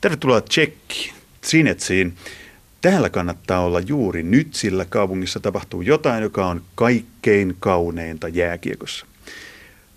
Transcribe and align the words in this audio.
Tervetuloa 0.00 0.40
Tsekkiin, 0.40 1.14
Sinetsiin. 1.42 2.14
Täällä 2.80 3.10
kannattaa 3.10 3.60
olla 3.60 3.80
juuri 3.80 4.22
nyt, 4.22 4.54
sillä 4.54 4.84
kaupungissa 4.84 5.40
tapahtuu 5.40 5.82
jotain, 5.82 6.22
joka 6.22 6.46
on 6.46 6.62
kaikkein 6.74 7.56
kauneinta 7.60 8.28
jääkiekossa. 8.28 9.06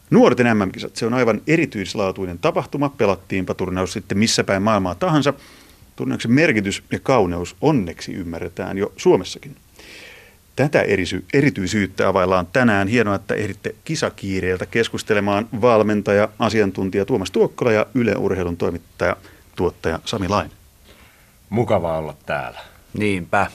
Nuorten 0.09 0.57
MM-kisat, 0.57 0.95
se 0.95 1.05
on 1.05 1.13
aivan 1.13 1.41
erityislaatuinen 1.47 2.39
tapahtuma. 2.39 2.89
Pelattiinpa 2.89 3.53
turnaus 3.53 3.93
sitten 3.93 4.17
missä 4.17 4.43
päin 4.43 4.61
maailmaa 4.61 4.95
tahansa. 4.95 5.33
Turnauksen 5.95 6.31
merkitys 6.31 6.83
ja 6.91 6.99
kauneus 6.99 7.55
onneksi 7.61 8.13
ymmärretään 8.13 8.77
jo 8.77 8.93
Suomessakin. 8.97 9.55
Tätä 10.55 10.81
erisy, 10.81 11.25
erityisyyttä 11.33 12.07
availlaan 12.07 12.47
tänään. 12.53 12.87
Hienoa, 12.87 13.15
että 13.15 13.35
ehditte 13.35 13.75
kisakiireeltä 13.85 14.65
keskustelemaan 14.65 15.47
valmentaja, 15.61 16.29
asiantuntija 16.39 17.05
Tuomas 17.05 17.31
Tuokkola 17.31 17.71
ja 17.71 17.85
Yle 17.93 18.15
Urheilun 18.15 18.57
toimittaja, 18.57 19.15
tuottaja 19.55 19.99
Sami 20.05 20.27
Lain. 20.27 20.51
Mukava 21.49 21.97
olla 21.97 22.15
täällä. 22.25 22.59
Niinpä. 22.93 23.47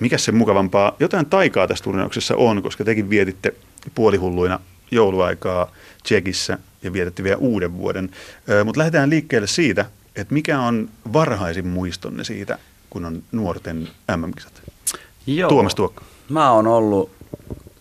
Mikä 0.00 0.18
se 0.18 0.32
mukavampaa? 0.32 0.96
Jotain 1.00 1.26
taikaa 1.26 1.68
tässä 1.68 1.84
turnauksessa 1.84 2.36
on, 2.36 2.62
koska 2.62 2.84
tekin 2.84 3.10
vietitte 3.10 3.54
puolihulluina 3.94 4.60
jouluaikaa 4.90 5.72
Tsekissä 6.02 6.58
ja 6.82 6.92
vietitte 6.92 7.22
vielä 7.22 7.36
uuden 7.36 7.76
vuoden. 7.78 8.10
Mutta 8.64 8.78
lähdetään 8.78 9.10
liikkeelle 9.10 9.46
siitä, 9.46 9.86
että 10.16 10.34
mikä 10.34 10.60
on 10.60 10.88
varhaisin 11.12 11.66
muistonne 11.66 12.24
siitä, 12.24 12.58
kun 12.90 13.04
on 13.04 13.22
nuorten 13.32 13.88
MM-kisat? 14.16 14.62
Joo. 15.26 15.48
Tuomas 15.48 15.74
Tuokko. 15.74 16.02
Mä 16.28 16.50
oon 16.52 16.66
ollut 16.66 17.10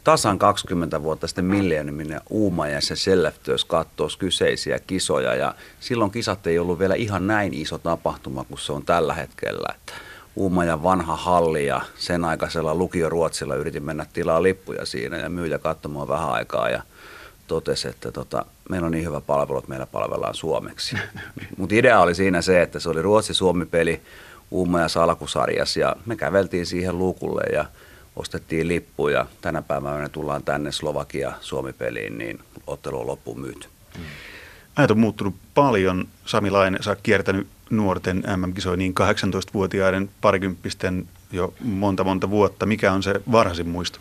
tasan 0.09 0.39
20 0.39 1.03
vuotta 1.03 1.27
sitten 1.27 1.45
Millenniumin 1.45 2.19
Uumajassa 2.29 2.95
Selleftöössä 2.95 3.67
katsoa 3.67 4.07
kyseisiä 4.19 4.79
kisoja 4.79 5.35
ja 5.35 5.55
silloin 5.79 6.11
kisat 6.11 6.47
ei 6.47 6.59
ollut 6.59 6.79
vielä 6.79 6.95
ihan 6.95 7.27
näin 7.27 7.53
iso 7.53 7.77
tapahtuma 7.77 8.43
kuin 8.43 8.59
se 8.59 8.73
on 8.73 8.85
tällä 8.85 9.13
hetkellä. 9.13 9.73
Että 9.75 9.93
Uumajan 10.35 10.83
vanha 10.83 11.15
halli 11.15 11.65
ja 11.65 11.81
sen 11.97 12.25
aikaisella 12.25 12.75
lukioruotsilla 12.75 13.55
yritin 13.55 13.83
mennä 13.83 14.05
tilaa 14.13 14.43
lippuja 14.43 14.85
siinä 14.85 15.17
ja 15.17 15.29
myyjä 15.29 15.59
katsomaan 15.59 16.07
vähän 16.07 16.29
aikaa 16.29 16.69
ja 16.69 16.81
totesi, 17.47 17.87
että 17.87 18.11
tota, 18.11 18.45
meillä 18.69 18.85
on 18.85 18.91
niin 18.91 19.05
hyvä 19.05 19.21
palvelu, 19.21 19.57
että 19.57 19.69
meillä 19.69 19.87
palvellaan 19.87 20.35
suomeksi. 20.35 20.95
Mutta 21.57 21.75
idea 21.75 21.99
oli 21.99 22.15
siinä 22.15 22.41
se, 22.41 22.61
että 22.61 22.79
se 22.79 22.89
oli 22.89 23.01
Ruotsi-Suomi-peli 23.01 24.01
Uumaja 24.51 24.87
alkusarjassa 25.01 25.79
ja 25.79 25.95
me 26.05 26.15
käveltiin 26.15 26.65
siihen 26.65 26.97
luukulle 26.97 27.43
ja 27.53 27.65
ostettiin 28.15 28.67
lippuja. 28.67 29.25
Tänä 29.41 29.61
päivänä 29.61 30.09
tullaan 30.09 30.43
tänne 30.43 30.71
Slovakia 30.71 31.33
Suomi-peliin, 31.41 32.17
niin 32.17 32.39
ottelu 32.67 32.99
on 32.99 33.07
loppuun 33.07 33.39
myyty. 33.39 33.67
Ajat 34.75 34.91
on 34.91 34.99
muuttunut 34.99 35.35
paljon. 35.53 36.07
Sami 36.25 36.49
Laine, 36.49 36.77
sä 36.81 36.91
oot 36.91 36.99
kiertänyt 37.03 37.47
nuorten 37.69 38.23
MM-kisoja 38.37 38.77
niin 38.77 38.93
18-vuotiaiden 38.99 40.09
parikymppisten 40.21 41.07
jo 41.31 41.53
monta 41.61 42.03
monta 42.03 42.29
vuotta. 42.29 42.65
Mikä 42.65 42.93
on 42.93 43.03
se 43.03 43.21
varhaisin 43.31 43.69
muisto? 43.69 43.99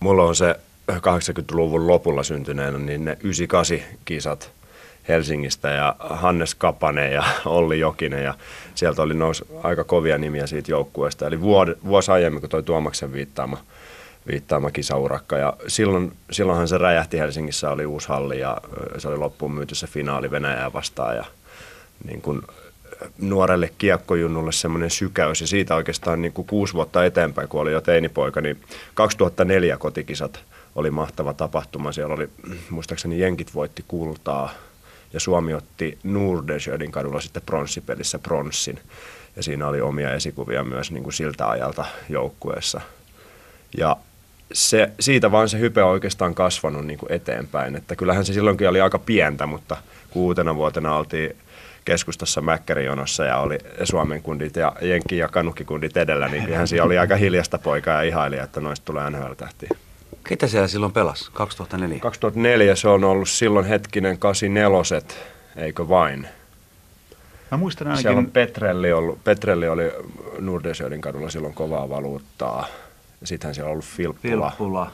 Mulla 0.00 0.22
on 0.22 0.36
se 0.36 0.60
80-luvun 0.92 1.86
lopulla 1.86 2.22
syntyneenä, 2.22 2.78
niin 2.78 3.04
ne 3.04 3.18
98 3.22 3.98
kisat 4.04 4.50
Helsingistä 5.08 5.68
ja 5.68 5.96
Hannes 5.98 6.54
Kapanen 6.54 7.12
ja 7.12 7.24
Olli 7.44 7.78
Jokinen 7.78 8.24
ja 8.24 8.34
sieltä 8.74 9.02
oli 9.02 9.14
nousi 9.14 9.44
aika 9.62 9.84
kovia 9.84 10.18
nimiä 10.18 10.46
siitä 10.46 10.70
joukkueesta. 10.70 11.26
Eli 11.26 11.40
vuosi 11.84 12.10
aiemmin, 12.10 12.40
kun 12.40 12.50
toi 12.50 12.62
Tuomaksen 12.62 13.12
viittaama, 13.12 13.58
viittaama 14.26 14.70
kisaurakka 14.70 15.38
ja 15.38 15.56
silloin, 15.66 16.12
silloinhan 16.30 16.68
se 16.68 16.78
räjähti 16.78 17.18
Helsingissä, 17.18 17.70
oli 17.70 17.86
uusi 17.86 18.08
halli 18.08 18.40
ja 18.40 18.56
se 18.98 19.08
oli 19.08 19.16
loppuun 19.16 19.52
myyty 19.52 19.74
se 19.74 19.86
finaali 19.86 20.30
Venäjää 20.30 20.72
vastaan 20.72 21.16
ja 21.16 21.24
niin 22.04 22.22
kuin 22.22 22.42
nuorelle 23.18 23.70
kiekkojunnulle 23.78 24.52
semmoinen 24.52 24.90
sykäys 24.90 25.40
ja 25.40 25.46
siitä 25.46 25.74
oikeastaan 25.74 26.22
niin 26.22 26.32
kuin 26.32 26.46
kuusi 26.46 26.74
vuotta 26.74 27.04
eteenpäin, 27.04 27.48
kun 27.48 27.60
oli 27.60 27.72
jo 27.72 27.80
teinipoika, 27.80 28.40
niin 28.40 28.60
2004 28.94 29.76
kotikisat 29.76 30.40
oli 30.74 30.90
mahtava 30.90 31.34
tapahtuma. 31.34 31.92
Siellä 31.92 32.14
oli, 32.14 32.28
muistaakseni 32.70 33.20
Jenkit 33.20 33.54
voitti 33.54 33.84
kultaa 33.88 34.50
ja 35.12 35.20
Suomi 35.20 35.54
otti 35.54 35.98
Nordensjödin 36.04 36.92
kadulla 36.92 37.20
sitten 37.20 37.42
pronssipelissä 37.46 38.18
pronssin. 38.18 38.78
Ja 39.36 39.42
siinä 39.42 39.68
oli 39.68 39.80
omia 39.80 40.14
esikuvia 40.14 40.64
myös 40.64 40.90
niin 40.90 41.02
kuin 41.02 41.12
siltä 41.12 41.48
ajalta 41.48 41.84
joukkueessa. 42.08 42.80
Ja 43.78 43.96
se, 44.52 44.90
siitä 45.00 45.32
vaan 45.32 45.48
se 45.48 45.58
hype 45.58 45.82
on 45.82 45.90
oikeastaan 45.90 46.34
kasvanut 46.34 46.86
niin 46.86 46.98
kuin 46.98 47.12
eteenpäin. 47.12 47.76
Että 47.76 47.96
kyllähän 47.96 48.24
se 48.24 48.32
silloinkin 48.32 48.68
oli 48.68 48.80
aika 48.80 48.98
pientä, 48.98 49.46
mutta 49.46 49.76
kuutena 50.10 50.54
vuotena 50.54 50.96
oltiin 50.96 51.36
keskustassa 51.84 52.40
Mäkkärijonossa 52.40 53.24
ja 53.24 53.38
oli 53.38 53.58
Suomen 53.84 54.22
kundit 54.22 54.56
ja 54.56 54.72
Jenkki- 54.80 55.18
ja 55.18 55.28
Kanukkikundit 55.28 55.96
edellä, 55.96 56.28
niin 56.28 56.48
ihan 56.48 56.68
siinä 56.68 56.84
oli 56.84 56.98
aika 56.98 57.16
hiljasta 57.16 57.58
poikaa 57.58 57.94
ja 57.94 58.02
ihaili, 58.02 58.38
että 58.38 58.60
noista 58.60 58.84
tulee 58.84 59.10
NHL-tähtiä. 59.10 59.70
Ketä 60.28 60.46
siellä 60.46 60.68
silloin 60.68 60.92
pelasi 60.92 61.30
2004? 61.32 62.00
2004 62.00 62.76
se 62.76 62.88
on 62.88 63.04
ollut 63.04 63.28
silloin 63.28 63.66
hetkinen 63.66 64.18
84, 64.18 65.00
eikö 65.56 65.88
vain? 65.88 66.28
Mä 67.50 67.58
muistan 67.58 67.86
ainakin... 67.86 68.02
Siellä 68.02 68.18
on 68.18 68.30
Petrelli, 68.30 68.92
ollut, 68.92 69.24
Petrelli 69.24 69.68
oli 69.68 69.92
Nordesjödin 70.38 71.00
kadulla 71.00 71.30
silloin 71.30 71.54
kovaa 71.54 71.88
valuuttaa. 71.88 72.66
Sittenhän 73.24 73.54
siellä 73.54 73.68
on 73.68 73.72
ollut 73.72 73.84
Filppula. 73.84 74.48
Filppula, 74.50 74.90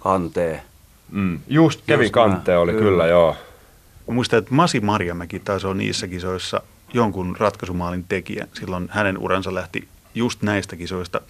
Kante. 0.00 0.62
Mm, 1.10 1.38
just 1.48 1.80
Kevin 1.86 2.04
just 2.04 2.12
Kante 2.12 2.56
oli 2.56 2.72
kyllä, 2.72 2.84
kyllä 2.84 3.06
joo. 3.06 3.36
Mä 4.08 4.14
muistan, 4.14 4.38
että 4.38 4.54
Masi 4.54 4.80
Marjamäki 4.80 5.38
taas 5.38 5.64
on 5.64 5.78
niissä 5.78 6.08
kisoissa 6.08 6.62
jonkun 6.94 7.36
ratkaisumaalin 7.38 8.04
tekijä. 8.08 8.46
Silloin 8.54 8.88
hänen 8.90 9.18
uransa 9.18 9.54
lähti 9.54 9.88
just 10.14 10.42
näistä 10.42 10.76
kisoista 10.76 11.20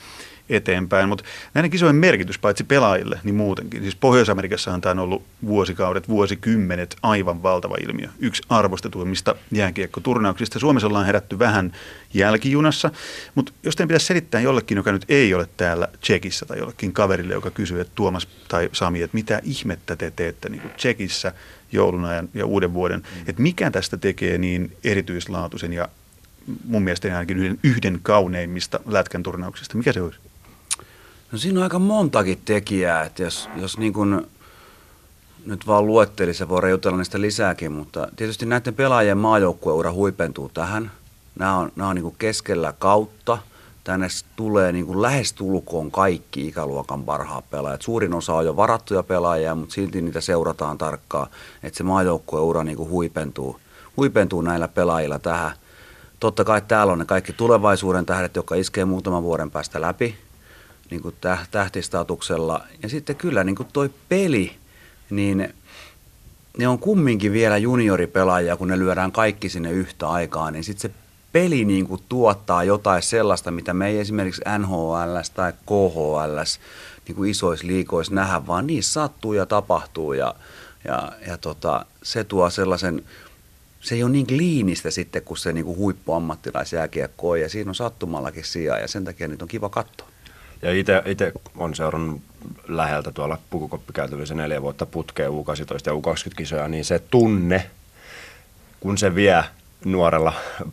eteenpäin. 0.50 1.08
Mutta 1.08 1.24
näiden 1.54 1.70
kisojen 1.70 1.96
merkitys 1.96 2.38
paitsi 2.38 2.64
pelaajille, 2.64 3.20
niin 3.24 3.34
muutenkin. 3.34 3.82
Siis 3.82 3.96
Pohjois-Amerikassahan 3.96 4.80
tämä 4.80 4.90
on 4.90 4.98
ollut 4.98 5.22
vuosikaudet, 5.46 6.08
vuosikymmenet 6.08 6.96
aivan 7.02 7.42
valtava 7.42 7.76
ilmiö. 7.82 8.08
Yksi 8.18 8.42
arvostetuimmista 8.48 9.34
jääkiekkoturnauksista. 9.52 10.58
Suomessa 10.58 10.86
ollaan 10.86 11.06
herätty 11.06 11.38
vähän 11.38 11.72
jälkijunassa, 12.14 12.90
mutta 13.34 13.52
jos 13.62 13.76
teidän 13.76 13.88
pitäisi 13.88 14.06
selittää 14.06 14.40
jollekin, 14.40 14.76
joka 14.76 14.92
nyt 14.92 15.04
ei 15.08 15.34
ole 15.34 15.48
täällä 15.56 15.88
Tsekissä 16.00 16.46
tai 16.46 16.58
jollekin 16.58 16.92
kaverille, 16.92 17.34
joka 17.34 17.50
kysyy, 17.50 17.80
että 17.80 17.92
Tuomas 17.94 18.28
tai 18.48 18.70
Sami, 18.72 19.02
että 19.02 19.14
mitä 19.14 19.40
ihmettä 19.44 19.96
te 19.96 20.12
teette 20.16 20.48
niin 20.48 20.60
kuin 20.60 20.72
Tsekissä 20.74 21.32
joulun 21.72 22.04
ajan 22.04 22.28
ja 22.34 22.46
uuden 22.46 22.72
vuoden, 22.72 23.00
mm. 23.00 23.20
että 23.26 23.42
mikä 23.42 23.70
tästä 23.70 23.96
tekee 23.96 24.38
niin 24.38 24.76
erityislaatuisen 24.84 25.72
ja 25.72 25.88
mun 26.64 26.82
mielestä 26.82 27.08
ainakin 27.08 27.38
yhden, 27.38 27.58
yhden 27.62 28.00
kauneimmista 28.02 28.80
lätkän 28.86 29.22
turnauksista. 29.22 29.78
Mikä 29.78 29.92
se 29.92 30.02
olisi? 30.02 30.18
No 31.32 31.38
siinä 31.38 31.60
on 31.60 31.64
aika 31.64 31.78
montakin 31.78 32.42
tekijää, 32.44 33.02
että 33.04 33.22
jos, 33.22 33.48
jos 33.56 33.78
niin 33.78 33.92
kuin 33.92 34.26
nyt 35.46 35.66
vaan 35.66 35.86
luetteli, 35.86 36.34
se 36.34 36.48
voi 36.48 36.70
jutella 36.70 36.98
niistä 36.98 37.20
lisääkin, 37.20 37.72
mutta 37.72 38.08
tietysti 38.16 38.46
näiden 38.46 38.74
pelaajien 38.74 39.18
maajoukkueura 39.18 39.92
huipentuu 39.92 40.50
tähän. 40.54 40.90
Nämä 41.38 41.56
on, 41.56 41.72
nämä 41.76 41.90
on 41.90 41.96
niin 41.96 42.02
kuin 42.02 42.16
keskellä 42.18 42.74
kautta. 42.78 43.38
Tänne 43.84 44.06
tulee 44.36 44.72
niin 44.72 44.86
kuin 44.86 45.02
lähestulkoon 45.02 45.90
kaikki 45.90 46.46
ikäluokan 46.46 47.04
parhaat 47.04 47.50
pelaajat. 47.50 47.82
Suurin 47.82 48.14
osa 48.14 48.34
on 48.34 48.46
jo 48.46 48.56
varattuja 48.56 49.02
pelaajia, 49.02 49.54
mutta 49.54 49.74
silti 49.74 50.02
niitä 50.02 50.20
seurataan 50.20 50.78
tarkkaan, 50.78 51.26
että 51.62 51.78
se 51.78 51.84
maajoukkueura 51.84 52.64
niin 52.64 52.76
kuin 52.76 52.90
huipentuu, 52.90 53.60
huipentuu 53.96 54.42
näillä 54.42 54.68
pelaajilla 54.68 55.18
tähän. 55.18 55.52
Totta 56.20 56.44
kai 56.44 56.62
täällä 56.68 56.92
on 56.92 56.98
ne 56.98 57.04
kaikki 57.04 57.32
tulevaisuuden 57.32 58.06
tähdet, 58.06 58.36
jotka 58.36 58.54
iskee 58.54 58.84
muutaman 58.84 59.22
vuoden 59.22 59.50
päästä 59.50 59.80
läpi 59.80 60.29
niin 60.90 61.02
kuin 61.02 61.14
tähtistatuksella. 61.50 62.64
Ja 62.82 62.88
sitten 62.88 63.16
kyllä 63.16 63.44
niin 63.44 63.56
kuin 63.56 63.68
toi 63.72 63.90
peli, 64.08 64.56
niin 65.10 65.54
ne 66.58 66.68
on 66.68 66.78
kumminkin 66.78 67.32
vielä 67.32 67.56
junioripelaajia, 67.56 68.56
kun 68.56 68.68
ne 68.68 68.78
lyödään 68.78 69.12
kaikki 69.12 69.48
sinne 69.48 69.70
yhtä 69.70 70.08
aikaa, 70.08 70.50
niin 70.50 70.64
sitten 70.64 70.90
se 70.90 70.96
peli 71.32 71.64
niin 71.64 71.86
kuin 71.86 72.02
tuottaa 72.08 72.64
jotain 72.64 73.02
sellaista, 73.02 73.50
mitä 73.50 73.74
me 73.74 73.88
ei 73.88 73.98
esimerkiksi 73.98 74.42
NHL 74.58 75.16
tai 75.34 75.52
KHL 75.52 76.38
niin 77.08 77.16
kuin 77.16 77.30
isoissa 77.30 77.66
liikoissa 77.66 78.14
nähdä, 78.14 78.46
vaan 78.46 78.66
niissä 78.66 78.92
sattuu 78.92 79.32
ja 79.32 79.46
tapahtuu 79.46 80.12
ja, 80.12 80.34
ja, 80.84 81.12
ja 81.26 81.38
tota, 81.38 81.86
se 82.02 82.24
tuo 82.24 82.50
sellaisen, 82.50 83.04
se 83.80 83.94
ei 83.94 84.02
ole 84.02 84.12
niin 84.12 84.26
kliinistä 84.26 84.90
sitten, 84.90 85.22
kun 85.22 85.36
se 85.36 85.52
niin 85.52 85.64
kuin 85.64 85.78
huippuammattilaisjääkiekko 85.78 87.30
on 87.30 87.40
ja 87.40 87.48
siinä 87.48 87.70
on 87.70 87.74
sattumallakin 87.74 88.44
sijaa 88.44 88.78
ja 88.78 88.88
sen 88.88 89.04
takia 89.04 89.28
niitä 89.28 89.44
on 89.44 89.48
kiva 89.48 89.68
katsoa. 89.68 90.09
Ja 90.62 90.72
itse 91.06 91.32
on 91.56 91.74
seurannut 91.74 92.22
läheltä 92.68 93.12
tuolla 93.12 93.38
pukukoppikäytävissä 93.50 94.34
neljä 94.34 94.62
vuotta 94.62 94.86
putkeen 94.86 95.30
U18 95.30 95.32
ja 95.86 95.92
U20-kisoja, 95.92 96.68
niin 96.68 96.84
se 96.84 96.98
tunne, 96.98 97.70
kun 98.80 98.98
se 98.98 99.14
vie 99.14 99.44
nuorella 99.84 100.32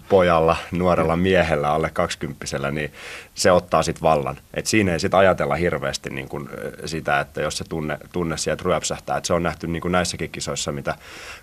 pojalla, 0.09 0.57
nuorella 0.71 1.15
miehellä, 1.15 1.69
alle 1.69 1.89
kaksikymppisellä, 1.93 2.71
niin 2.71 2.93
se 3.35 3.51
ottaa 3.51 3.83
sitten 3.83 4.01
vallan. 4.01 4.37
Et 4.53 4.67
siinä 4.67 4.93
ei 4.93 4.99
sitten 4.99 5.19
ajatella 5.19 5.55
hirveästi 5.55 6.09
niin 6.09 6.29
kun 6.29 6.49
sitä, 6.85 7.19
että 7.19 7.41
jos 7.41 7.57
se 7.57 7.63
tunne, 7.63 7.97
tunne 8.11 8.37
sieltä 8.37 8.63
ryöpsähtää. 8.65 9.17
Et 9.17 9.25
se 9.25 9.33
on 9.33 9.43
nähty 9.43 9.67
niin 9.67 9.81
kuin 9.81 9.91
näissäkin 9.91 10.29
kisoissa, 10.29 10.71
mitä 10.71 10.95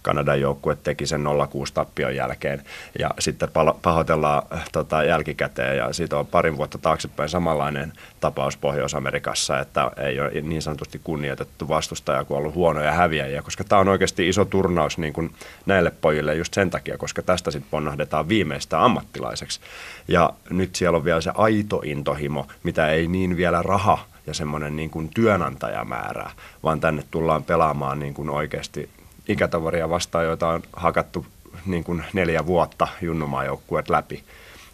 Kanadan 0.02 0.40
joukkue 0.40 0.76
teki 0.82 1.06
sen 1.06 1.24
0-6 1.24 1.26
tappion 1.74 2.16
jälkeen. 2.16 2.64
Ja 2.98 3.10
sitten 3.18 3.48
pahoitellaan 3.82 4.42
tota, 4.72 5.04
jälkikäteen 5.04 5.76
ja 5.76 5.92
siitä 5.92 6.18
on 6.18 6.26
parin 6.26 6.56
vuotta 6.56 6.78
taaksepäin 6.78 7.28
samanlainen 7.28 7.92
tapaus 8.20 8.56
Pohjois-Amerikassa, 8.56 9.60
että 9.60 9.90
ei 9.96 10.20
ole 10.20 10.30
niin 10.42 10.62
sanotusti 10.62 11.00
kunnioitettu 11.04 11.68
vastustaja, 11.68 12.24
kun 12.24 12.36
on 12.36 12.42
ollut 12.42 12.54
huonoja 12.54 12.92
häviäjiä, 12.92 13.42
koska 13.42 13.64
tämä 13.64 13.80
on 13.80 13.88
oikeasti 13.88 14.28
iso 14.28 14.44
turnaus 14.44 14.98
niin 14.98 15.12
kuin 15.12 15.34
näille 15.66 15.92
pojille 16.00 16.34
just 16.34 16.54
sen 16.54 16.70
takia, 16.70 16.98
koska 16.98 17.22
tästä 17.22 17.50
sitten 17.54 17.70
ponnahdetaan 17.70 18.28
viimeistä 18.28 18.84
ammattilaiseksi. 18.84 19.60
Ja 20.08 20.32
nyt 20.50 20.74
siellä 20.74 20.96
on 20.96 21.04
vielä 21.04 21.20
se 21.20 21.30
aito 21.34 21.82
intohimo, 21.84 22.46
mitä 22.62 22.88
ei 22.88 23.08
niin 23.08 23.36
vielä 23.36 23.62
raha 23.62 23.98
ja 24.26 24.34
semmoinen 24.34 24.76
niin 24.76 24.90
kuin 24.90 25.10
työnantajamäärää, 25.14 26.30
vaan 26.62 26.80
tänne 26.80 27.04
tullaan 27.10 27.44
pelaamaan 27.44 27.98
niin 27.98 28.14
kuin 28.14 28.30
oikeasti 28.30 28.90
ikätavaria 29.28 29.90
vastaan, 29.90 30.24
joita 30.24 30.48
on 30.48 30.62
hakattu 30.72 31.26
niin 31.66 31.84
kuin 31.84 32.04
neljä 32.12 32.46
vuotta 32.46 32.88
junnumaajoukkueet 33.02 33.88
läpi 33.88 34.24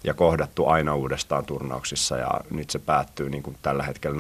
ja 0.05 0.15
kohdattu 0.15 0.67
aina 0.67 0.95
uudestaan 0.95 1.45
turnauksissa 1.45 2.17
ja 2.17 2.31
nyt 2.51 2.71
se 2.71 2.79
päättyy 2.79 3.31
niin 3.31 3.43
kuin 3.43 3.57
tällä 3.63 3.83
hetkellä 3.83 4.19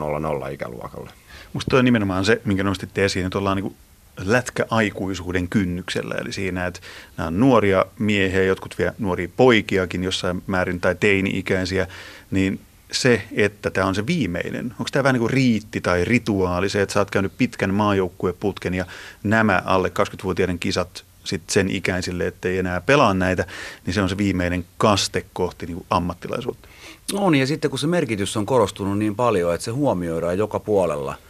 0-0 0.48 0.52
ikäluokalle. 0.52 1.10
Musta 1.52 1.70
toi 1.70 1.78
on 1.78 1.84
nimenomaan 1.84 2.24
se, 2.24 2.40
minkä 2.44 2.62
nostitte 2.62 3.04
esiin, 3.04 3.26
että 3.26 3.38
ollaan 3.38 3.56
niin 3.56 3.76
lätkäaikuisuuden 4.24 5.48
kynnyksellä. 5.48 6.14
Eli 6.14 6.32
siinä, 6.32 6.66
että 6.66 6.80
nämä 7.16 7.26
on 7.26 7.40
nuoria 7.40 7.86
miehiä, 7.98 8.42
jotkut 8.42 8.78
vielä 8.78 8.94
nuoria 8.98 9.28
poikiakin 9.36 10.04
jossain 10.04 10.42
määrin 10.46 10.80
tai 10.80 10.94
teini-ikäisiä, 10.94 11.86
niin 12.30 12.60
se, 12.92 13.22
että 13.32 13.70
tämä 13.70 13.86
on 13.86 13.94
se 13.94 14.06
viimeinen, 14.06 14.66
onko 14.70 14.88
tämä 14.92 15.02
vähän 15.02 15.14
niin 15.14 15.20
kuin 15.20 15.30
riitti 15.30 15.80
tai 15.80 16.04
rituaali, 16.04 16.68
se, 16.68 16.82
että 16.82 16.92
sä 16.92 17.00
oot 17.00 17.10
käynyt 17.10 17.32
pitkän 17.38 17.74
maajoukkueputken 17.74 18.74
ja 18.74 18.84
nämä 19.22 19.62
alle 19.64 19.88
20-vuotiaiden 19.88 20.58
kisat 20.58 21.04
sit 21.24 21.42
sen 21.50 21.70
ikäisille, 21.70 22.26
ettei 22.26 22.58
enää 22.58 22.80
pelaa 22.80 23.14
näitä, 23.14 23.46
niin 23.86 23.94
se 23.94 24.02
on 24.02 24.08
se 24.08 24.18
viimeinen 24.18 24.64
kaste 24.78 25.26
kohti 25.32 25.66
niin 25.66 25.76
kuin 25.76 25.86
ammattilaisuutta. 25.90 26.68
On, 27.12 27.34
ja 27.34 27.46
sitten 27.46 27.70
kun 27.70 27.78
se 27.78 27.86
merkitys 27.86 28.36
on 28.36 28.46
korostunut 28.46 28.98
niin 28.98 29.16
paljon, 29.16 29.54
että 29.54 29.64
se 29.64 29.70
huomioidaan 29.70 30.38
joka 30.38 30.60
puolella– 30.60 31.14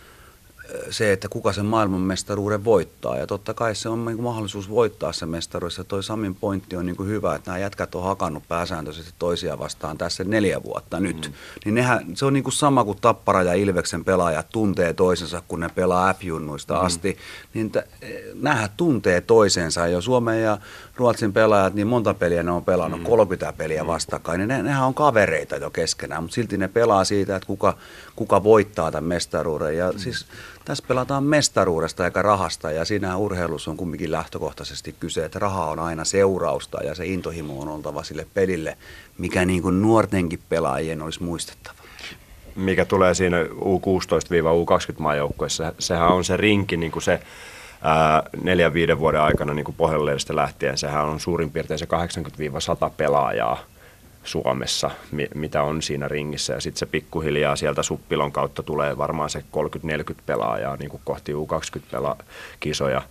se, 0.90 1.12
että 1.12 1.28
kuka 1.28 1.52
sen 1.52 1.67
maailmanmestaruuden 1.67 2.64
voittaa. 2.64 3.17
Ja 3.17 3.26
totta 3.26 3.55
kai 3.55 3.75
se 3.75 3.88
on 3.88 4.05
niin 4.05 4.22
mahdollisuus 4.22 4.70
voittaa 4.70 5.12
se 5.12 5.26
mestaruus. 5.26 5.78
Ja 5.78 5.84
toi 5.84 6.02
Samin 6.02 6.34
pointti 6.34 6.76
on 6.76 6.87
niin 6.87 6.96
kuin 6.96 7.08
hyvä, 7.08 7.34
että 7.34 7.50
nämä 7.50 7.58
jätkät 7.58 7.94
on 7.94 8.02
hakannut 8.02 8.43
pääsääntöisesti 8.49 9.14
toisia 9.19 9.58
vastaan 9.58 9.99
tässä 9.99 10.25
neljä 10.25 10.62
vuotta 10.62 11.00
nyt. 11.00 11.26
Mm. 11.26 11.34
Niin 11.64 11.75
nehän, 11.75 12.17
se 12.17 12.25
on 12.25 12.32
niin 12.32 12.44
kuin 12.44 12.55
sama 12.55 12.84
kuin 12.84 12.99
Tappara 13.00 13.43
ja 13.43 13.55
Ilveksen 13.55 14.05
pelaajat 14.05 14.50
tuntee 14.50 14.93
toisensa, 14.93 15.43
kun 15.49 15.61
ne 15.61 15.69
pelaa 15.69 16.12
F-junnuista 16.12 16.75
mm. 16.75 16.87
asti. 16.87 17.19
Niin 17.55 17.70
t- 17.70 17.87
nämähän 18.34 18.70
tuntee 18.76 19.20
toisensa. 19.20 19.87
Jo 19.87 20.00
Suomen 20.00 20.43
ja 20.43 20.58
Ruotsin 21.00 21.32
pelaajat, 21.32 21.75
niin 21.75 21.87
monta 21.87 22.14
peliä 22.14 22.43
ne 22.43 22.50
on 22.50 22.64
pelannut, 22.64 23.00
mm. 23.00 23.06
30 23.06 23.52
peliä 23.52 23.82
mm. 23.82 23.87
vastakkain. 23.87 24.38
Niin 24.38 24.49
ne, 24.49 24.62
nehän 24.62 24.87
on 24.87 24.94
kavereita 24.94 25.56
jo 25.56 25.70
keskenään, 25.70 26.23
mutta 26.23 26.35
silti 26.35 26.56
ne 26.56 26.69
pelaa 26.69 27.05
siitä, 27.05 27.37
että 27.37 27.47
kuka, 27.47 27.76
kuka 28.17 28.44
voittaa 28.44 28.91
tämän 28.91 29.08
mestaruuden. 29.08 29.76
Ja 29.76 29.93
mm. 29.93 29.99
siis 29.99 30.26
tässä 30.64 30.85
pelataan 30.88 31.25
mestaruudesta 31.25 32.05
eikä 32.05 32.23
rahasta 32.23 32.70
ja 32.70 32.85
siinä 32.85 33.17
urheilussa 33.17 33.70
on 33.70 33.76
kumminkin 33.76 34.12
lähtökohtaisesti 34.12 34.94
kyse, 35.00 35.25
että 35.25 35.38
raha 35.38 35.67
on 35.67 35.79
aina 35.79 36.05
seurausta 36.05 36.85
ja 36.85 36.94
se 36.94 37.06
intohimo 37.06 37.61
on 37.61 37.69
oltava 37.69 38.02
sille 38.02 38.26
pelille, 38.35 38.76
mikä 39.19 39.44
niin 39.44 39.62
kuin 39.62 39.82
nuortenkin 39.82 40.41
pelaajien 40.49 41.02
olisi 41.02 41.23
muistettava. 41.23 41.76
Mikä 42.56 42.85
tulee 42.85 43.14
siinä 43.14 43.43
U16-U20 43.44 44.94
maajoukkueessa, 44.99 45.73
sehän 45.79 46.08
on 46.08 46.25
se 46.25 46.37
rinki, 46.37 46.76
niin 46.76 46.93
kuin 46.93 47.02
se 47.02 47.20
neljän 48.42 48.74
viiden 48.74 48.98
vuoden 48.98 49.20
aikana 49.20 49.54
niin 49.54 49.64
kuin 49.64 49.76
lähtien, 50.36 50.78
sehän 50.78 51.04
on 51.04 51.20
suurin 51.20 51.50
piirtein 51.50 51.78
se 51.78 51.86
80-100 52.86 52.90
pelaajaa 52.96 53.58
Suomessa, 54.24 54.90
mitä 55.34 55.62
on 55.62 55.82
siinä 55.82 56.08
ringissä. 56.08 56.52
Ja 56.52 56.60
sitten 56.60 56.78
se 56.78 56.86
pikkuhiljaa 56.86 57.56
sieltä 57.56 57.82
suppilon 57.82 58.32
kautta 58.32 58.62
tulee 58.62 58.98
varmaan 58.98 59.30
se 59.30 59.38
30-40 59.38 60.14
pelaajaa 60.26 60.76
niin 60.76 60.90
kohti 61.04 61.32
U20-kisoja. 61.32 63.02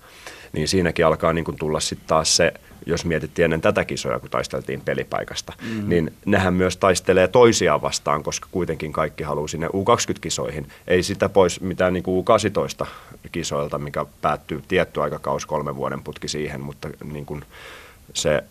Niin 0.54 0.68
siinäkin 0.68 1.06
alkaa 1.06 1.34
niin 1.34 1.46
kuin 1.46 1.57
tulla 1.57 1.80
sitten 1.80 2.07
taas 2.07 2.36
se, 2.36 2.54
jos 2.86 3.06
mietittiin 3.06 3.44
ennen 3.44 3.62
tätä 3.62 3.86
kisoja, 3.86 4.19
kun 4.19 4.30
taisteltiin 4.30 4.81
pelipaikasta, 4.81 5.54
mm-hmm. 5.62 5.90
niin 5.90 6.13
nehän 6.25 6.54
myös 6.54 6.78
taistelee 6.78 7.28
toisiaan 7.28 7.81
vastaan, 7.81 8.24
koska 8.24 8.48
kuitenkin 8.51 8.92
kaikki 8.92 9.24
haluaa 9.24 9.48
sinne 9.48 9.68
U20-kisoihin. 9.68 10.68
Ei 10.88 11.04
sitä 11.04 11.30
pois 11.30 11.62
mitään 11.62 11.94
niin 11.94 12.04
kuin 12.04 12.25
U18 12.25 12.88
kisoilta, 13.31 13.78
mikä 13.78 14.06
päättyy 14.22 14.63
tietty 14.68 15.01
aikakaus 15.01 15.46
kolmen 15.46 15.75
vuoden 15.75 16.04
putki 16.04 16.28
siihen, 16.28 16.62
mutta 16.62 16.90
niin 17.04 17.25
kuin 17.25 17.44
se 18.13 18.44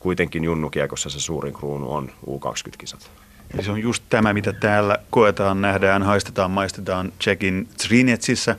kuitenkin 0.00 0.44
junnukiekossa 0.44 1.10
se 1.10 1.20
suurin 1.20 1.54
kruunu 1.54 1.92
on 1.92 2.10
U20-kisat. 2.26 3.10
Eli 3.54 3.62
se 3.62 3.70
on 3.70 3.82
just 3.82 4.02
tämä, 4.10 4.32
mitä 4.32 4.52
täällä 4.52 4.98
koetaan, 5.10 5.60
nähdään, 5.60 6.02
haistetaan, 6.02 6.50
maistetaan 6.50 7.12
Tsekin 7.18 7.68
Trinetsissä. 7.86 8.56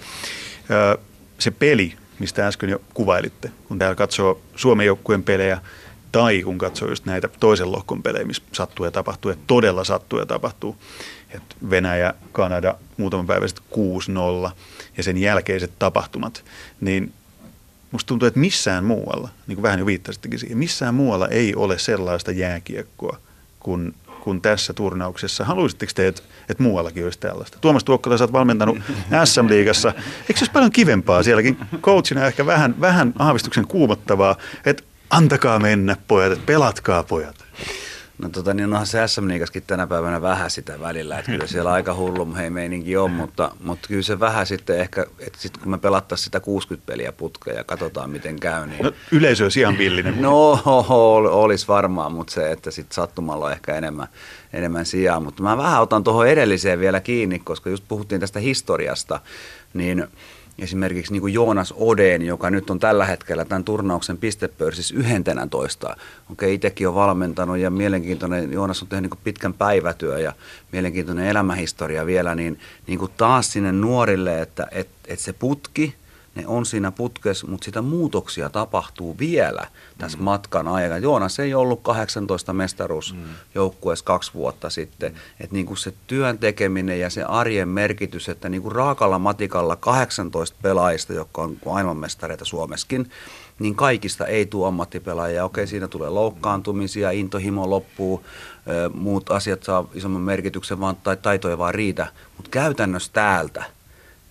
Se 1.39 1.51
peli, 1.51 1.93
mistä 2.19 2.47
äsken 2.47 2.69
jo 2.69 2.81
kuvailitte, 2.93 3.51
kun 3.67 3.79
täällä 3.79 3.95
katsoo 3.95 4.41
Suomen 4.55 4.85
joukkueen 4.85 5.23
pelejä, 5.23 5.61
tai 6.11 6.41
kun 6.43 6.57
katsoo 6.57 6.89
just 6.89 7.05
näitä 7.05 7.29
toisen 7.39 7.71
lohkon 7.71 8.03
pelejä, 8.03 8.25
missä 8.25 8.43
sattuu 8.51 8.85
ja 8.85 8.91
tapahtuu, 8.91 9.31
ja 9.31 9.37
todella 9.47 9.83
sattuu 9.83 10.19
ja 10.19 10.25
tapahtuu. 10.25 10.75
Et 11.29 11.43
Venäjä, 11.69 12.13
Kanada, 12.31 12.75
muutama 12.97 13.23
päivä 13.23 13.47
sitten 13.47 13.65
6-0, 14.47 14.51
ja 14.97 15.03
sen 15.03 15.17
jälkeiset 15.17 15.71
tapahtumat, 15.79 16.43
niin 16.81 17.13
musta 17.91 18.07
tuntuu, 18.07 18.27
että 18.27 18.39
missään 18.39 18.83
muualla, 18.83 19.29
niin 19.47 19.55
kuin 19.55 19.63
vähän 19.63 19.79
jo 19.79 19.85
viittasittekin 19.85 20.39
siihen, 20.39 20.57
missään 20.57 20.95
muualla 20.95 21.27
ei 21.27 21.55
ole 21.55 21.79
sellaista 21.79 22.31
jääkiekkoa 22.31 23.17
kuin, 23.59 23.93
kuin 24.25 24.41
tässä 24.41 24.73
turnauksessa. 24.73 25.45
Haluaisitteko 25.45 25.91
te, 25.95 26.07
että, 26.07 26.21
että 26.49 26.63
muuallakin 26.63 27.03
olisi 27.03 27.19
tällaista? 27.19 27.57
Tuomas 27.61 27.83
Tuokkala, 27.83 28.17
sä 28.17 28.23
oot 28.23 28.33
valmentanut 28.33 28.77
SM-liigassa. 29.25 29.93
Eikö 29.97 30.33
se 30.33 30.39
olisi 30.39 30.51
paljon 30.51 30.71
kivempaa 30.71 31.23
sielläkin 31.23 31.57
coachina 31.81 32.25
ehkä 32.25 32.45
vähän, 32.45 32.81
vähän 32.81 33.13
aavistuksen 33.19 33.67
kuumottavaa, 33.67 34.35
että 34.65 34.83
antakaa 35.09 35.59
mennä 35.59 35.97
pojat, 36.07 36.45
pelatkaa 36.45 37.03
pojat. 37.03 37.44
No 38.17 38.29
tota, 38.29 38.53
niin 38.53 38.65
onhan 38.65 38.87
se 38.87 39.07
SM 39.07 39.27
Liigaskin 39.27 39.63
tänä 39.67 39.87
päivänä 39.87 40.21
vähän 40.21 40.51
sitä 40.51 40.79
välillä, 40.79 41.19
että 41.19 41.31
kyllä 41.31 41.47
siellä 41.47 41.71
aika 41.71 41.93
hullu 41.93 42.35
hei 42.35 42.49
meininki 42.49 42.97
on, 42.97 43.11
mutta, 43.11 43.51
mutta 43.63 43.87
kyllä 43.87 44.01
se 44.01 44.19
vähän 44.19 44.45
sitten 44.45 44.79
ehkä, 44.79 45.05
että 45.19 45.39
sitten 45.39 45.61
kun 45.61 45.71
me 45.71 45.77
pelattaisiin 45.77 46.25
sitä 46.25 46.39
60 46.39 46.85
peliä 46.85 47.11
putkea 47.11 47.53
ja 47.53 47.63
katsotaan 47.63 48.09
miten 48.09 48.39
käy, 48.39 48.67
niin... 48.67 48.83
No, 48.83 48.91
yleisö 49.11 49.43
olisi 49.43 49.59
ihan 49.59 49.77
villinen. 49.77 50.21
No 50.21 50.51
olisi 51.41 51.67
varmaan, 51.67 52.11
mutta 52.11 52.33
se, 52.33 52.51
että 52.51 52.71
sitten 52.71 52.95
sattumalla 52.95 53.45
on 53.45 53.51
ehkä 53.51 53.75
enemmän, 53.75 54.07
enemmän 54.53 54.85
sijaa, 54.85 55.19
mutta 55.19 55.43
mä 55.43 55.57
vähän 55.57 55.81
otan 55.81 56.03
tuohon 56.03 56.27
edelliseen 56.27 56.79
vielä 56.79 56.99
kiinni, 56.99 57.39
koska 57.39 57.69
just 57.69 57.83
puhuttiin 57.87 58.21
tästä 58.21 58.39
historiasta, 58.39 59.19
niin 59.73 60.07
esimerkiksi 60.59 61.11
niin 61.11 61.21
kuin 61.21 61.33
Joonas 61.33 61.73
Odeen, 61.77 62.21
joka 62.21 62.49
nyt 62.49 62.69
on 62.69 62.79
tällä 62.79 63.05
hetkellä 63.05 63.45
tämän 63.45 63.63
turnauksen 63.63 64.17
pistepörssissä 64.17 64.95
yhentenä 64.95 65.47
toista. 65.47 65.97
Okei, 66.31 66.53
itsekin 66.53 66.87
on 66.87 66.95
valmentanut 66.95 67.57
ja 67.57 67.69
mielenkiintoinen, 67.69 68.51
Joonas 68.51 68.81
on 68.81 68.87
tehnyt 68.87 69.11
niin 69.11 69.19
pitkän 69.23 69.53
päivätyö 69.53 70.19
ja 70.19 70.33
mielenkiintoinen 70.71 71.27
elämähistoria 71.27 72.05
vielä, 72.05 72.35
niin, 72.35 72.59
niin 72.87 72.99
kuin 72.99 73.11
taas 73.17 73.53
sinne 73.53 73.71
nuorille, 73.71 74.41
että 74.41 74.67
et, 74.71 74.89
et 75.07 75.19
se 75.19 75.33
putki– 75.33 75.95
ne 76.35 76.47
on 76.47 76.65
siinä 76.65 76.91
putkessa, 76.91 77.47
mutta 77.47 77.65
sitä 77.65 77.81
muutoksia 77.81 78.49
tapahtuu 78.49 79.17
vielä 79.19 79.67
tässä 79.97 80.17
mm. 80.17 80.23
matkan 80.23 80.67
aikana. 80.67 80.97
Joonas 80.97 81.39
ei 81.39 81.53
ollut 81.53 81.81
18 81.83 82.53
mestaruusjoukkueessa 82.53 84.03
mm. 84.03 84.07
kaksi 84.07 84.33
vuotta 84.33 84.69
sitten. 84.69 85.11
Mm. 85.11 85.17
Että 85.39 85.53
niin 85.53 85.65
kuin 85.65 85.77
se 85.77 85.93
työn 86.07 86.37
tekeminen 86.37 86.99
ja 86.99 87.09
se 87.09 87.23
arjen 87.23 87.69
merkitys, 87.69 88.29
että 88.29 88.49
niin 88.49 88.61
kuin 88.61 88.75
raakalla 88.75 89.19
matikalla 89.19 89.75
18 89.75 90.57
pelaajista, 90.61 91.13
jotka 91.13 91.41
on 91.41 91.57
maailmanmestareita 91.65 92.45
Suomessakin, 92.45 93.09
niin 93.59 93.75
kaikista 93.75 94.25
ei 94.25 94.45
tule 94.45 94.67
ammattipelaajia. 94.67 95.45
Okei, 95.45 95.67
siinä 95.67 95.87
tulee 95.87 96.09
loukkaantumisia, 96.09 97.11
intohimo 97.11 97.69
loppuu, 97.69 98.25
muut 98.93 99.31
asiat 99.31 99.63
saa 99.63 99.87
isomman 99.93 100.21
merkityksen, 100.21 100.79
vaan, 100.79 100.95
tai 100.95 101.17
taitoja 101.17 101.57
vaan 101.57 101.73
riitä. 101.73 102.07
Mutta 102.37 102.49
käytännössä 102.51 103.13
täältä– 103.13 103.63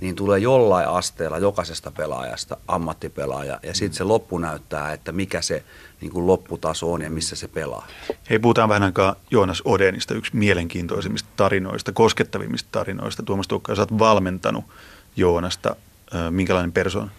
niin 0.05 0.17
tulee 0.17 0.39
jollain 0.39 0.89
asteella 0.89 1.39
jokaisesta 1.39 1.91
pelaajasta 1.91 2.57
ammattipelaaja 2.69 3.61
ja 3.63 3.75
sitten 3.75 3.97
se 3.97 4.05
loppu 4.05 4.39
näyttää, 4.39 4.93
että 4.93 5.13
mikä 5.13 5.43
se 5.43 5.65
niin 6.01 6.13
kuin 6.13 6.27
lopputaso 6.27 6.93
on 6.93 7.03
ja 7.03 7.11
missä 7.11 7.37
se 7.37 7.49
pelaa. 7.49 7.87
Hei, 8.31 8.39
puhutaan 8.39 8.69
vähän 8.69 8.83
aikaa 8.83 9.17
Joonas 9.31 9.63
Odenista, 9.65 10.15
yksi 10.15 10.37
mielenkiintoisimmista 10.37 11.29
tarinoista, 11.37 11.93
koskettavimmista 11.93 12.69
tarinoista. 12.73 13.23
Tuomas 13.23 13.49
Tukka, 13.49 13.75
sä 13.75 13.83
oot 13.83 13.99
valmentanut 13.99 14.65
Joonasta. 15.17 15.77
Minkälainen 16.31 16.73
persoona? 16.73 17.11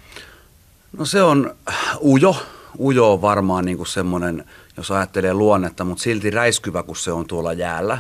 No 0.98 1.06
se 1.06 1.24
on 1.24 1.56
ujo. 2.02 2.36
Ujo 2.80 3.14
on 3.14 3.22
varmaan 3.22 3.66
niin 3.66 3.78
kuin 3.78 3.88
semmoinen 3.88 4.46
jos 4.78 4.92
ajattelee 4.92 5.34
luonnetta, 5.34 5.84
mutta 5.84 6.04
silti 6.04 6.30
räiskyvä, 6.30 6.84
kun 6.84 6.96
se 6.96 7.12
on 7.12 7.28
tuolla 7.28 7.54
jäällä. 7.54 7.98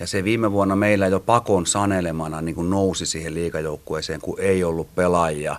Ja 0.00 0.06
se 0.06 0.24
viime 0.24 0.52
vuonna 0.52 0.76
meillä 0.76 1.06
jo 1.06 1.20
pakon 1.20 1.66
sanelemana 1.66 2.40
niin 2.40 2.54
kuin 2.54 2.70
nousi 2.70 3.06
siihen 3.06 3.34
liikajoukkueeseen, 3.34 4.20
kun 4.20 4.40
ei 4.40 4.64
ollut 4.64 4.94
pelaajia. 4.94 5.56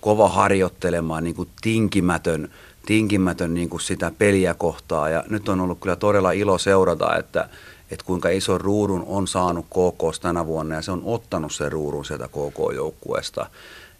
Kova 0.00 0.28
harjoittelemaan, 0.28 1.24
niin 1.24 1.34
kuin 1.34 1.48
tinkimätön, 1.62 2.50
tinkimätön 2.86 3.54
niin 3.54 3.68
kuin 3.68 3.80
sitä 3.80 4.12
peliä 4.18 4.54
kohtaa. 4.54 5.08
Ja 5.08 5.24
nyt 5.28 5.48
on 5.48 5.60
ollut 5.60 5.80
kyllä 5.80 5.96
todella 5.96 6.32
ilo 6.32 6.58
seurata, 6.58 7.16
että, 7.16 7.48
että 7.90 8.04
kuinka 8.06 8.28
iso 8.28 8.58
ruudun 8.58 9.04
on 9.06 9.28
saanut 9.28 9.66
KK 9.66 10.20
tänä 10.22 10.46
vuonna 10.46 10.74
ja 10.74 10.82
se 10.82 10.92
on 10.92 11.02
ottanut 11.04 11.52
sen 11.52 11.72
ruudun 11.72 12.04
sieltä 12.04 12.28
KK-joukkueesta. 12.28 13.46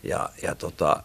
Ja, 0.03 0.29
ja 0.43 0.55
tota, 0.55 1.03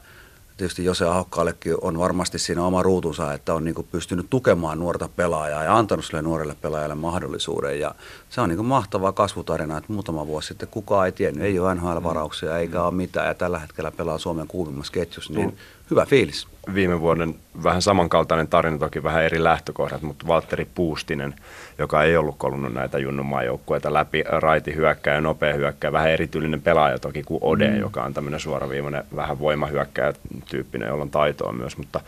tietysti 0.57 0.85
Jose 0.85 1.05
Ahokkaallekin 1.05 1.75
on 1.81 1.99
varmasti 1.99 2.39
siinä 2.39 2.63
oma 2.63 2.83
ruutunsa, 2.83 3.33
että 3.33 3.53
on 3.53 3.63
niin 3.63 3.87
pystynyt 3.91 4.27
tukemaan 4.29 4.79
nuorta 4.79 5.09
pelaajaa 5.15 5.63
ja 5.63 5.77
antanut 5.77 6.05
sille 6.05 6.21
nuorelle 6.21 6.55
pelaajalle 6.61 6.95
mahdollisuuden. 6.95 7.79
Ja 7.79 7.95
se 8.29 8.41
on 8.41 8.49
niin 8.49 8.65
mahtava 8.65 9.11
kasvutarina, 9.11 9.77
että 9.77 9.93
muutama 9.93 10.27
vuosi 10.27 10.47
sitten 10.47 10.69
kukaan 10.71 11.05
ei 11.05 11.11
tiennyt, 11.11 11.43
ei 11.43 11.59
ole 11.59 11.75
NHL-varauksia 11.75 12.57
eikä 12.57 12.83
ole 12.83 12.93
mitään. 12.93 13.27
Ja 13.27 13.33
tällä 13.33 13.59
hetkellä 13.59 13.91
pelaa 13.91 14.17
Suomen 14.17 14.47
kuumimmassa 14.47 14.93
ketjussa, 14.93 15.33
niin 15.33 15.57
hyvä 15.91 16.05
fiilis. 16.05 16.47
Viime 16.73 16.99
vuoden 16.99 17.35
vähän 17.63 17.81
samankaltainen 17.81 18.47
tarina, 18.47 18.77
toki 18.77 19.03
vähän 19.03 19.23
eri 19.23 19.43
lähtökohdat, 19.43 20.01
mutta 20.01 20.27
Valtteri 20.27 20.67
Puustinen, 20.75 21.35
joka 21.77 22.03
ei 22.03 22.17
ollut 22.17 22.35
kolunnut 22.37 22.73
näitä 22.73 22.97
junnumaajoukkueita 22.97 23.93
läpi, 23.93 24.23
raiti 24.27 24.75
hyökkää 24.75 25.21
nopea 25.21 25.53
hyökkää, 25.53 25.91
vähän 25.91 26.11
erityinen 26.11 26.61
pelaaja 26.61 26.99
toki 26.99 27.23
kuin 27.23 27.39
Ode, 27.41 27.67
mm. 27.67 27.79
joka 27.79 28.03
on 28.03 28.13
tämmöinen 28.13 28.39
suoraviivainen, 28.39 29.03
vähän 29.15 29.39
voimahyökkääjä 29.39 30.13
tyyppinen, 30.49 30.87
jolla 30.87 31.03
on 31.03 31.09
taitoa 31.09 31.51
myös, 31.51 31.77
mutta 31.77 31.99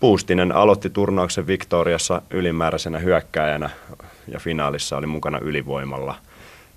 Puustinen 0.00 0.52
aloitti 0.52 0.90
turnauksen 0.90 1.46
Victoriassa 1.46 2.22
ylimääräisenä 2.30 2.98
hyökkääjänä 2.98 3.70
ja 4.28 4.38
finaalissa 4.38 4.96
oli 4.96 5.06
mukana 5.06 5.38
ylivoimalla– 5.38 6.14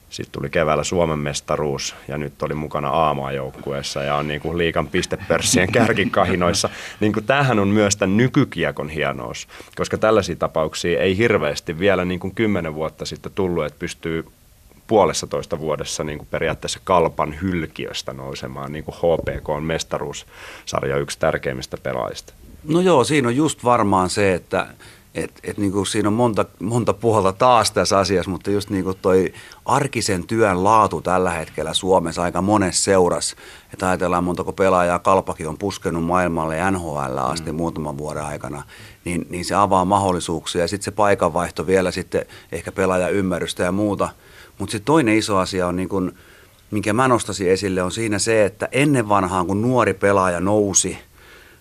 sitten 0.10 0.32
tuli 0.32 0.50
keväällä 0.50 0.84
Suomen 0.84 1.20
mestaruus 1.20 1.96
ja 2.08 2.18
nyt 2.18 2.44
oli 2.44 2.53
mukana 2.53 2.89
Aamaa-joukkueessa 2.89 4.03
ja 4.03 4.15
on 4.15 4.27
niin 4.27 4.41
kuin 4.41 4.58
liikan 4.58 4.88
pistepörssien 4.88 5.72
kärkikahinoissa. 5.72 6.70
Niin 7.00 7.13
kuin 7.13 7.25
tämähän 7.25 7.60
on 7.60 7.68
myös 7.68 7.96
tämän 7.96 8.18
nykykiekon 8.18 8.89
hienous, 8.89 9.48
koska 9.75 9.98
tällaisia 9.98 10.36
tapauksia 10.36 11.01
ei 11.01 11.18
hirveästi 11.18 11.79
vielä 11.79 12.06
niin 12.06 12.20
kuin 12.20 12.36
kymmenen 12.36 12.74
vuotta 12.74 13.06
sitten 13.06 13.32
tullut, 13.36 13.65
että 13.65 13.79
pystyy 13.79 14.25
puolessa 14.88 15.27
toista 15.27 15.60
vuodessa 15.60 16.03
niin 16.03 16.18
kuin 16.18 16.27
periaatteessa 16.32 16.79
kalpan 16.84 17.41
hylkiöstä 17.41 18.13
nousemaan, 18.13 18.72
niin 18.72 18.84
kuin 18.84 18.96
HPK 18.96 19.50
on 19.50 19.63
mestaruussarja 19.63 20.98
yksi 20.98 21.20
tärkeimmistä 21.20 21.77
pelaajista. 21.84 22.34
No 22.63 22.82
joo, 22.82 23.03
siinä 23.03 23.27
on 23.27 23.36
just 23.36 23.63
varmaan 23.63 24.10
se, 24.10 24.34
että 24.34 24.68
et, 25.16 25.32
et 25.44 25.58
niin 25.58 25.72
kuin 25.72 25.86
siinä 25.86 26.10
on 26.10 26.13
monta, 26.13 26.46
monta 26.60 26.94
puolta 26.94 27.34
taas 27.34 27.72
tässä 27.72 27.98
asiassa, 27.98 28.32
mutta 28.32 28.51
just 28.51 28.70
niin 28.70 28.84
kuin 28.84 28.98
toi 29.01 29.34
arkisen 29.66 30.28
työn 30.28 30.63
laatu 30.63 31.01
tällä 31.01 31.32
hetkellä 31.32 31.74
Suomessa 31.74 32.24
aika 32.24 32.42
monessa 32.42 32.84
seurassa. 32.84 33.36
Että 33.74 33.88
ajatellaan 33.89 34.24
montako 34.24 34.54
pelaajaa 34.54 35.00
Kalpakin 35.00 35.48
on 35.48 35.58
puskenut 35.58 36.04
maailmalle 36.04 36.72
NHL 36.72 37.18
asti 37.18 37.51
mm. 37.51 37.56
muutaman 37.56 37.98
vuoden 37.98 38.24
aikana, 38.24 38.63
niin, 39.06 39.28
niin 39.30 39.46
se 39.46 39.56
avaa 39.56 39.86
mahdollisuuksia. 39.86 40.62
Ja 40.62 40.68
sitten 40.68 40.86
se 40.86 40.92
paikanvaihto 40.92 41.68
vielä 41.68 41.92
sitten 41.92 42.25
ehkä 42.51 42.72
ymmärrystä 43.12 43.63
ja 43.63 43.72
muuta. 43.72 44.10
Mutta 44.60 44.72
sitten 44.72 44.86
toinen 44.86 45.18
iso 45.18 45.38
asia 45.38 45.68
on 45.68 45.75
niin 45.75 45.89
kuin, 45.89 46.12
minkä 46.72 46.94
mä 46.94 47.08
nostasin 47.08 47.50
esille, 47.50 47.84
on 47.84 47.92
siinä 47.92 48.20
se, 48.20 48.46
että 48.46 48.70
ennen 48.72 49.10
vanhaan 49.10 49.48
kun 49.48 49.62
nuori 49.62 49.94
pelaaja 49.94 50.39
nousi, 50.39 50.98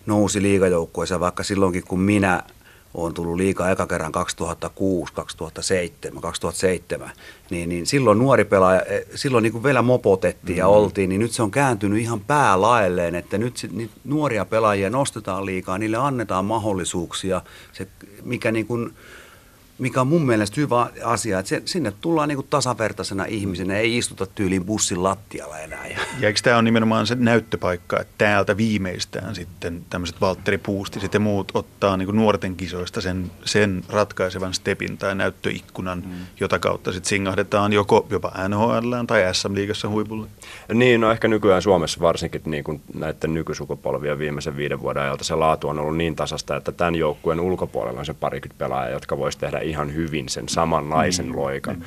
nousi 0.07 0.43
liigajoukkueeseen, 0.43 1.21
vaikka 1.21 1.43
silloinkin 1.43 1.85
kun 1.89 2.01
minä– 2.01 2.43
on 2.95 3.15
tullut 3.15 3.37
liikaa 3.37 3.71
eka 3.71 3.87
kerran 3.87 4.13
2006, 4.13 5.13
2007, 5.13 6.23
2007, 6.23 7.11
niin, 7.51 7.69
niin 7.69 7.87
silloin 7.87 8.19
nuori 8.19 8.45
pelaaja, 8.45 8.83
eh, 8.83 9.05
silloin 9.15 9.43
niin 9.43 9.53
kuin 9.53 9.65
vielä 9.65 9.83
mopotettiin 9.83 10.49
mm-hmm. 10.49 10.59
ja 10.59 10.69
oltiin, 10.69 11.09
niin 11.09 11.21
nyt 11.21 11.33
se 11.33 11.43
on 11.43 11.51
kääntynyt 11.51 12.01
ihan 12.01 12.21
päälaelleen, 12.21 13.15
että 13.15 13.39
nyt 13.39 13.57
sit, 13.57 13.73
niin 13.73 13.91
nuoria 14.05 14.45
pelaajia 14.45 14.91
nostetaan 14.91 15.47
liikaa, 15.47 15.79
niille 15.79 15.97
annetaan 15.97 16.45
mahdollisuuksia, 16.45 17.43
se, 17.73 17.89
mikä 18.25 18.53
niin 18.53 18.67
kuin, 18.67 18.95
mikä 19.79 20.01
on 20.01 20.07
mun 20.07 20.27
mielestä 20.27 20.61
hyvä 20.61 20.91
asia, 21.05 21.39
että 21.39 21.61
sinne 21.65 21.93
tullaan 22.01 22.29
niin 22.29 22.47
tasavertaisena 22.51 23.25
ihmisenä, 23.25 23.77
ei 23.77 23.97
istuta 23.97 24.27
tyyliin 24.27 24.65
bussin 24.65 25.03
lattialla 25.03 25.59
enää. 25.59 25.87
Ja, 25.87 26.29
eikö 26.29 26.41
tämä 26.43 26.57
ole 26.57 26.63
nimenomaan 26.63 27.07
se 27.07 27.15
näyttöpaikka, 27.15 28.01
että 28.01 28.15
täältä 28.19 28.57
viimeistään 28.57 29.35
sitten 29.35 29.85
tämmöiset 29.91 30.21
Valtteri 30.21 30.59
Puustisit 30.59 31.15
ja 31.15 31.21
muut 31.21 31.53
ottaa 31.55 31.97
niin 31.97 32.17
nuorten 32.17 32.57
kisoista 32.57 33.01
sen, 33.01 33.31
sen 33.45 33.85
ratkaisevan 33.89 34.55
stepin 34.55 34.99
tai 34.99 35.15
näyttöikkunan, 35.15 36.03
mm. 36.07 36.13
jota 36.41 36.59
kautta 36.59 36.93
sitten 36.93 37.09
singahdetaan 37.09 37.73
joko 37.73 38.07
jopa 38.11 38.33
NHL 38.49 38.93
tai 39.07 39.35
SM-liigassa 39.35 39.89
huipulle? 39.89 40.29
Niin, 40.75 41.01
no 41.01 41.11
ehkä 41.11 41.29
nykyään 41.29 41.63
Suomessa 41.63 42.01
varsinkin 42.01 42.43
niin 42.45 42.65
kuin 42.65 42.83
näiden 42.95 43.35
nykysukupolvien 43.35 44.19
viimeisen 44.19 44.57
viiden 44.57 44.81
vuoden 44.81 45.03
ajalta 45.03 45.25
se 45.25 45.35
laatu 45.35 45.69
on 45.69 45.79
ollut 45.79 45.97
niin 45.97 46.17
tasasta, 46.17 46.57
että 46.57 46.73
tämän 46.73 46.95
joukkueen 46.95 47.41
ulkopuolella 47.41 48.01
on 48.01 48.07
se 48.07 48.15
parikymmentä 48.15 48.59
pelaajaa, 48.59 48.93
jotka 48.93 49.19
voisi 49.19 49.39
tehdä 49.39 49.59
ihan 49.69 49.95
hyvin 49.95 50.29
sen 50.29 50.49
samanlaisen 50.49 51.27
mm. 51.27 51.37
loikan. 51.37 51.77
Mm. 51.77 51.83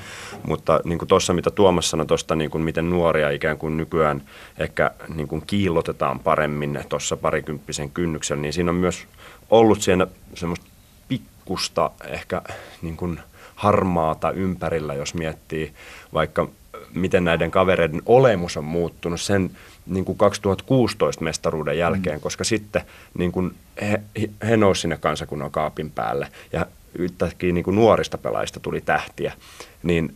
Mutta 0.47 0.79
niin 0.83 1.00
kuin 1.00 1.09
tuossa, 1.09 1.33
mitä 1.33 1.51
Tuomas 1.51 1.89
sanoi 1.89 2.05
tuosta, 2.05 2.35
niin 2.35 2.51
kuin 2.51 2.63
miten 2.63 2.89
nuoria 2.89 3.29
ikään 3.29 3.57
kuin 3.57 3.77
nykyään 3.77 4.21
ehkä 4.57 4.91
niin 5.15 5.27
kuin 5.27 5.43
kiillotetaan 5.47 6.19
paremmin 6.19 6.79
tuossa 6.89 7.17
parikymppisen 7.17 7.91
kynnyksellä, 7.91 8.41
niin 8.41 8.53
siinä 8.53 8.71
on 8.71 8.77
myös 8.77 9.07
ollut 9.50 9.81
siinä 9.81 10.07
semmoista 10.35 10.65
pikkusta 11.07 11.91
ehkä 12.07 12.41
niin 12.81 12.97
kuin 12.97 13.19
harmaata 13.55 14.31
ympärillä, 14.31 14.93
jos 14.93 15.13
miettii 15.13 15.73
vaikka 16.13 16.47
miten 16.93 17.23
näiden 17.23 17.51
kavereiden 17.51 18.01
olemus 18.05 18.57
on 18.57 18.63
muuttunut 18.63 19.21
sen 19.21 19.51
niin 19.85 20.05
kuin 20.05 20.17
2016 20.17 21.23
mestaruuden 21.23 21.77
jälkeen, 21.77 22.17
mm. 22.17 22.21
koska 22.21 22.43
sitten 22.43 22.81
niin 23.17 23.31
kuin 23.31 23.55
he, 23.81 24.01
he 24.47 24.57
nousivat 24.57 24.81
sinne 24.81 24.97
kansakunnan 24.97 25.51
kaapin 25.51 25.91
päälle 25.91 26.27
ja 26.53 26.65
yhtäkkiä 26.95 27.53
niin 27.53 27.63
kuin 27.63 27.75
nuorista 27.75 28.17
pelaajista 28.17 28.60
tuli 28.60 28.81
tähtiä, 28.81 29.33
niin 29.83 30.15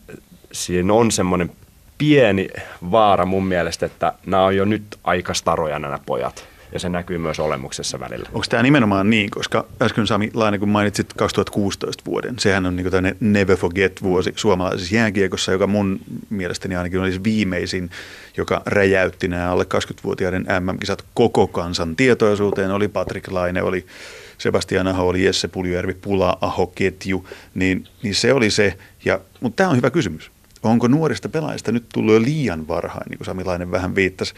siinä 0.51 0.93
on 0.93 1.11
semmoinen 1.11 1.51
pieni 1.97 2.49
vaara 2.91 3.25
mun 3.25 3.45
mielestä, 3.45 3.85
että 3.85 4.13
nämä 4.25 4.45
on 4.45 4.55
jo 4.55 4.65
nyt 4.65 4.83
aika 5.03 5.33
staroja 5.33 5.79
nämä 5.79 5.99
pojat. 6.05 6.47
Ja 6.71 6.79
se 6.79 6.89
näkyy 6.89 7.17
myös 7.17 7.39
olemuksessa 7.39 7.99
välillä. 7.99 8.29
Onko 8.33 8.45
tämä 8.49 8.63
nimenomaan 8.63 9.09
niin, 9.09 9.29
koska 9.29 9.65
äsken 9.81 10.07
Sami 10.07 10.31
Laine, 10.33 10.57
kun 10.57 10.69
mainitsit 10.69 11.13
2016 11.13 12.03
vuoden, 12.05 12.39
sehän 12.39 12.65
on 12.65 12.75
niin 12.75 12.91
tämmöinen 12.91 13.17
never 13.19 13.57
forget 13.57 14.03
vuosi 14.03 14.33
suomalaisessa 14.35 14.95
jääkiekossa, 14.95 15.51
joka 15.51 15.67
mun 15.67 15.99
mielestäni 16.29 16.75
ainakin 16.75 16.99
olisi 16.99 17.23
viimeisin, 17.23 17.89
joka 18.37 18.61
räjäytti 18.65 19.27
nämä 19.27 19.51
alle 19.51 19.63
20-vuotiaiden 19.63 20.45
MM-kisat 20.59 21.05
koko 21.13 21.47
kansan 21.47 21.95
tietoisuuteen. 21.95 22.71
Oli 22.71 22.87
Patrick 22.87 23.31
Laine, 23.31 23.61
oli 23.63 23.85
Sebastian 24.37 24.87
Aho 24.87 25.07
oli 25.07 25.25
Jesse 25.25 25.47
Puljujärvi, 25.47 25.93
Pula 25.93 26.37
Aho 26.41 26.67
ketju, 26.67 27.27
niin, 27.55 27.87
niin 28.03 28.15
se 28.15 28.33
oli 28.33 28.51
se. 28.51 28.77
Ja, 29.05 29.19
mutta 29.41 29.55
tämä 29.55 29.69
on 29.69 29.77
hyvä 29.77 29.89
kysymys. 29.89 30.31
Onko 30.63 30.87
nuorista 30.87 31.29
pelaajista 31.29 31.71
nyt 31.71 31.85
tullut 31.93 32.13
jo 32.13 32.21
liian 32.21 32.67
varhain, 32.67 33.09
niin 33.09 33.17
kuin 33.17 33.25
Samilainen 33.25 33.71
vähän 33.71 33.95
viittasi, 33.95 34.33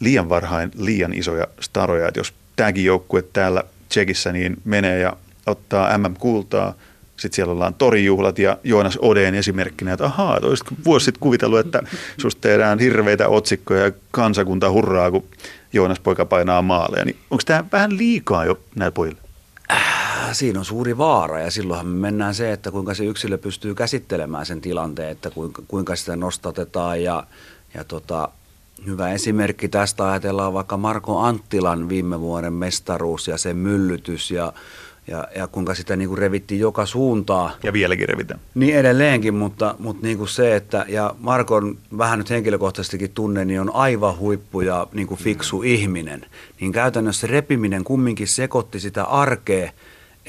liian 0.00 0.28
varhain 0.28 0.70
liian 0.76 1.12
isoja 1.12 1.46
staroja, 1.60 2.08
että 2.08 2.20
jos 2.20 2.34
tämäkin 2.56 2.84
joukkue 2.84 3.22
täällä 3.22 3.64
Tsekissä 3.88 4.32
niin 4.32 4.56
menee 4.64 4.98
ja 4.98 5.16
ottaa 5.46 5.98
MM-kultaa, 5.98 6.74
sitten 7.16 7.36
siellä 7.36 7.52
ollaan 7.52 7.74
torijuhlat 7.74 8.38
ja 8.38 8.58
Joonas 8.64 8.98
Odeen 9.02 9.34
esimerkkinä, 9.34 9.92
että 9.92 10.04
ahaa, 10.04 10.38
olisitko 10.42 10.74
vuosi 10.84 11.04
sitten 11.04 11.20
kuvitellut, 11.20 11.58
että 11.58 11.82
susta 12.20 12.40
tehdään 12.40 12.78
hirveitä 12.78 13.28
otsikkoja 13.28 13.84
ja 13.84 13.92
kansakunta 14.10 14.70
hurraa, 14.70 15.10
kun 15.10 15.24
Joonas 15.72 16.00
poika 16.00 16.24
painaa 16.24 16.62
maaleja. 16.62 17.04
Niin 17.04 17.16
onko 17.30 17.42
tämä 17.46 17.64
vähän 17.72 17.98
liikaa 17.98 18.44
jo 18.44 18.60
näillä 18.74 18.92
pojille? 18.92 19.27
Siinä 20.34 20.58
on 20.58 20.64
suuri 20.64 20.98
vaara 20.98 21.40
ja 21.40 21.50
silloinhan 21.50 21.86
me 21.86 22.00
mennään 22.00 22.34
se, 22.34 22.52
että 22.52 22.70
kuinka 22.70 22.94
se 22.94 23.04
yksilö 23.04 23.38
pystyy 23.38 23.74
käsittelemään 23.74 24.46
sen 24.46 24.60
tilanteen, 24.60 25.10
että 25.10 25.30
kuinka, 25.30 25.62
kuinka 25.68 25.96
sitä 25.96 26.16
nostatetaan 26.16 27.02
ja, 27.02 27.24
ja 27.74 27.84
tota, 27.84 28.28
hyvä 28.86 29.12
esimerkki 29.12 29.68
tästä 29.68 30.10
ajatellaan 30.10 30.54
vaikka 30.54 30.76
Marko 30.76 31.18
Anttilan 31.18 31.88
viime 31.88 32.20
vuoden 32.20 32.52
mestaruus 32.52 33.28
ja 33.28 33.36
sen 33.36 33.56
myllytys 33.56 34.30
ja 34.30 34.52
ja, 35.08 35.28
ja 35.36 35.46
kuinka 35.46 35.74
sitä 35.74 35.96
niin 35.96 36.08
kuin 36.08 36.18
revittiin 36.18 36.60
joka 36.60 36.86
suuntaan. 36.86 37.52
Ja 37.62 37.72
vieläkin 37.72 38.08
revitään. 38.08 38.40
Niin 38.54 38.76
edelleenkin, 38.76 39.34
mutta, 39.34 39.74
mutta 39.78 40.06
niin 40.06 40.18
kuin 40.18 40.28
se, 40.28 40.56
että 40.56 40.84
ja 40.88 41.14
Markon 41.18 41.78
vähän 41.98 42.18
nyt 42.18 42.30
henkilökohtaisestikin 42.30 43.10
tunne, 43.10 43.44
niin 43.44 43.60
on 43.60 43.74
aivan 43.74 44.18
huippu 44.18 44.60
ja 44.60 44.86
niin 44.92 45.06
kuin 45.06 45.20
fiksu 45.20 45.58
mm. 45.58 45.64
ihminen. 45.64 46.26
Niin 46.60 46.72
käytännössä 46.72 47.26
repiminen 47.26 47.84
kumminkin 47.84 48.28
sekoitti 48.28 48.80
sitä 48.80 49.04
arkea, 49.04 49.70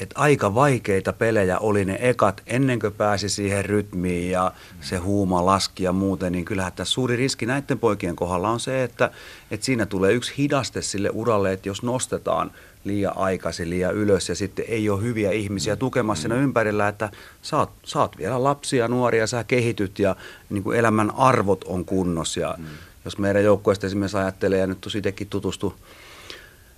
että 0.00 0.20
aika 0.20 0.54
vaikeita 0.54 1.12
pelejä 1.12 1.58
oli 1.58 1.84
ne 1.84 1.98
ekat 2.00 2.42
ennen 2.46 2.78
kuin 2.78 2.92
pääsi 2.92 3.28
siihen 3.28 3.64
rytmiin 3.64 4.30
ja 4.30 4.52
se 4.80 4.96
huuma 4.96 5.46
laski 5.46 5.84
ja 5.84 5.92
muuten, 5.92 6.32
niin 6.32 6.44
kyllähän 6.44 6.72
tässä 6.72 6.92
suuri 6.92 7.16
riski 7.16 7.46
näiden 7.46 7.78
poikien 7.78 8.16
kohdalla 8.16 8.50
on 8.50 8.60
se, 8.60 8.82
että, 8.84 9.10
että 9.50 9.66
siinä 9.66 9.86
tulee 9.86 10.12
yksi 10.12 10.34
hidaste 10.38 10.82
sille 10.82 11.10
uralle, 11.12 11.52
että 11.52 11.68
jos 11.68 11.82
nostetaan 11.82 12.50
liian 12.84 13.16
aikaisin, 13.16 13.70
liian 13.70 13.94
ylös 13.94 14.28
ja 14.28 14.34
sitten 14.34 14.64
ei 14.68 14.90
ole 14.90 15.02
hyviä 15.02 15.30
ihmisiä 15.30 15.76
tukemassa 15.76 16.22
siinä 16.22 16.34
ympärillä, 16.34 16.88
että 16.88 17.10
sä 17.42 17.56
oot, 17.56 17.70
sä 17.84 18.00
oot 18.00 18.18
vielä 18.18 18.44
lapsia, 18.44 18.88
nuoria, 18.88 19.26
sä 19.26 19.44
kehityt 19.44 19.98
ja 19.98 20.16
niin 20.50 20.62
kuin 20.62 20.78
elämän 20.78 21.10
arvot 21.16 21.64
on 21.64 21.84
kunnossa. 21.84 22.40
Ja 22.40 22.54
mm. 22.58 22.64
jos 23.04 23.18
meidän 23.18 23.44
joukkueesta 23.44 23.86
esimerkiksi 23.86 24.16
ajattelee 24.16 24.58
ja 24.58 24.66
nyt 24.66 24.86
itsekin 24.96 25.28
tutustu 25.28 25.74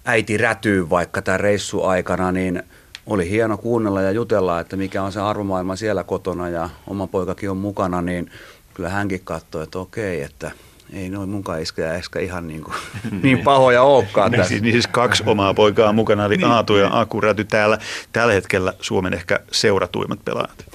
äiti 0.04 0.36
rätyy 0.36 0.90
vaikka 0.90 1.22
tämän 1.22 1.40
reissu 1.40 1.82
aikana, 1.82 2.32
niin 2.32 2.62
oli 3.06 3.30
hieno 3.30 3.58
kuunnella 3.58 4.02
ja 4.02 4.10
jutella, 4.10 4.60
että 4.60 4.76
mikä 4.76 5.02
on 5.02 5.12
se 5.12 5.20
arvomaailma 5.20 5.76
siellä 5.76 6.04
kotona 6.04 6.48
ja 6.48 6.70
oma 6.86 7.06
poikakin 7.06 7.50
on 7.50 7.56
mukana, 7.56 8.02
niin 8.02 8.30
kyllä 8.74 8.88
hänkin 8.88 9.20
katsoi, 9.24 9.62
että 9.62 9.78
okei, 9.78 10.22
että 10.22 10.50
ei 10.92 11.10
noin 11.10 11.28
munkaan 11.28 11.62
iskä 11.62 11.94
ehkä 11.94 12.20
ihan 12.20 12.48
niin, 12.48 12.62
kuin, 12.62 12.74
niin 13.22 13.38
pahoja 13.38 13.82
olekaan 13.82 14.30
niin, 14.30 14.38
tässä. 14.38 14.48
Siis, 14.48 14.62
niin 14.62 14.72
siis 14.72 14.86
kaksi 14.86 15.22
omaa 15.26 15.54
poikaa 15.54 15.92
mukana, 15.92 16.24
eli 16.24 16.36
niin, 16.36 16.46
Aatu 16.46 16.76
ja 16.76 17.00
Aku 17.00 17.20
Räty 17.20 17.44
täällä. 17.44 17.78
Tällä 18.12 18.32
hetkellä 18.32 18.72
Suomen 18.80 19.14
ehkä 19.14 19.40
seuratuimmat 19.52 20.24
pelaajat. 20.24 20.66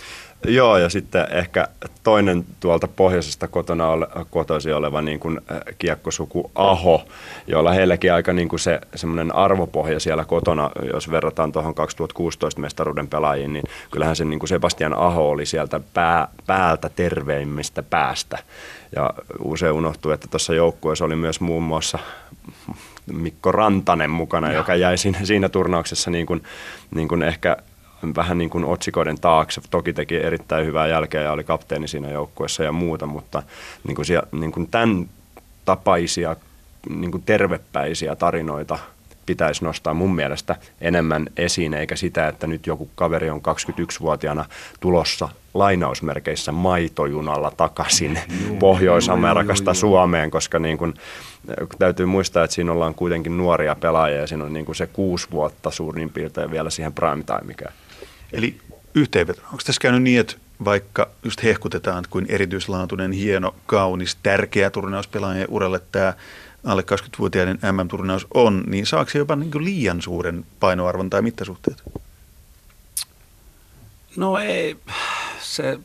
Joo, 0.46 0.77
ja 0.77 0.89
sitten 0.89 1.27
ehkä 1.32 1.67
toinen 2.03 2.46
tuolta 2.60 2.88
pohjoisesta 2.88 3.48
kotona 3.48 3.88
ole, 3.88 4.08
kotoisin 4.29 4.75
oleva 4.75 5.01
niin 5.01 5.20
kuin 5.20 5.41
äh, 5.51 5.60
kiekkosuku 5.79 6.51
Aho, 6.56 7.06
jolla 7.48 7.72
heilläkin 7.72 8.13
aika 8.13 8.34
niin 8.34 8.50
kuin 8.50 8.60
se 8.60 8.79
semmoinen 8.96 9.36
arvopohja 9.36 10.00
siellä 10.00 10.25
kotona, 10.25 10.72
jos 10.94 11.12
verrataan 11.12 11.51
tuohon 11.51 11.75
2016 11.75 12.62
mestaruuden 12.62 13.08
pelaajiin, 13.08 13.53
niin 13.53 13.63
kyllähän 13.91 14.15
se 14.15 14.25
niin 14.25 14.39
kuin 14.39 14.50
Sebastian 14.50 14.94
Aho 14.94 15.29
oli 15.29 15.46
sieltä 15.46 15.79
pää, 15.94 16.27
päältä 16.48 16.89
terveimmistä 16.89 17.84
päästä. 17.84 18.38
Ja 18.96 19.13
usein 19.44 19.74
unohtuu, 19.74 20.12
että 20.12 20.27
tuossa 20.27 20.53
joukkueessa 20.53 21.06
oli 21.06 21.15
myös 21.15 21.39
muun 21.39 21.63
muassa 21.63 22.00
Mikko 23.13 23.51
Rantanen 23.51 24.10
mukana, 24.10 24.48
ja. 24.48 24.58
joka 24.58 24.75
jäi 24.75 24.98
siinä, 24.98 25.20
siinä 25.24 25.50
turnauksessa 25.50 26.12
niin 26.12 26.25
kuin, 26.25 26.44
niin 26.96 27.08
kuin 27.08 27.24
ehkä 27.24 27.58
vähän 28.16 28.38
niin 28.38 28.50
kuin 28.50 28.66
otsikoiden 28.66 29.20
taakse. 29.20 29.62
Toki 29.70 29.94
teki 29.94 30.16
erittäin 30.16 30.66
hyvää 30.66 30.88
jälkeä 30.88 31.22
ja 31.22 31.32
oli 31.32 31.44
kapteeni 31.44 31.88
siinä 31.88 32.10
joukkueessa 32.10 32.63
ja 32.63 32.72
muuta, 32.72 33.06
mutta 33.06 33.44
niin 33.88 33.96
kuin 33.96 34.06
siellä, 34.06 34.27
niin 34.32 34.51
kuin 34.51 34.68
tämän 34.72 35.10
tapaisia 35.66 36.36
niin 36.89 37.12
kuin 37.12 37.24
tervepäisiä 37.25 38.16
tarinoita 38.16 38.80
pitäisi 39.27 39.63
nostaa 39.63 39.94
mun 39.94 40.16
mielestä 40.16 40.56
enemmän 40.82 41.27
esiin, 41.38 41.74
eikä 41.74 41.96
sitä, 41.96 42.27
että 42.27 42.48
nyt 42.48 42.68
joku 42.68 42.89
kaveri 42.96 43.30
on 43.30 43.42
21-vuotiaana 43.42 44.46
tulossa 44.80 45.30
lainausmerkeissä 45.54 46.51
maitojunalla 46.51 47.51
takaisin 47.58 48.20
Pohjois-Amerikasta 48.60 49.74
Suomeen, 49.74 50.32
koska 50.32 50.60
niin 50.60 50.77
kun, 50.77 50.94
täytyy 51.80 52.06
muistaa, 52.06 52.44
että 52.44 52.56
siinä 52.56 52.72
ollaan 52.72 52.94
kuitenkin 52.94 53.38
nuoria 53.38 53.75
pelaajia 53.75 54.20
ja 54.20 54.27
siinä 54.27 54.44
on 54.44 54.54
niin 54.54 54.66
kuin 54.66 54.75
se 54.75 54.88
kuusi 54.88 55.27
vuotta 55.32 55.72
suurin 55.72 56.10
piirtein 56.10 56.51
vielä 56.51 56.70
siihen 56.70 56.94
prime 56.94 57.24
timekään. 57.24 57.74
Eli 58.34 58.57
yhteenveto. 58.96 59.41
Onko 59.46 59.63
tässä 59.65 59.81
käynyt 59.81 60.03
niin, 60.03 60.19
että 60.19 60.36
vaikka 60.65 61.10
just 61.24 61.43
hehkutetaan 61.43 62.03
kuin 62.10 62.25
erityislaatuinen, 62.29 63.12
hieno, 63.12 63.55
kaunis, 63.65 64.17
tärkeä 64.24 64.69
turnaus 64.69 65.07
pelaajien 65.07 65.48
uralle 65.50 65.81
tämä 65.91 66.13
alle 66.65 66.81
20-vuotiaiden 66.81 67.60
MM-turnaus 67.72 68.27
on, 68.34 68.63
niin 68.67 68.86
saako 68.86 69.12
se 69.12 69.17
jopa 69.19 69.36
niin 69.36 69.65
liian 69.65 70.01
suuren 70.01 70.46
painoarvon 70.60 71.10
tai 71.10 71.22
mittasuhteet? 71.22 71.84
No 74.15 74.38
ei, 74.38 74.77
se, 75.41 75.79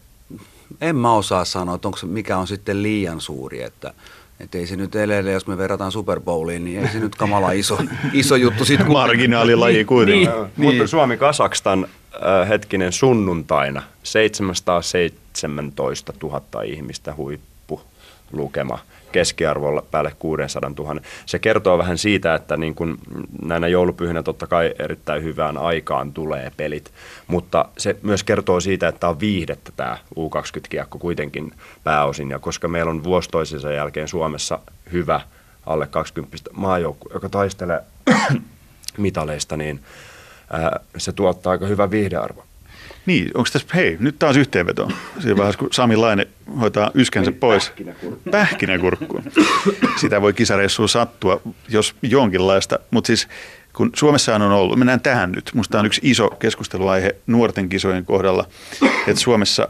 en 0.81 0.97
mä 0.97 1.15
osaa 1.15 1.45
sanoa, 1.45 1.75
että 1.75 1.89
onko 1.89 1.99
se, 1.99 2.07
mikä 2.07 2.39
on 2.39 2.47
sitten 2.47 2.83
liian 2.83 3.21
suuri, 3.21 3.63
että 3.63 3.95
että 4.41 4.59
ei 4.59 4.67
se 4.67 4.77
nyt 4.77 4.95
edelleen, 4.95 5.35
jos 5.35 5.47
me 5.47 5.59
verrataan 5.59 5.93
Super 5.93 6.21
Bowliin, 6.21 6.65
niin 6.65 6.83
ei 6.83 6.89
se 6.89 6.99
nyt 6.99 7.15
kamala 7.15 7.53
iso, 7.53 7.79
iso 8.13 8.37
juttu. 8.37 8.65
Sit, 8.65 8.83
kun... 8.83 8.93
Marginaalilaji 8.93 9.75
niin, 9.75 9.87
kuitenkin. 9.87 10.29
Niin, 10.29 10.43
niin. 10.57 10.77
Mutta 10.77 10.87
Suomi-Kasakstan 10.87 11.87
äh, 12.15 12.49
hetkinen 12.49 12.93
sunnuntaina 12.93 13.83
717 14.03 16.13
000 16.23 16.63
ihmistä 16.63 17.15
huippulukema 17.15 18.79
keskiarvolla 19.13 19.83
päälle 19.91 20.13
600 20.19 20.71
000. 20.79 21.01
Se 21.27 21.39
kertoo 21.39 21.79
vähän 21.79 21.99
siitä, 21.99 22.35
että 22.35 22.57
niin 22.57 22.75
kun 22.75 22.99
näinä 23.43 23.69
joulupyhinä 23.69 24.23
totta 24.23 24.47
kai 24.47 24.75
erittäin 24.79 25.23
hyvään 25.23 25.59
aikaan 25.59 26.13
tulee 26.13 26.53
pelit, 26.57 26.93
mutta 27.27 27.69
se 27.79 27.97
myös 28.03 28.25
kertoo 28.25 28.61
siitä, 28.61 28.89
että 28.89 29.09
on 29.09 29.21
viihdettä 29.21 29.73
tämä 29.77 29.99
U20-kiekko 30.17 30.99
kuitenkin 30.99 31.53
pääosin, 31.85 32.31
ja 32.31 32.39
koska 32.39 32.69
meillä 32.69 32.91
on 32.91 33.05
vuosi 33.05 33.31
toisensa 33.31 33.73
jälkeen 33.73 34.09
Suomessa 34.09 34.59
hyvä 34.93 35.21
alle 35.67 35.87
20 35.87 36.37
maajoukku, 36.53 37.11
joka 37.15 37.29
taistelee 37.29 37.81
mitaleista, 38.97 39.57
niin 39.57 39.81
ää, 40.53 40.81
se 40.97 41.13
tuottaa 41.13 41.51
aika 41.51 41.67
hyvä 41.67 41.91
viihdearvo. 41.91 42.45
Niin, 43.07 43.31
onko 43.35 43.49
tässä, 43.53 43.69
hei, 43.75 43.97
nyt 44.01 44.19
taas 44.19 44.37
yhteenveto. 44.37 44.89
Siinä 45.21 45.37
vaiheessa, 45.37 45.59
kun 45.59 45.69
Sami 45.73 45.97
Laine 45.97 46.27
hoitaa 46.61 46.91
yskänsä 46.95 47.33
pois. 47.33 47.73
Pähkinäkurkkuun. 48.31 49.23
Sitä 50.01 50.23
voi 50.23 50.33
kisareissuun 50.33 50.89
sattua, 50.89 51.41
jos 51.69 51.95
jonkinlaista. 52.03 52.79
Mutta 52.91 53.07
siis 53.07 53.29
kun 53.73 53.91
Suomessa 53.97 54.35
on 54.35 54.43
ollut, 54.43 54.79
mennään 54.79 55.01
tähän 55.01 55.33
nyt. 55.33 55.51
Musta 55.55 55.81
on 55.81 55.87
yksi 55.87 56.01
iso 56.05 56.31
keskusteluaihe 56.31 57.17
nuorten 57.27 57.69
kisojen 57.69 58.05
kohdalla, 58.05 58.45
että 59.07 59.21
Suomessa 59.21 59.69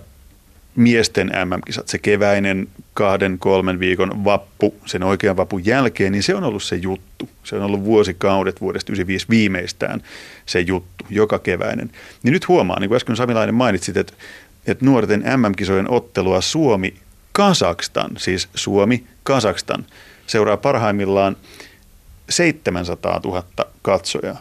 miesten 0.76 1.26
MM-kisat, 1.26 1.88
se 1.88 1.98
keväinen 1.98 2.68
kahden, 2.94 3.38
kolmen 3.38 3.80
viikon 3.80 4.24
vappu, 4.24 4.74
sen 4.86 5.02
oikean 5.02 5.36
vapun 5.36 5.66
jälkeen, 5.66 6.12
niin 6.12 6.22
se 6.22 6.34
on 6.34 6.44
ollut 6.44 6.62
se 6.62 6.76
juttu. 6.76 7.28
Se 7.44 7.56
on 7.56 7.62
ollut 7.62 7.84
vuosikaudet 7.84 8.60
vuodesta 8.60 8.92
95 8.92 9.26
viimeistään 9.30 10.02
se 10.46 10.60
juttu, 10.60 11.06
joka 11.10 11.38
keväinen. 11.38 11.90
Niin 12.22 12.32
nyt 12.32 12.48
huomaa, 12.48 12.80
niin 12.80 12.88
kuin 12.88 12.96
äsken 12.96 13.16
Samilainen 13.16 13.54
mainitsit, 13.54 13.96
että, 13.96 14.12
että 14.66 14.84
nuorten 14.84 15.24
MM-kisojen 15.36 15.90
ottelua 15.90 16.40
Suomi, 16.40 16.94
Kasakstan, 17.32 18.10
siis 18.16 18.48
Suomi, 18.54 19.04
Kasakstan, 19.22 19.86
seuraa 20.26 20.56
parhaimmillaan 20.56 21.36
700 22.30 23.20
000 23.24 23.44
katsojaa. 23.82 24.40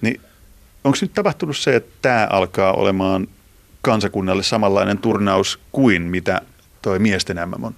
Niin 0.00 0.20
onko 0.84 0.98
nyt 1.00 1.14
tapahtunut 1.14 1.56
se, 1.56 1.76
että 1.76 1.92
tämä 2.02 2.26
alkaa 2.30 2.72
olemaan 2.72 3.28
kansakunnalle 3.82 4.42
samanlainen 4.42 4.98
turnaus 4.98 5.58
kuin 5.72 6.02
mitä 6.02 6.40
toi 6.82 6.98
miesten 6.98 7.36
MM 7.48 7.64
on? 7.64 7.74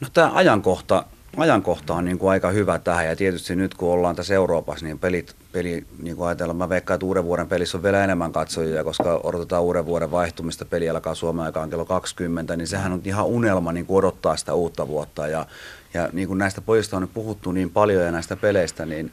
No 0.00 0.08
tämä 0.12 0.30
ajankohta, 0.34 1.04
ajankohta 1.36 1.94
on 1.94 2.04
niin 2.04 2.18
kuin 2.18 2.30
aika 2.30 2.50
hyvä 2.50 2.78
tähän. 2.78 3.06
Ja 3.06 3.16
tietysti 3.16 3.56
nyt 3.56 3.74
kun 3.74 3.92
ollaan 3.92 4.16
tässä 4.16 4.34
Euroopassa, 4.34 4.86
niin 4.86 4.98
pelit, 4.98 5.36
peli, 5.52 5.86
niin 6.02 6.16
kuin 6.16 6.26
ajatellaan, 6.26 6.56
mä 6.56 6.68
veikkaan, 6.68 6.94
että 6.94 7.06
uuden 7.06 7.24
vuoden 7.24 7.48
pelissä 7.48 7.78
on 7.78 7.82
vielä 7.82 8.04
enemmän 8.04 8.32
katsojia, 8.32 8.84
koska 8.84 9.20
odotetaan 9.22 9.62
uuden 9.62 9.86
vuoden 9.86 10.10
vaihtumista, 10.10 10.64
peli 10.64 10.90
alkaa 10.90 11.14
Suomen 11.14 11.44
aikaan 11.44 11.70
kello 11.70 11.84
20, 11.84 12.56
niin 12.56 12.66
sehän 12.66 12.92
on 12.92 13.00
ihan 13.04 13.26
unelma 13.26 13.72
niin 13.72 13.86
kuin 13.86 13.98
odottaa 13.98 14.36
sitä 14.36 14.54
uutta 14.54 14.88
vuotta. 14.88 15.26
Ja, 15.26 15.46
ja 15.94 16.08
niin 16.12 16.28
kuin 16.28 16.38
näistä 16.38 16.60
pojista 16.60 16.96
on 16.96 17.02
nyt 17.02 17.14
puhuttu 17.14 17.52
niin 17.52 17.70
paljon 17.70 18.04
ja 18.04 18.12
näistä 18.12 18.36
peleistä, 18.36 18.86
niin, 18.86 19.12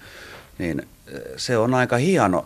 niin 0.57 0.87
se 1.37 1.57
on 1.57 1.73
aika 1.73 1.97
hieno, 1.97 2.45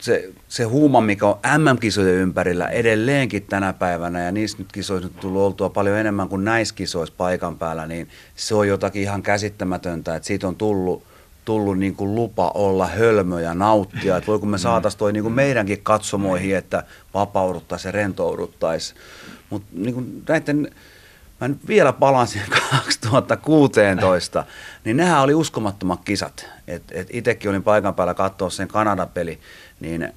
se, 0.00 0.32
se 0.48 0.64
huuma, 0.64 1.00
mikä 1.00 1.26
on 1.26 1.38
MM-kisojen 1.58 2.14
ympärillä 2.14 2.68
edelleenkin 2.68 3.42
tänä 3.42 3.72
päivänä, 3.72 4.22
ja 4.22 4.32
niissä 4.32 4.58
nyt 4.58 4.72
kisoissa 4.72 5.08
nyt 5.08 5.20
tullut 5.20 5.42
oltua 5.42 5.70
paljon 5.70 5.98
enemmän 5.98 6.28
kuin 6.28 6.44
näissä 6.44 6.74
kisoissa 6.74 7.14
paikan 7.16 7.58
päällä, 7.58 7.86
niin 7.86 8.08
se 8.36 8.54
on 8.54 8.68
jotakin 8.68 9.02
ihan 9.02 9.22
käsittämätöntä, 9.22 10.16
että 10.16 10.26
siitä 10.26 10.48
on 10.48 10.56
tullut, 10.56 11.02
tullut 11.44 11.78
niin 11.78 11.96
kuin 11.96 12.14
lupa 12.14 12.50
olla 12.54 12.86
hölmö 12.86 13.40
ja 13.40 13.54
nauttia, 13.54 14.16
että 14.16 14.26
voi 14.26 14.38
kun 14.38 14.48
me 14.48 14.56
mm. 14.56 14.60
saataisiin 14.60 14.98
toi 14.98 15.12
niin 15.12 15.22
kuin 15.22 15.34
meidänkin 15.34 15.82
katsomoihin, 15.82 16.56
että 16.56 16.82
vapauduttaisiin 17.14 17.88
ja 17.88 17.92
rentouduttaisiin. 17.92 19.00
Mutta 19.50 19.68
niin 19.72 20.22
näiden, 20.28 20.70
mä 21.40 21.48
nyt 21.48 21.68
vielä 21.68 21.92
palaan 21.92 22.26
siihen 22.26 22.48
2016, 22.70 24.44
niin 24.84 24.96
nehän 24.96 25.22
oli 25.22 25.34
uskomattomat 25.34 26.00
kisat. 26.04 26.46
Et, 26.66 26.82
et 26.90 27.08
itsekin 27.10 27.50
olin 27.50 27.62
paikan 27.62 27.94
päällä 27.94 28.14
katsoa 28.14 28.50
sen 28.50 28.68
Kanada-peli, 28.68 29.38
niin 29.80 30.12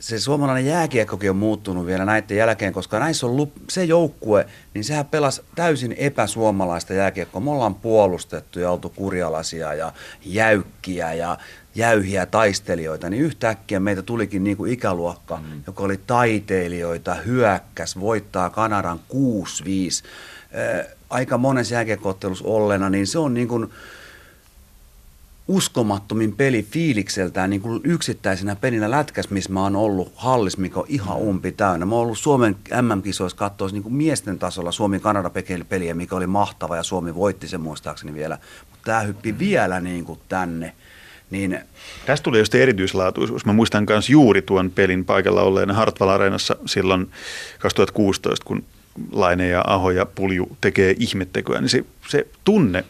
se 0.00 0.20
suomalainen 0.20 0.66
jääkiekkokin 0.66 1.30
on 1.30 1.36
muuttunut 1.36 1.86
vielä 1.86 2.04
näiden 2.04 2.36
jälkeen, 2.36 2.72
koska 2.72 2.98
näissä 2.98 3.26
on 3.26 3.36
lup, 3.36 3.52
se 3.70 3.84
joukkue, 3.84 4.46
niin 4.74 4.84
sehän 4.84 5.06
pelasi 5.06 5.42
täysin 5.54 5.92
epäsuomalaista 5.98 6.94
jääkiekkoa. 6.94 7.40
Me 7.40 7.50
ollaan 7.50 7.74
puolustettu 7.74 8.60
ja 8.60 8.70
oltu 8.70 8.88
kurjalaisia 8.88 9.74
ja 9.74 9.92
jäykkiä 10.24 11.12
ja 11.12 11.38
jäyhiä 11.74 12.26
taistelijoita, 12.26 13.10
niin 13.10 13.22
yhtäkkiä 13.22 13.80
meitä 13.80 14.02
tulikin 14.02 14.44
niin 14.44 14.56
kuin 14.56 14.72
ikäluokka, 14.72 15.36
mm. 15.36 15.62
joka 15.66 15.84
oli 15.84 16.00
taiteilijoita, 16.06 17.14
hyökkäs, 17.14 18.00
voittaa 18.00 18.50
Kanadan 18.50 19.00
6-5. 19.12 19.14
Äh, 20.80 20.86
aika 21.10 21.38
monessa 21.38 21.74
jääkiekkoottelussa 21.74 22.44
ollena, 22.48 22.90
niin 22.90 23.06
se 23.06 23.18
on 23.18 23.34
niin 23.34 23.48
kuin, 23.48 23.70
uskomattomin 25.48 26.36
peli 26.36 26.62
fiilikseltään 26.62 27.50
niin 27.50 27.60
kuin 27.60 27.80
yksittäisenä 27.84 28.56
pelinä 28.56 28.90
lätkäs, 28.90 29.30
missä 29.30 29.52
mä 29.52 29.62
oon 29.62 29.76
ollut 29.76 30.12
hallis, 30.16 30.58
mikä 30.58 30.80
on 30.80 30.86
ihan 30.88 31.16
umpi 31.16 31.52
täynnä. 31.52 31.86
Mä 31.86 31.94
oon 31.94 32.04
ollut 32.04 32.18
Suomen 32.18 32.56
MM-kisoissa 32.82 33.38
katsoa 33.38 33.68
niin 33.68 33.82
kuin 33.82 33.94
miesten 33.94 34.38
tasolla 34.38 34.72
Suomi-Kanada-peliä, 34.72 35.94
mikä 35.94 36.16
oli 36.16 36.26
mahtava 36.26 36.76
ja 36.76 36.82
Suomi 36.82 37.14
voitti 37.14 37.48
sen 37.48 37.60
muistaakseni 37.60 38.14
vielä. 38.14 38.38
Mutta 38.70 38.84
tämä 38.84 39.00
hyppi 39.00 39.38
vielä 39.38 39.80
niin 39.80 40.04
kuin 40.04 40.20
tänne. 40.28 40.72
Niin, 41.30 41.58
Tästä 42.06 42.24
tuli 42.24 42.38
just 42.38 42.54
erityislaatuisuus. 42.54 43.46
Mä 43.46 43.52
muistan 43.52 43.86
myös 43.88 44.10
juuri 44.10 44.42
tuon 44.42 44.70
pelin 44.70 45.04
paikalla 45.04 45.42
olleena 45.42 45.74
Hartwall 45.74 46.10
Areenassa 46.10 46.56
silloin 46.66 47.10
2016, 47.58 48.46
kun 48.46 48.64
Laine 49.12 49.48
ja 49.48 49.64
Aho 49.66 49.90
ja 49.90 50.06
Pulju 50.06 50.56
tekee 50.60 50.94
ihmettekoja, 50.98 51.60
niin 51.60 51.68
se, 51.68 51.84
se 52.08 52.26
tunne 52.44 52.84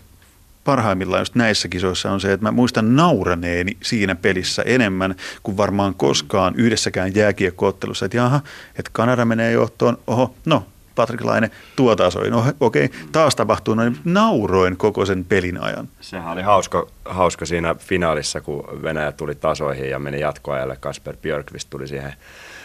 parhaimmillaan 0.68 1.20
just 1.20 1.35
näissä 1.35 1.68
kisoissa 1.68 2.11
on 2.11 2.20
se, 2.20 2.33
että 2.33 2.46
mä 2.46 2.52
muistan 2.52 2.96
nauraneeni 2.96 3.76
siinä 3.83 4.14
pelissä 4.14 4.62
enemmän 4.62 5.14
kuin 5.42 5.57
varmaan 5.57 5.94
koskaan 5.94 6.54
yhdessäkään 6.57 7.14
jääkiekkoottelussa, 7.14 8.04
että 8.04 8.16
jaha, 8.16 8.40
että 8.68 8.90
Kanada 8.92 9.24
menee 9.24 9.52
johtoon, 9.52 9.98
oho, 10.07 10.35
no 10.44 10.66
Patrik 10.94 11.24
Laine 11.24 11.50
tuo 11.76 11.96
tasoin, 11.96 12.31
no, 12.31 12.44
okei, 12.61 12.85
okay, 12.85 12.98
taas 13.12 13.37
tapahtuu 13.37 13.74
noin, 13.74 13.98
nauroin 14.04 14.76
koko 14.76 15.07
sen 15.07 15.24
pelin 15.24 15.61
ajan. 15.61 15.88
Sehän 16.00 16.33
oli 16.33 16.42
hauska, 16.42 16.87
hauska 17.04 17.46
siinä 17.46 17.74
finaalissa, 17.74 18.40
kun 18.40 18.64
Venäjä 18.83 19.12
tuli 19.12 19.35
tasoihin 19.35 19.90
ja 19.90 19.98
meni 19.98 20.20
jatkoajalle. 20.20 20.76
Kasper 20.81 21.16
Björkvist 21.22 21.70
tuli 21.70 21.88
siihen 21.88 22.12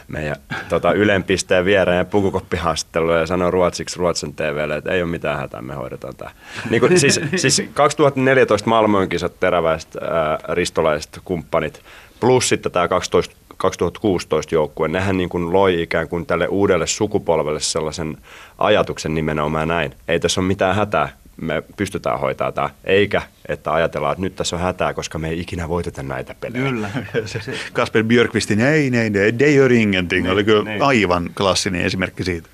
meidän 0.07 0.35
tota, 0.69 0.93
ylenpisteen 0.93 1.65
viereen 1.65 1.97
ja 1.97 2.05
pukukoppihaastatteluun 2.05 3.19
ja 3.19 3.25
sanoi 3.25 3.51
ruotsiksi 3.51 3.99
Ruotsin 3.99 4.35
TVlle, 4.35 4.75
että 4.75 4.91
ei 4.91 5.01
ole 5.01 5.11
mitään 5.11 5.39
hätää, 5.39 5.61
me 5.61 5.73
hoidetaan 5.73 6.15
tämä. 6.15 6.31
Niin 6.69 6.79
kuin, 6.79 6.99
siis, 6.99 7.19
siis 7.35 7.63
2014 7.73 8.69
Malmöön 8.69 9.09
kisat 9.09 9.39
teräväiset 9.39 9.95
ää, 9.95 10.39
ristolaiset 10.49 11.19
kumppanit 11.25 11.81
plus 12.19 12.49
sitten 12.49 12.71
tämä 12.71 12.87
12, 12.87 13.35
2016 13.57 14.55
joukkue, 14.55 14.87
nehän 14.87 15.17
niin 15.17 15.29
kuin 15.29 15.53
loi 15.53 15.81
ikään 15.81 16.07
kuin 16.07 16.25
tälle 16.25 16.47
uudelle 16.47 16.87
sukupolvelle 16.87 17.59
sellaisen 17.59 18.17
ajatuksen 18.57 19.15
nimenomaan 19.15 19.67
näin. 19.67 19.95
Ei 20.07 20.19
tässä 20.19 20.41
ole 20.41 20.47
mitään 20.47 20.75
hätää, 20.75 21.09
me 21.41 21.63
pystytään 21.77 22.19
hoitaa 22.19 22.51
tämä, 22.51 22.69
eikä 22.83 23.21
että 23.47 23.73
ajatellaan, 23.73 24.11
että 24.11 24.21
nyt 24.21 24.35
tässä 24.35 24.55
on 24.55 24.61
hätää, 24.61 24.93
koska 24.93 25.19
me 25.19 25.29
ei 25.29 25.39
ikinä 25.39 25.69
voiteta 25.69 26.03
näitä 26.03 26.35
pelejä. 26.39 26.63
Kyllä. 26.63 26.89
Kasper 27.73 28.03
Björkvistin, 28.03 28.59
ei, 28.59 28.97
ei, 28.97 29.11
ei, 29.19 29.39
det 29.39 29.55
gör 29.55 29.73
ingenting, 29.73 30.29
oli 30.29 30.43
kyllä 30.43 30.63
niin. 30.63 30.81
aivan 30.81 31.29
klassinen 31.37 31.81
esimerkki 31.81 32.23
siitä. 32.23 32.47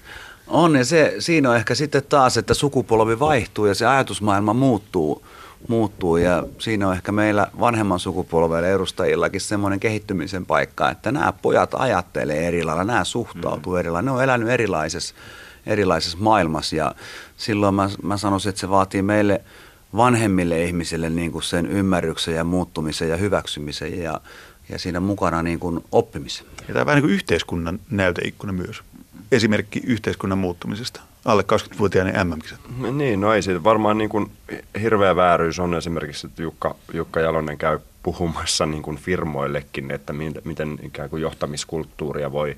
On, 0.47 0.75
ja 0.75 0.85
se, 0.85 1.15
siinä 1.19 1.49
on 1.49 1.55
ehkä 1.55 1.75
sitten 1.75 2.03
taas, 2.09 2.37
että 2.37 2.53
sukupolvi 2.53 3.19
vaihtuu 3.19 3.65
ja 3.65 3.75
se 3.75 3.85
ajatusmaailma 3.85 4.53
muuttuu, 4.53 5.25
muuttuu 5.67 6.17
ja 6.17 6.43
siinä 6.57 6.87
on 6.87 6.93
ehkä 6.93 7.11
meillä 7.11 7.47
vanhemman 7.59 7.99
sukupolven 7.99 8.65
edustajillakin 8.65 9.41
semmoinen 9.41 9.79
kehittymisen 9.79 10.45
paikka, 10.45 10.89
että 10.89 11.11
nämä 11.11 11.33
pojat 11.41 11.69
ajattelee 11.73 12.47
eri 12.47 12.63
lailla, 12.63 12.83
nämä 12.83 13.03
suhtautuu 13.03 13.73
mm. 13.73 13.79
eri 13.79 13.89
lailla, 13.89 14.11
ne 14.11 14.17
on 14.17 14.23
elänyt 14.23 14.49
erilaisessa, 14.49 15.15
erilaisessa 15.69 16.17
maailmassa 16.21 16.75
ja 16.75 16.95
silloin 17.37 17.75
mä, 17.75 17.89
mä 18.03 18.17
sanoisin, 18.17 18.49
että 18.49 18.59
se 18.59 18.69
vaatii 18.69 19.01
meille 19.01 19.41
vanhemmille 19.95 20.63
ihmisille 20.63 21.09
niin 21.09 21.31
kuin 21.31 21.43
sen 21.43 21.65
ymmärryksen 21.65 22.35
ja 22.35 22.43
muuttumisen 22.43 23.09
ja 23.09 23.17
hyväksymisen 23.17 23.99
ja, 23.99 24.21
ja 24.69 24.79
siinä 24.79 24.99
mukana 24.99 25.43
niin 25.43 25.59
kuin 25.59 25.79
oppimisen. 25.91 26.45
Ja 26.59 26.67
tämä 26.67 26.79
on 26.79 26.85
vähän 26.85 26.95
niin 26.95 27.03
kuin 27.03 27.13
yhteiskunnan 27.13 27.79
näyteikkuna 27.91 28.53
myös. 28.53 28.81
Esimerkki 29.31 29.81
yhteiskunnan 29.85 30.37
muuttumisesta. 30.37 31.01
Alle 31.25 31.45
20-vuotiainen 31.53 32.27
MM-kisat. 32.27 32.59
Niin, 32.91 33.21
no 33.21 33.33
ei 33.33 33.41
siitä 33.41 33.63
varmaan 33.63 33.97
niin 33.97 34.09
kuin 34.09 34.31
hirveä 34.81 35.15
vääryys 35.15 35.59
on 35.59 35.75
esimerkiksi, 35.75 36.27
että 36.27 36.41
Jukka, 36.41 36.75
Jukka 36.93 37.19
Jalonen 37.19 37.57
käy 37.57 37.79
puhumassa 38.03 38.65
niin 38.65 38.83
kuin 38.83 38.97
firmoillekin, 38.97 39.91
että 39.91 40.13
miten 40.43 40.79
ikään 40.83 41.09
kuin 41.09 41.21
johtamiskulttuuria 41.21 42.31
voi 42.31 42.57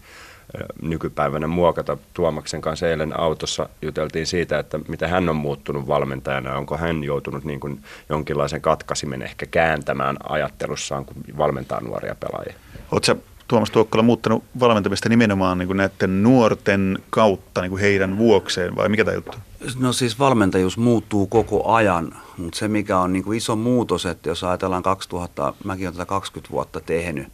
nykypäivänä 0.81 1.47
muokata. 1.47 1.97
Tuomaksen 2.13 2.61
kanssa 2.61 2.89
eilen 2.89 3.19
autossa 3.19 3.69
juteltiin 3.81 4.27
siitä, 4.27 4.59
että 4.59 4.79
miten 4.87 5.09
hän 5.09 5.29
on 5.29 5.35
muuttunut 5.35 5.87
valmentajana. 5.87 6.57
Onko 6.57 6.77
hän 6.77 7.03
joutunut 7.03 7.43
niin 7.43 7.59
kuin 7.59 7.83
jonkinlaisen 8.09 8.61
katkaisimen 8.61 9.21
ehkä 9.21 9.45
kääntämään 9.45 10.17
ajattelussaan, 10.29 11.05
kun 11.05 11.15
valmentaa 11.37 11.81
nuoria 11.81 12.15
pelaajia? 12.15 12.55
Oletko 12.91 13.15
Tuomas 13.51 13.71
Tuokkala 13.71 14.03
muuttanut 14.03 14.43
valmentamista 14.59 15.09
nimenomaan 15.09 15.57
niin 15.57 15.67
kuin 15.67 15.77
näiden 15.77 16.23
nuorten 16.23 16.99
kautta 17.09 17.61
niin 17.61 17.69
kuin 17.69 17.81
heidän 17.81 18.17
vuokseen 18.17 18.75
vai 18.75 18.89
mikä 18.89 19.05
tämä 19.05 19.15
juttu? 19.15 19.37
No 19.79 19.93
siis 19.93 20.19
valmentajuus 20.19 20.77
muuttuu 20.77 21.27
koko 21.27 21.71
ajan, 21.73 22.15
mutta 22.37 22.59
se 22.59 22.67
mikä 22.67 22.99
on 22.99 23.13
niin 23.13 23.23
kuin 23.23 23.37
iso 23.37 23.55
muutos, 23.55 24.05
että 24.05 24.29
jos 24.29 24.43
ajatellaan 24.43 24.83
2000, 24.83 25.53
mäkin 25.63 25.87
olen 25.87 25.93
tätä 25.93 26.05
20 26.05 26.51
vuotta 26.51 26.79
tehnyt, 26.79 27.27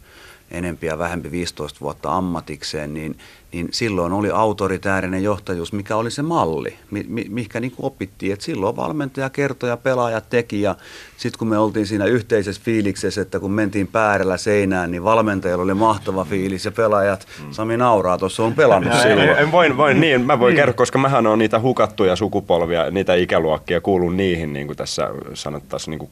enempi 0.50 0.86
ja 0.86 0.98
vähempi 0.98 1.30
15 1.30 1.80
vuotta 1.80 2.16
ammatikseen, 2.16 2.94
niin, 2.94 3.18
niin 3.52 3.68
silloin 3.70 4.12
oli 4.12 4.30
autoritäärinen 4.30 5.22
johtajuus, 5.22 5.72
mikä 5.72 5.96
oli 5.96 6.10
se 6.10 6.22
malli, 6.22 6.76
mi, 6.90 7.04
mi, 7.08 7.26
mikä 7.28 7.60
niin 7.60 7.72
opittiin. 7.78 8.32
Et 8.32 8.40
silloin 8.40 8.76
valmentaja 8.76 9.30
kertoi 9.30 9.70
ja 9.70 9.76
pelaaja 9.76 10.20
teki 10.20 10.62
ja 10.62 10.76
sitten 11.16 11.38
kun 11.38 11.48
me 11.48 11.58
oltiin 11.58 11.86
siinä 11.86 12.04
yhteisessä 12.04 12.62
fiiliksessä, 12.64 13.20
että 13.20 13.40
kun 13.40 13.50
mentiin 13.50 13.86
päärällä 13.86 14.36
seinään, 14.36 14.90
niin 14.90 15.04
valmentajalla 15.04 15.64
oli 15.64 15.74
mahtava 15.74 16.24
fiilis 16.24 16.64
ja 16.64 16.70
pelaajat, 16.70 17.26
mm. 17.44 17.52
Sami 17.52 17.76
nauraa, 17.76 18.18
tuossa 18.18 18.42
on 18.42 18.54
pelannut 18.54 18.92
ja, 18.92 19.02
silloin. 19.02 19.28
En, 19.28 19.38
en 19.38 19.52
voin, 19.52 19.76
voin, 19.76 20.00
niin, 20.00 20.20
mä 20.20 20.38
voin 20.38 20.50
niin. 20.50 20.60
kertoa, 20.60 20.76
koska 20.76 20.98
mähän 20.98 21.26
on 21.26 21.38
niitä 21.38 21.60
hukattuja 21.60 22.16
sukupolvia, 22.16 22.90
niitä 22.90 23.14
ikäluokkia, 23.14 23.80
kuulun 23.80 24.16
niihin, 24.16 24.52
niin 24.52 24.66
kuin 24.66 24.76
tässä 24.76 25.10
sanottaisiin 25.34 25.98
niin 25.98 26.10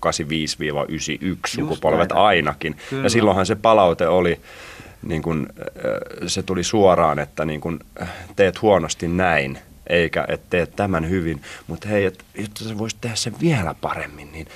85-91 1.35 1.39
sukupolvet 1.47 2.13
ainakin. 2.13 2.77
Kyllä. 2.91 3.03
Ja 3.03 3.11
silloinhan 3.11 3.47
se 3.47 3.55
palaute 3.55 4.09
oli, 4.09 4.41
niin 5.03 5.23
kuin, 5.23 5.47
se 6.27 6.43
tuli 6.43 6.65
suoraan, 6.65 7.19
että 7.19 7.45
niin 7.45 7.61
kuin, 7.61 7.79
teet 8.37 8.63
huonosti 8.63 9.09
näin, 9.09 9.59
eikä 9.87 10.25
että 10.29 10.47
teet 10.51 10.77
tämän 10.77 11.11
hyvin, 11.11 11.43
mutta 11.67 11.89
hei, 11.89 12.05
että 12.05 12.25
jotta 12.39 12.65
sä 12.65 12.79
voisit 12.79 13.01
tehdä 13.01 13.17
sen 13.17 13.35
vielä 13.41 13.75
paremmin, 13.81 14.33
niin 14.33 14.47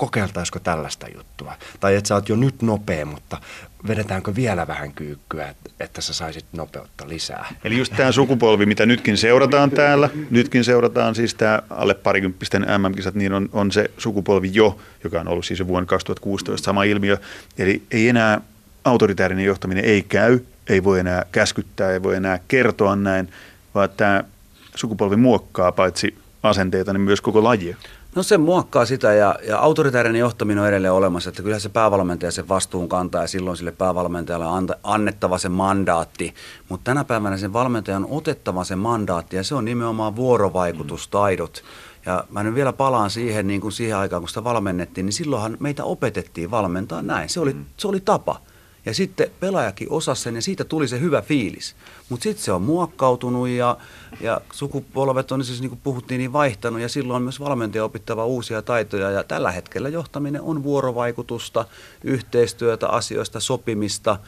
kokeiltaisiko 0.00 0.58
tällaista 0.58 1.06
juttua? 1.16 1.54
Tai 1.80 1.96
että 1.96 2.08
sä 2.08 2.14
oot 2.14 2.28
jo 2.28 2.36
nyt 2.36 2.62
nopea, 2.62 3.06
mutta 3.06 3.40
vedetäänkö 3.88 4.34
vielä 4.34 4.66
vähän 4.66 4.92
kyykkyä, 4.92 5.54
että 5.80 6.00
sä 6.00 6.14
saisit 6.14 6.44
nopeutta 6.52 7.08
lisää? 7.08 7.54
Eli 7.64 7.78
just 7.78 7.92
tämä 7.96 8.12
sukupolvi, 8.12 8.66
mitä 8.66 8.86
nytkin 8.86 9.16
seurataan 9.16 9.70
täällä, 9.70 10.10
nytkin 10.30 10.64
seurataan 10.64 11.14
siis 11.14 11.34
tämä 11.34 11.62
alle 11.70 11.94
parikymppisten 11.94 12.66
MM-kisat, 12.78 13.14
niin 13.14 13.32
on, 13.32 13.48
on 13.52 13.72
se 13.72 13.90
sukupolvi 13.98 14.50
jo, 14.52 14.78
joka 15.04 15.20
on 15.20 15.28
ollut 15.28 15.44
siis 15.44 15.60
jo 15.60 15.66
vuonna 15.66 15.86
2016 15.86 16.64
sama 16.64 16.84
ilmiö. 16.84 17.16
Eli 17.58 17.82
ei 17.90 18.08
enää 18.08 18.40
autoritäärinen 18.84 19.44
johtaminen 19.44 19.84
ei 19.84 20.02
käy, 20.02 20.40
ei 20.68 20.84
voi 20.84 21.00
enää 21.00 21.26
käskyttää, 21.32 21.92
ei 21.92 22.02
voi 22.02 22.16
enää 22.16 22.40
kertoa 22.48 22.96
näin, 22.96 23.32
vaan 23.74 23.88
tämä 23.96 24.24
sukupolvi 24.74 25.16
muokkaa 25.16 25.72
paitsi 25.72 26.18
asenteita, 26.42 26.92
niin 26.92 27.00
myös 27.00 27.20
koko 27.20 27.44
lajia. 27.44 27.76
No 28.14 28.22
se 28.22 28.38
muokkaa 28.38 28.86
sitä 28.86 29.12
ja, 29.12 29.34
ja 29.48 29.58
autoritäärinen 29.58 30.20
johtaminen 30.20 30.62
on 30.62 30.68
edelleen 30.68 30.92
olemassa, 30.92 31.30
että 31.30 31.42
kyllä 31.42 31.58
se 31.58 31.68
päävalmentaja 31.68 32.30
sen 32.30 32.48
vastuun 32.48 32.88
kantaa 32.88 33.22
ja 33.22 33.28
silloin 33.28 33.56
sille 33.56 33.72
päävalmentajalle 33.72 34.46
on 34.46 34.68
annettava 34.82 35.38
se 35.38 35.48
mandaatti, 35.48 36.34
mutta 36.68 36.84
tänä 36.84 37.04
päivänä 37.04 37.36
sen 37.36 37.52
valmentajan 37.52 38.04
on 38.04 38.10
otettava 38.10 38.64
se 38.64 38.76
mandaatti 38.76 39.36
ja 39.36 39.44
se 39.44 39.54
on 39.54 39.64
nimenomaan 39.64 40.16
vuorovaikutustaidot. 40.16 41.62
Ja 42.06 42.24
mä 42.30 42.42
nyt 42.42 42.54
vielä 42.54 42.72
palaan 42.72 43.10
siihen, 43.10 43.46
niin 43.46 43.60
kuin 43.60 43.72
siihen 43.72 43.96
aikaan, 43.96 44.22
kun 44.22 44.28
sitä 44.28 44.44
valmennettiin, 44.44 45.06
niin 45.06 45.12
silloinhan 45.12 45.56
meitä 45.60 45.84
opetettiin 45.84 46.50
valmentaa 46.50 47.02
näin. 47.02 47.28
Se 47.28 47.40
oli, 47.40 47.56
se 47.76 47.88
oli 47.88 48.00
tapa. 48.00 48.40
Ja 48.86 48.94
sitten 48.94 49.30
pelaajakin 49.40 49.90
osasi 49.90 50.22
sen 50.22 50.34
ja 50.34 50.42
siitä 50.42 50.64
tuli 50.64 50.88
se 50.88 51.00
hyvä 51.00 51.22
fiilis. 51.22 51.76
Mutta 52.08 52.24
sitten 52.24 52.44
se 52.44 52.52
on 52.52 52.62
muokkautunut 52.62 53.48
ja, 53.48 53.76
ja 54.20 54.40
sukupolvet 54.52 55.32
on 55.32 55.44
siis 55.44 55.60
niin 55.60 55.70
kuin 55.70 55.80
puhuttiin 55.82 56.18
niin 56.18 56.32
vaihtanut 56.32 56.80
ja 56.80 56.88
silloin 56.88 57.16
on 57.16 57.22
myös 57.22 57.40
valmentaja 57.40 57.84
opittava 57.84 58.24
uusia 58.24 58.62
taitoja. 58.62 59.10
Ja 59.10 59.24
tällä 59.24 59.50
hetkellä 59.50 59.88
johtaminen 59.88 60.42
on 60.42 60.62
vuorovaikutusta, 60.62 61.64
yhteistyötä, 62.04 62.88
asioista 62.88 63.40
sopimista 63.40 64.18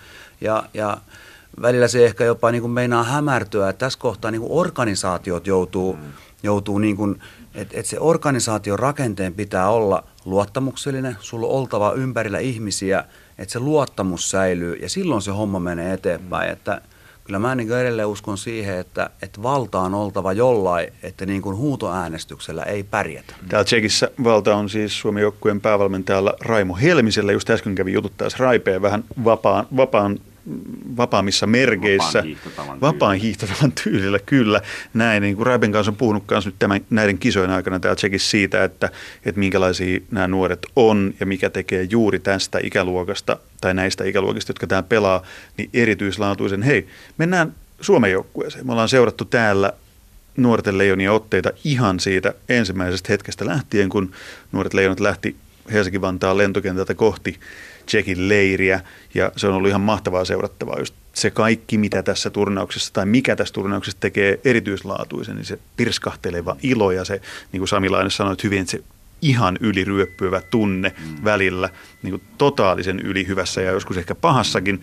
ja, 0.40 0.62
ja 0.74 0.96
välillä 1.62 1.88
se 1.88 2.04
ehkä 2.04 2.24
jopa 2.24 2.52
niin 2.52 2.62
kuin 2.62 2.72
meinaa 2.72 3.04
hämärtyä. 3.04 3.68
Että 3.68 3.86
tässä 3.86 3.98
kohtaa 3.98 4.30
niin 4.30 4.40
kuin 4.40 4.52
organisaatiot 4.52 5.46
joutuu, 5.46 5.92
mm. 5.92 6.12
joutuu 6.42 6.78
niin 6.78 6.96
kuin, 6.96 7.20
että 7.54 7.80
et 7.80 7.86
se 7.86 8.00
organisaation 8.00 8.78
rakenteen 8.78 9.34
pitää 9.34 9.70
olla 9.70 10.04
luottamuksellinen, 10.24 11.16
sulla 11.20 11.46
on 11.46 11.52
oltava 11.52 11.92
ympärillä 11.92 12.38
ihmisiä– 12.38 13.04
että 13.38 13.52
se 13.52 13.58
luottamus 13.58 14.30
säilyy 14.30 14.74
ja 14.74 14.88
silloin 14.88 15.22
se 15.22 15.30
homma 15.30 15.60
menee 15.60 15.92
eteenpäin. 15.92 16.48
Mm. 16.48 16.52
Että 16.52 16.80
kyllä 17.24 17.38
mä 17.38 17.54
niin 17.54 17.72
edelleen 17.72 18.08
uskon 18.08 18.38
siihen, 18.38 18.78
että, 18.78 19.10
että 19.22 19.42
valta 19.42 19.80
on 19.80 19.94
oltava 19.94 20.32
jollain, 20.32 20.92
että 21.02 21.26
niin 21.26 21.42
kuin 21.42 21.56
huutoäänestyksellä 21.56 22.62
ei 22.62 22.82
pärjätä. 22.82 23.34
Täällä 23.48 23.64
Tsekissä 23.64 24.10
valta 24.24 24.56
on 24.56 24.68
siis 24.68 25.00
Suomen 25.00 25.22
joukkueen 25.22 25.60
päävalmentajalla 25.60 26.34
Raimo 26.40 26.76
Helmisellä. 26.76 27.32
Just 27.32 27.50
äsken 27.50 27.74
kävi 27.74 27.94
taas 28.16 28.38
Raipeen 28.38 28.82
vähän 28.82 29.04
vapaan, 29.24 29.66
vapaan 29.76 30.18
vapaammissa 30.96 31.46
merkeissä. 31.46 32.18
Vapaan 32.18 32.24
hiihtotavan 32.24 32.80
Vapaan 32.80 33.16
hiihtotavan 33.16 33.72
tyylillä, 33.84 34.18
kyllä. 34.26 34.60
Näin, 34.94 35.22
niin 35.22 35.36
kuin 35.36 35.46
Raiben 35.46 35.72
kanssa 35.72 35.90
on 35.90 35.96
puhunut 35.96 36.22
kanssa 36.26 36.50
nyt 36.50 36.58
tämän, 36.58 36.80
näiden 36.90 37.18
kisojen 37.18 37.50
aikana 37.50 37.80
täällä 37.80 37.96
Tsekissä 37.96 38.30
siitä, 38.30 38.64
että, 38.64 38.90
että 39.24 39.38
minkälaisia 39.38 40.00
nämä 40.10 40.28
nuoret 40.28 40.66
on 40.76 41.14
ja 41.20 41.26
mikä 41.26 41.50
tekee 41.50 41.82
juuri 41.90 42.18
tästä 42.18 42.58
ikäluokasta 42.62 43.36
tai 43.60 43.74
näistä 43.74 44.04
ikäluokista, 44.04 44.50
jotka 44.50 44.66
täällä 44.66 44.88
pelaa, 44.88 45.22
niin 45.56 45.70
erityislaatuisen. 45.74 46.62
Hei, 46.62 46.86
mennään 47.18 47.54
Suomen 47.80 48.10
joukkueeseen. 48.10 48.66
Me 48.66 48.72
ollaan 48.72 48.88
seurattu 48.88 49.24
täällä 49.24 49.72
nuorten 50.36 50.78
leijonien 50.78 51.12
otteita 51.12 51.50
ihan 51.64 52.00
siitä 52.00 52.34
ensimmäisestä 52.48 53.12
hetkestä 53.12 53.46
lähtien, 53.46 53.88
kun 53.88 54.12
nuoret 54.52 54.74
leijonat 54.74 55.00
lähti 55.00 55.36
Helsinki-Vantaan 55.72 56.38
lentokentältä 56.38 56.94
kohti 56.94 57.40
Tsekin 57.86 58.28
leiriä 58.28 58.80
ja 59.14 59.32
se 59.36 59.46
on 59.46 59.54
ollut 59.54 59.68
ihan 59.68 59.80
mahtavaa 59.80 60.24
seurattavaa. 60.24 60.78
Just 60.78 60.94
se 61.14 61.30
kaikki, 61.30 61.78
mitä 61.78 62.02
tässä 62.02 62.30
turnauksessa 62.30 62.92
tai 62.92 63.06
mikä 63.06 63.36
tässä 63.36 63.54
turnauksessa 63.54 64.00
tekee 64.00 64.40
erityislaatuisen, 64.44 65.36
niin 65.36 65.44
se 65.44 65.58
pirskahteleva 65.76 66.56
ilo 66.62 66.90
ja 66.90 67.04
se, 67.04 67.20
niin 67.52 67.60
kuin 67.60 67.68
Samilainen 67.68 68.10
sanoi 68.10 68.36
hyvin, 68.44 68.60
että 68.60 68.70
se 68.70 68.82
ihan 69.22 69.58
yliryöppyvä 69.60 70.40
tunne 70.40 70.94
mm. 70.98 71.24
välillä, 71.24 71.68
niin 72.02 72.10
kuin 72.10 72.22
totaalisen 72.38 73.00
ylihyvässä 73.00 73.60
ja 73.60 73.70
joskus 73.70 73.96
ehkä 73.96 74.14
pahassakin. 74.14 74.80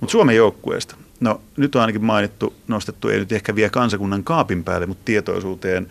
Mutta 0.00 0.12
Suomen 0.12 0.36
joukkueesta, 0.36 0.96
no 1.20 1.40
nyt 1.56 1.74
on 1.74 1.80
ainakin 1.80 2.04
mainittu, 2.04 2.54
nostettu, 2.68 3.08
ei 3.08 3.18
nyt 3.18 3.32
ehkä 3.32 3.54
vielä 3.54 3.70
kansakunnan 3.70 4.24
kaapin 4.24 4.64
päälle, 4.64 4.86
mutta 4.86 5.04
tietoisuuteen 5.04 5.88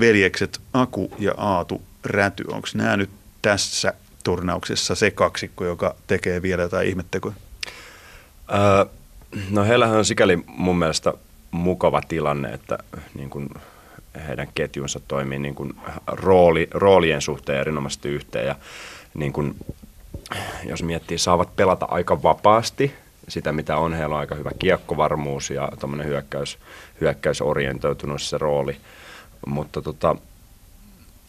veljekset 0.00 0.60
Aku 0.72 1.12
ja 1.18 1.34
Aatu 1.36 1.82
Räty. 2.04 2.44
Onko 2.48 2.68
nämä 2.74 2.96
nyt 2.96 3.10
tässä 3.42 3.94
turnauksessa 4.22 4.94
se 4.94 5.10
kaksikko, 5.10 5.64
joka 5.64 5.94
tekee 6.06 6.42
vielä 6.42 6.62
jotain 6.62 6.88
ihmettekoja? 6.88 7.34
Öö, 8.52 8.84
no 9.50 9.64
heillähän 9.64 9.98
on 9.98 10.04
sikäli 10.04 10.38
mun 10.46 10.78
mielestä 10.78 11.12
mukava 11.50 12.00
tilanne, 12.08 12.52
että 12.52 12.78
niin 13.14 13.30
kuin 13.30 13.48
heidän 14.28 14.48
ketjunsa 14.54 15.00
toimii 15.08 15.38
niin 15.38 15.54
kuin 15.54 15.74
rooli, 16.06 16.68
roolien 16.70 17.22
suhteen 17.22 17.60
erinomaisesti 17.60 18.08
yhteen 18.08 18.46
ja 18.46 18.54
niin 19.14 19.32
kuin, 19.32 19.56
jos 20.64 20.82
miettii, 20.82 21.18
saavat 21.18 21.56
pelata 21.56 21.86
aika 21.90 22.22
vapaasti 22.22 22.94
sitä, 23.28 23.52
mitä 23.52 23.76
on. 23.76 23.94
Heillä 23.94 24.14
on 24.14 24.20
aika 24.20 24.34
hyvä 24.34 24.50
kiekkovarmuus 24.58 25.50
ja 25.50 25.68
hyökkäys, 26.04 26.58
hyökkäysorientoitunut 27.00 28.22
se 28.22 28.38
rooli. 28.38 28.76
Mutta 29.46 29.82
tota, 29.82 30.16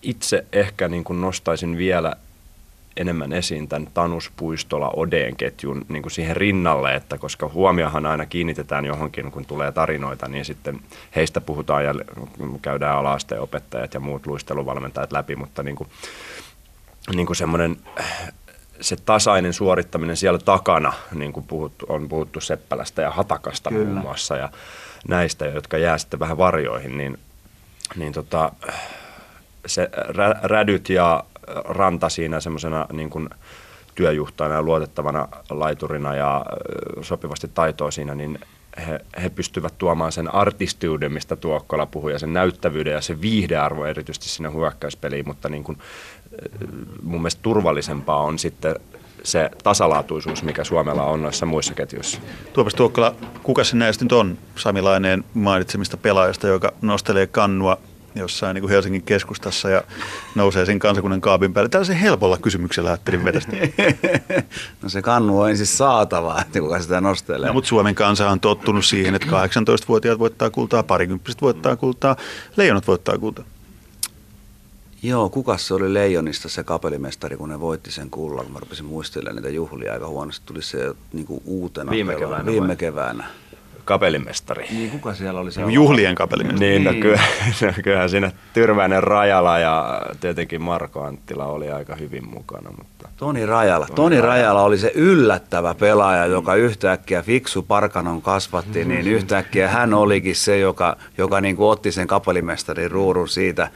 itse 0.02 0.46
ehkä 0.54 0.88
niin 0.88 1.04
kuin 1.04 1.22
nostaisin 1.22 1.78
vielä 1.78 2.16
enemmän 2.98 3.34
esiin 3.34 3.68
tämän 3.68 3.88
Tanus 3.94 4.32
Puistola 4.38 4.92
Odeen 4.96 5.36
ketjun 5.36 5.86
niin 5.90 6.02
kuin 6.02 6.12
siihen 6.12 6.36
rinnalle, 6.36 6.96
että 6.96 7.18
koska 7.18 7.50
huomiohan 7.54 8.06
aina 8.06 8.26
kiinnitetään 8.26 8.86
johonkin, 8.86 9.32
kun 9.32 9.46
tulee 9.46 9.72
tarinoita, 9.72 10.28
niin 10.28 10.46
sitten 10.46 10.80
heistä 11.16 11.42
puhutaan 11.42 11.86
ja 11.86 11.94
käydään 12.62 12.98
alaasteen 12.98 13.42
opettajat 13.42 13.94
ja 13.94 14.00
muut 14.00 14.28
luisteluvalmentajat 14.28 15.12
läpi, 15.12 15.36
mutta 15.36 15.64
niin 15.64 15.76
kuin, 15.76 15.90
niin 17.16 17.26
kuin 17.26 17.38
semmoinen 17.38 17.78
se 18.82 18.96
tasainen 18.96 19.54
suorittaminen 19.54 20.18
siellä 20.18 20.40
takana, 20.40 20.94
niin 21.14 21.34
kuin 21.34 21.46
puhuttu, 21.46 21.86
on 21.90 22.10
puhuttu 22.10 22.42
Seppälästä 22.42 23.02
ja 23.02 23.12
Hatakasta 23.12 23.70
Kyllä. 23.70 23.86
muun 23.86 23.98
muassa 23.98 24.38
ja 24.38 24.50
näistä, 25.08 25.46
jotka 25.46 25.78
jää 25.78 25.98
sitten 25.98 26.20
vähän 26.20 26.38
varjoihin, 26.38 26.98
niin, 26.98 27.20
niin 27.96 28.14
tota, 28.14 28.52
se 29.66 29.90
rä, 29.94 30.36
rädyt 30.44 30.90
ja 30.90 31.24
ranta 31.66 32.10
siinä 32.10 32.40
semmoisena 32.40 32.86
niin 32.94 33.10
kuin 33.10 33.30
työjuhtajana 33.96 34.56
ja 34.56 34.62
luotettavana 34.62 35.28
laiturina 35.50 36.16
ja 36.16 36.46
sopivasti 37.02 37.48
taitoa 37.54 37.92
siinä, 37.92 38.16
niin 38.16 38.40
he, 38.88 39.00
he 39.24 39.30
pystyvät 39.30 39.74
tuomaan 39.78 40.12
sen 40.12 40.36
artistiuden, 40.36 41.12
mistä 41.12 41.36
Tuokkola 41.36 41.86
puhui, 41.86 42.12
ja 42.12 42.20
sen 42.20 42.34
näyttävyyden 42.34 42.94
ja 42.94 43.02
se 43.02 43.22
viihdearvo 43.22 43.86
erityisesti 43.86 44.30
sinne 44.30 44.54
hyökkäyspeliin, 44.54 45.28
mutta 45.28 45.50
niin 45.50 45.64
kuin, 45.64 45.78
mun 47.04 47.22
mielestä 47.22 47.42
turvallisempaa 47.42 48.22
on 48.22 48.40
sitten 48.40 48.76
se 49.24 49.50
tasalaatuisuus, 49.64 50.44
mikä 50.44 50.64
Suomella 50.64 51.04
on 51.04 51.22
noissa 51.22 51.46
muissa 51.46 51.74
ketjuissa. 51.74 52.20
Tuopas 52.54 52.76
Tuokkola, 52.76 53.16
kuka 53.44 53.64
se 53.64 53.76
näistä 53.76 54.06
nyt 54.06 54.12
on 54.12 54.38
Samilainen 54.56 55.24
mainitsemista 55.34 55.98
pelaajista, 55.98 56.48
joka 56.48 56.74
nostelee 56.82 57.28
kannua 57.28 57.78
jossain 58.16 58.54
niin 58.54 58.62
kuin 58.62 58.72
Helsingin 58.72 59.04
keskustassa 59.04 59.70
ja 59.70 59.84
nousee 60.36 60.66
sen 60.66 60.80
kansakunnan 60.80 61.22
kaapin 61.22 61.54
päälle. 61.54 61.70
Tällaisen 61.70 61.96
helpolla 61.96 62.38
kysymyksellä 62.38 62.90
ajattelin 62.90 63.26
vetästä. 63.26 63.52
no 64.82 64.90
se 64.90 65.02
kannu 65.02 65.40
on 65.40 65.50
ensin 65.50 65.66
saatava, 65.66 66.42
että 66.42 66.60
kuka 66.60 66.80
sitä 66.80 67.02
nostelee. 67.02 67.48
No, 67.48 67.54
mutta 67.54 67.68
Suomen 67.68 67.96
kansa 67.96 68.30
on 68.30 68.40
tottunut 68.40 68.86
siihen, 68.86 69.16
että 69.16 69.28
18-vuotiaat 69.28 70.20
voittaa 70.20 70.50
kultaa, 70.50 70.84
parikymppiset 70.84 71.42
voittaa 71.42 71.76
kultaa, 71.76 72.16
leijonat 72.58 72.88
voittaa 72.88 73.18
kultaa. 73.18 73.46
Joo, 75.04 75.30
kuka 75.30 75.58
se 75.58 75.74
oli 75.74 75.94
Leijonista 75.94 76.50
se 76.50 76.64
kapelimestari, 76.64 77.38
kun 77.38 77.50
ne 77.50 77.60
voitti 77.60 77.92
sen 77.92 78.10
kullan. 78.10 78.52
Mä 78.52 78.60
rupesin 78.60 78.86
muistelemaan 78.86 79.36
niitä 79.36 79.50
juhlia 79.50 79.94
aika 79.94 80.08
huonosti. 80.08 80.46
Tuli 80.46 80.62
se 80.62 80.96
niin 81.14 81.26
kuin 81.26 81.42
uutena. 81.46 81.92
Viime 81.92 82.16
keväänä. 82.16 82.46
Viime 82.46 82.76
keväänä 82.76 83.26
kapelimestari. 83.86 84.68
Niin, 84.72 84.92
kuka 84.92 85.14
siellä 85.14 85.40
oli? 85.40 85.52
Siellä 85.52 85.72
Juhlien 85.72 86.16
kapelimestari. 86.16 86.70
Niin, 86.70 86.84
no, 86.84 86.92
niin. 86.92 87.02
kyllä, 87.02 87.22
kyllähän 87.84 88.10
siinä 88.10 88.32
Tyrväinen 88.54 89.04
Rajala 89.04 89.60
ja 89.60 90.02
tietenkin 90.20 90.62
Marko 90.62 91.04
Anttila 91.04 91.46
oli 91.46 91.72
aika 91.72 91.96
hyvin 91.96 92.28
mukana. 92.30 92.70
Mutta... 92.78 93.10
Toni 93.18 93.46
Rajala. 93.46 93.86
Toni, 93.86 93.96
Toni 93.96 94.22
Rajala. 94.22 94.34
Rajala 94.36 94.64
oli 94.64 94.78
se 94.78 94.92
yllättävä 94.96 95.74
pelaaja, 95.74 96.26
joka 96.26 96.56
yhtäkkiä 96.56 97.22
fiksu 97.22 97.62
Parkanon 97.64 98.22
kasvatti, 98.22 98.86
niin 98.86 99.08
yhtäkkiä 99.08 99.70
hän 99.70 99.94
olikin 99.94 100.36
se, 100.36 100.60
joka, 100.60 100.98
joka 101.18 101.42
niin 101.42 101.56
kuin 101.56 101.70
otti 101.70 101.92
sen 101.92 102.08
kapelimestarin 102.08 102.92
ruurun 102.92 103.30
siitä. 103.30 103.70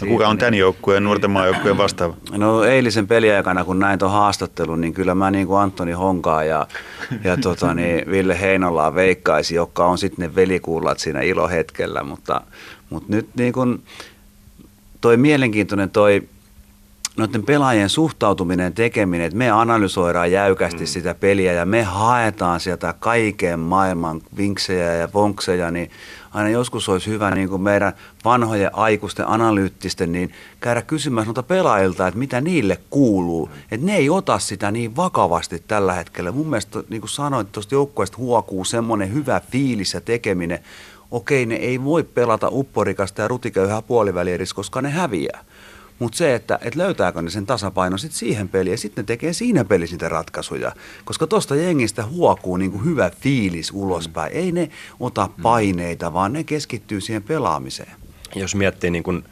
No, 0.00 0.06
kuka 0.06 0.28
on 0.28 0.38
tämän 0.38 0.54
joukkueen, 0.54 1.04
nuorten 1.04 1.30
maajoukkueen 1.30 1.78
vastaava? 1.78 2.14
No 2.30 2.64
eilisen 2.64 3.06
peliaikana, 3.06 3.64
kun 3.64 3.78
näin 3.78 3.98
tuon 3.98 4.10
haastattelun, 4.12 4.80
niin 4.80 4.92
kyllä 4.92 5.14
mä 5.14 5.30
niin 5.30 5.46
kuin 5.46 5.60
Antoni 5.60 5.92
Honkaa 5.92 6.44
ja, 6.44 6.66
ja 7.24 7.36
tota, 7.42 7.74
niin 7.74 8.10
Ville 8.10 8.40
Heinolaa 8.40 8.94
veikkaisi, 8.94 9.54
joka 9.54 9.86
on 9.86 9.98
sitten 9.98 10.22
ne 10.22 10.34
velikuullat 10.34 10.98
siinä 10.98 11.20
ilohetkellä, 11.20 12.02
mutta, 12.02 12.40
mutta 12.90 13.14
nyt 13.14 13.28
niin 13.34 13.52
kuin 13.52 13.82
toi 15.00 15.16
mielenkiintoinen 15.16 15.90
toi 15.90 16.22
noiden 17.20 17.42
pelaajien 17.42 17.88
suhtautuminen 17.88 18.72
tekeminen, 18.72 19.26
että 19.26 19.38
me 19.38 19.50
analysoidaan 19.50 20.32
jäykästi 20.32 20.80
mm. 20.80 20.86
sitä 20.86 21.14
peliä 21.14 21.52
ja 21.52 21.66
me 21.66 21.82
haetaan 21.82 22.60
sieltä 22.60 22.94
kaiken 22.98 23.60
maailman 23.60 24.20
vinksejä 24.36 24.94
ja 24.94 25.08
vonkseja, 25.14 25.70
niin 25.70 25.90
aina 26.34 26.48
joskus 26.48 26.88
olisi 26.88 27.10
hyvä 27.10 27.30
niin 27.30 27.48
kuin 27.48 27.62
meidän 27.62 27.92
vanhojen 28.24 28.74
aikuisten 28.74 29.28
analyyttisten 29.28 30.12
niin 30.12 30.32
käydä 30.60 30.82
kysymään 30.82 31.26
noita 31.26 31.42
pelaajilta, 31.42 32.06
että 32.06 32.18
mitä 32.18 32.40
niille 32.40 32.78
kuuluu. 32.90 33.46
Mm. 33.46 33.52
Että 33.70 33.86
ne 33.86 33.96
ei 33.96 34.10
ota 34.10 34.38
sitä 34.38 34.70
niin 34.70 34.96
vakavasti 34.96 35.62
tällä 35.68 35.92
hetkellä. 35.92 36.32
Mun 36.32 36.46
mielestä, 36.46 36.82
niin 36.88 37.00
kuin 37.00 37.10
sanoit, 37.10 37.52
tuosta 37.52 37.74
joukkueesta 37.74 38.16
huokuu 38.16 38.64
semmoinen 38.64 39.12
hyvä 39.12 39.40
fiilis 39.50 39.94
ja 39.94 40.00
tekeminen. 40.00 40.58
Okei, 41.10 41.46
ne 41.46 41.54
ei 41.54 41.84
voi 41.84 42.02
pelata 42.02 42.48
upporikasta 42.50 43.22
ja 43.22 43.28
rutiköyhää 43.28 43.82
puolivälierissä, 43.82 44.54
koska 44.54 44.82
ne 44.82 44.90
häviää. 44.90 45.44
Mutta 46.00 46.18
se, 46.18 46.34
että 46.34 46.58
et 46.62 46.74
löytääkö 46.74 47.22
ne 47.22 47.30
sen 47.30 47.46
tasapainon 47.46 47.98
sitten 47.98 48.18
siihen 48.18 48.48
peliin 48.48 48.72
ja 48.72 48.78
sitten 48.78 49.02
ne 49.02 49.06
tekee 49.06 49.32
siinä 49.32 49.64
pelissä 49.64 49.94
niitä 49.94 50.08
ratkaisuja. 50.08 50.72
Koska 51.04 51.26
tuosta 51.26 51.56
jengistä 51.56 52.06
huokuu 52.06 52.56
niinku 52.56 52.78
hyvä 52.78 53.10
fiilis 53.20 53.70
ulospäin. 53.74 54.32
Mm. 54.32 54.38
Ei 54.38 54.52
ne 54.52 54.70
ota 55.00 55.26
mm. 55.36 55.42
paineita, 55.42 56.12
vaan 56.12 56.32
ne 56.32 56.44
keskittyy 56.44 57.00
siihen 57.00 57.22
pelaamiseen. 57.22 57.92
Jos 58.34 58.54
miettii 58.54 58.90
niin 58.90 59.02
kun, 59.02 59.24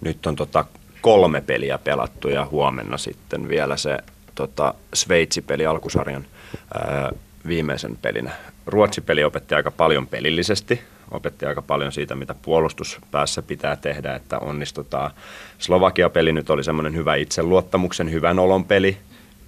nyt 0.00 0.26
on 0.26 0.36
tota 0.36 0.64
kolme 1.00 1.40
peliä 1.40 1.78
pelattu 1.78 2.28
ja 2.28 2.46
huomenna 2.46 2.98
sitten 2.98 3.48
vielä 3.48 3.76
se 3.76 3.98
tota, 4.34 4.74
Sveitsi-peli 4.94 5.66
alkusarjan 5.66 6.26
ää, 6.74 7.12
viimeisen 7.46 7.96
pelin. 7.96 8.30
Ruotsi-peli 8.66 9.24
opetti 9.24 9.54
aika 9.54 9.70
paljon 9.70 10.06
pelillisesti, 10.06 10.80
opetti 11.10 11.46
aika 11.46 11.62
paljon 11.62 11.92
siitä, 11.92 12.14
mitä 12.14 12.34
puolustuspäässä 12.42 13.42
pitää 13.42 13.76
tehdä, 13.76 14.14
että 14.14 14.38
onnistutaan. 14.38 15.10
Slovakia-peli 15.58 16.32
nyt 16.32 16.50
oli 16.50 16.64
semmoinen 16.64 16.94
hyvä 16.94 17.14
itseluottamuksen, 17.14 18.12
hyvän 18.12 18.38
olon 18.38 18.64
peli, 18.64 18.96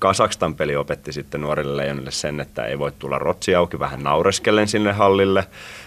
Kasakstan 0.01 0.55
peli 0.55 0.77
opetti 0.77 1.13
sitten 1.13 1.41
nuorille 1.41 1.77
leijonille 1.77 2.11
sen, 2.11 2.41
että 2.41 2.65
ei 2.65 2.79
voi 2.79 2.93
tulla 2.99 3.19
rotsi 3.19 3.55
auki 3.55 3.79
vähän 3.79 4.03
naureskellen 4.03 4.69
sinne 4.69 4.93
hallille 4.93 5.45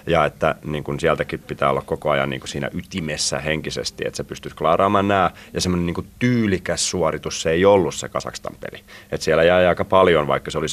ja 0.08 0.26
että 0.26 0.56
niin 0.66 0.84
kuin 0.84 1.00
sieltäkin 1.00 1.40
pitää 1.40 1.70
olla 1.70 1.82
koko 1.86 2.10
ajan 2.10 2.30
niin 2.30 2.40
kuin 2.40 2.50
siinä 2.50 2.70
ytimessä 2.74 3.40
henkisesti, 3.40 4.04
että 4.08 4.18
se 4.18 4.24
pystyisi 4.24 4.58
klaaraamaan 4.58 5.08
nämä 5.08 5.32
ja 5.54 5.62
semmoinen 5.62 5.86
niin 5.86 6.08
tyylikäs 6.20 6.90
suoritus 6.90 7.42
se 7.42 7.52
ei 7.52 7.66
ollut 7.66 7.96
se 7.96 8.10
Kasakstan 8.10 8.56
peli. 8.60 8.84
Että 9.12 9.26
siellä 9.26 9.44
jäi 9.44 9.66
aika 9.66 9.86
paljon, 9.86 10.28
vaikka 10.28 10.52
se 10.52 10.58
oli 10.58 10.68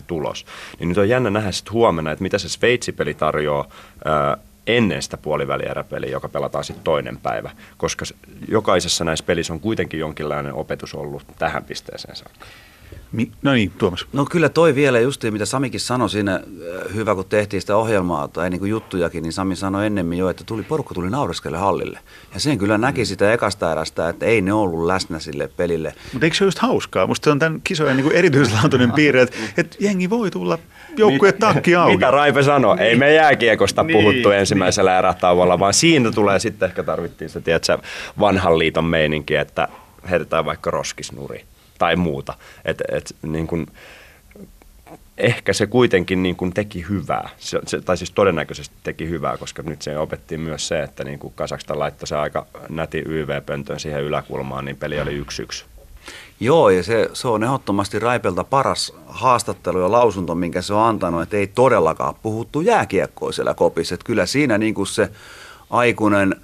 7-1 0.00 0.02
tulos. 0.06 0.46
Niin 0.78 0.88
nyt 0.88 0.98
on 0.98 1.08
jännä 1.08 1.30
nähdä 1.30 1.52
sitten 1.52 1.72
huomenna, 1.72 2.12
että 2.12 2.22
mitä 2.22 2.38
se 2.38 2.48
Sveitsi-peli 2.48 3.14
tarjoaa 3.14 3.68
ennen 4.66 5.02
sitä 5.02 5.16
puolivälieräpeliä, 5.16 6.10
joka 6.10 6.28
pelataan 6.28 6.64
sitten 6.64 6.84
toinen 6.84 7.18
päivä, 7.18 7.50
koska 7.76 8.04
jokaisessa 8.48 9.04
näissä 9.04 9.24
pelissä 9.24 9.52
on 9.52 9.60
kuitenkin 9.60 10.00
jonkinlainen 10.00 10.54
opetus 10.54 10.94
ollut 10.94 11.22
tähän 11.38 11.64
pisteeseen 11.64 12.16
saakka. 12.16 12.46
Mi- 13.12 13.30
no 13.42 13.52
niin, 13.52 13.72
Tuomas. 13.78 14.06
No 14.12 14.24
kyllä 14.24 14.48
toi 14.48 14.74
vielä 14.74 15.00
justiin, 15.00 15.32
mitä 15.32 15.44
Samikin 15.44 15.80
sanoi 15.80 16.10
siinä, 16.10 16.34
äh, 16.34 16.94
hyvä 16.94 17.14
kun 17.14 17.24
tehtiin 17.24 17.60
sitä 17.60 17.76
ohjelmaa 17.76 18.28
tai 18.28 18.50
niin 18.50 18.58
kuin 18.58 18.70
juttujakin, 18.70 19.22
niin 19.22 19.32
Sami 19.32 19.56
sanoi 19.56 19.86
ennemmin 19.86 20.18
jo, 20.18 20.28
että 20.28 20.44
tuli, 20.44 20.62
porukka 20.62 20.94
tuli 20.94 21.10
naureskelle 21.10 21.58
hallille. 21.58 21.98
Ja 22.34 22.40
sen 22.40 22.58
kyllä 22.58 22.78
näki 22.78 23.04
sitä 23.04 23.32
ekasta 23.32 23.72
erästä, 23.72 24.08
että 24.08 24.26
ei 24.26 24.40
ne 24.40 24.52
ollut 24.52 24.86
läsnä 24.86 25.18
sille 25.18 25.50
pelille. 25.56 25.94
Mutta 26.12 26.26
eikö 26.26 26.36
se 26.36 26.44
ole 26.44 26.46
just 26.48 26.58
hauskaa? 26.58 27.06
Musta 27.06 27.24
se 27.24 27.30
on 27.30 27.38
tämän 27.38 27.60
kisojen 27.64 27.96
niin 27.96 28.12
erityislaatuinen 28.12 28.92
piirre, 28.92 29.22
että, 29.22 29.36
että 29.56 29.76
jengi 29.80 30.10
voi 30.10 30.30
tulla 30.30 30.58
joukkueen 30.96 31.34
takki 31.38 31.74
auki. 31.74 31.96
Mitä 31.96 32.10
Raipe 32.10 32.42
sanoi? 32.42 32.80
Ei 32.80 32.96
me 32.96 33.14
jääkiekosta 33.14 33.82
niin. 33.82 33.98
puhuttu 33.98 34.30
ensimmäisellä 34.30 34.98
erätauolla, 34.98 35.58
vaan 35.58 35.74
siinä 35.74 36.12
tulee 36.12 36.38
sitten 36.38 36.68
ehkä 36.68 36.82
tarvittiin 36.82 37.30
se, 37.30 37.40
tiedätkö, 37.40 37.78
vanhan 38.20 38.58
liiton 38.58 38.84
meininki, 38.84 39.36
että 39.36 39.68
heitetään 40.10 40.44
vaikka 40.44 40.70
roskisnuri 40.70 41.44
tai 41.80 41.96
muuta. 41.96 42.34
Et, 42.64 42.82
et, 42.92 43.16
niin 43.22 43.46
kun, 43.46 43.66
ehkä 45.18 45.52
se 45.52 45.66
kuitenkin 45.66 46.22
niin 46.22 46.36
kun 46.36 46.52
teki 46.52 46.84
hyvää, 46.88 47.28
se, 47.38 47.60
se, 47.66 47.80
tai 47.80 47.96
siis 47.96 48.10
todennäköisesti 48.10 48.74
teki 48.82 49.08
hyvää, 49.08 49.36
koska 49.36 49.62
nyt 49.62 49.82
se 49.82 49.98
opettiin 49.98 50.40
myös 50.40 50.68
se, 50.68 50.82
että 50.82 51.04
niin 51.04 51.18
kun 51.18 51.32
Kasakstan 51.34 51.78
laittoi 51.78 52.06
se 52.06 52.16
aika 52.16 52.46
näti 52.68 53.02
YV-pöntön 53.06 53.80
siihen 53.80 54.02
yläkulmaan, 54.02 54.64
niin 54.64 54.76
peli 54.76 55.00
oli 55.00 55.14
yksi 55.14 55.42
yksi. 55.42 55.64
Joo, 56.40 56.70
ja 56.70 56.82
se, 56.82 57.10
se 57.12 57.28
on 57.28 57.44
ehdottomasti 57.44 57.98
Raipelta 57.98 58.44
paras 58.44 58.92
haastattelu 59.06 59.80
ja 59.80 59.90
lausunto, 59.90 60.34
minkä 60.34 60.62
se 60.62 60.74
on 60.74 60.86
antanut, 60.86 61.22
että 61.22 61.36
ei 61.36 61.46
todellakaan 61.46 62.14
puhuttu 62.22 62.60
jääkiekkoa 62.60 63.32
siellä 63.32 63.54
kopissa. 63.54 63.94
Että 63.94 64.06
kyllä 64.06 64.26
siinä 64.26 64.58
niin 64.58 64.74
kuin 64.74 64.86
se 64.86 65.10
aikuinen 65.70 66.36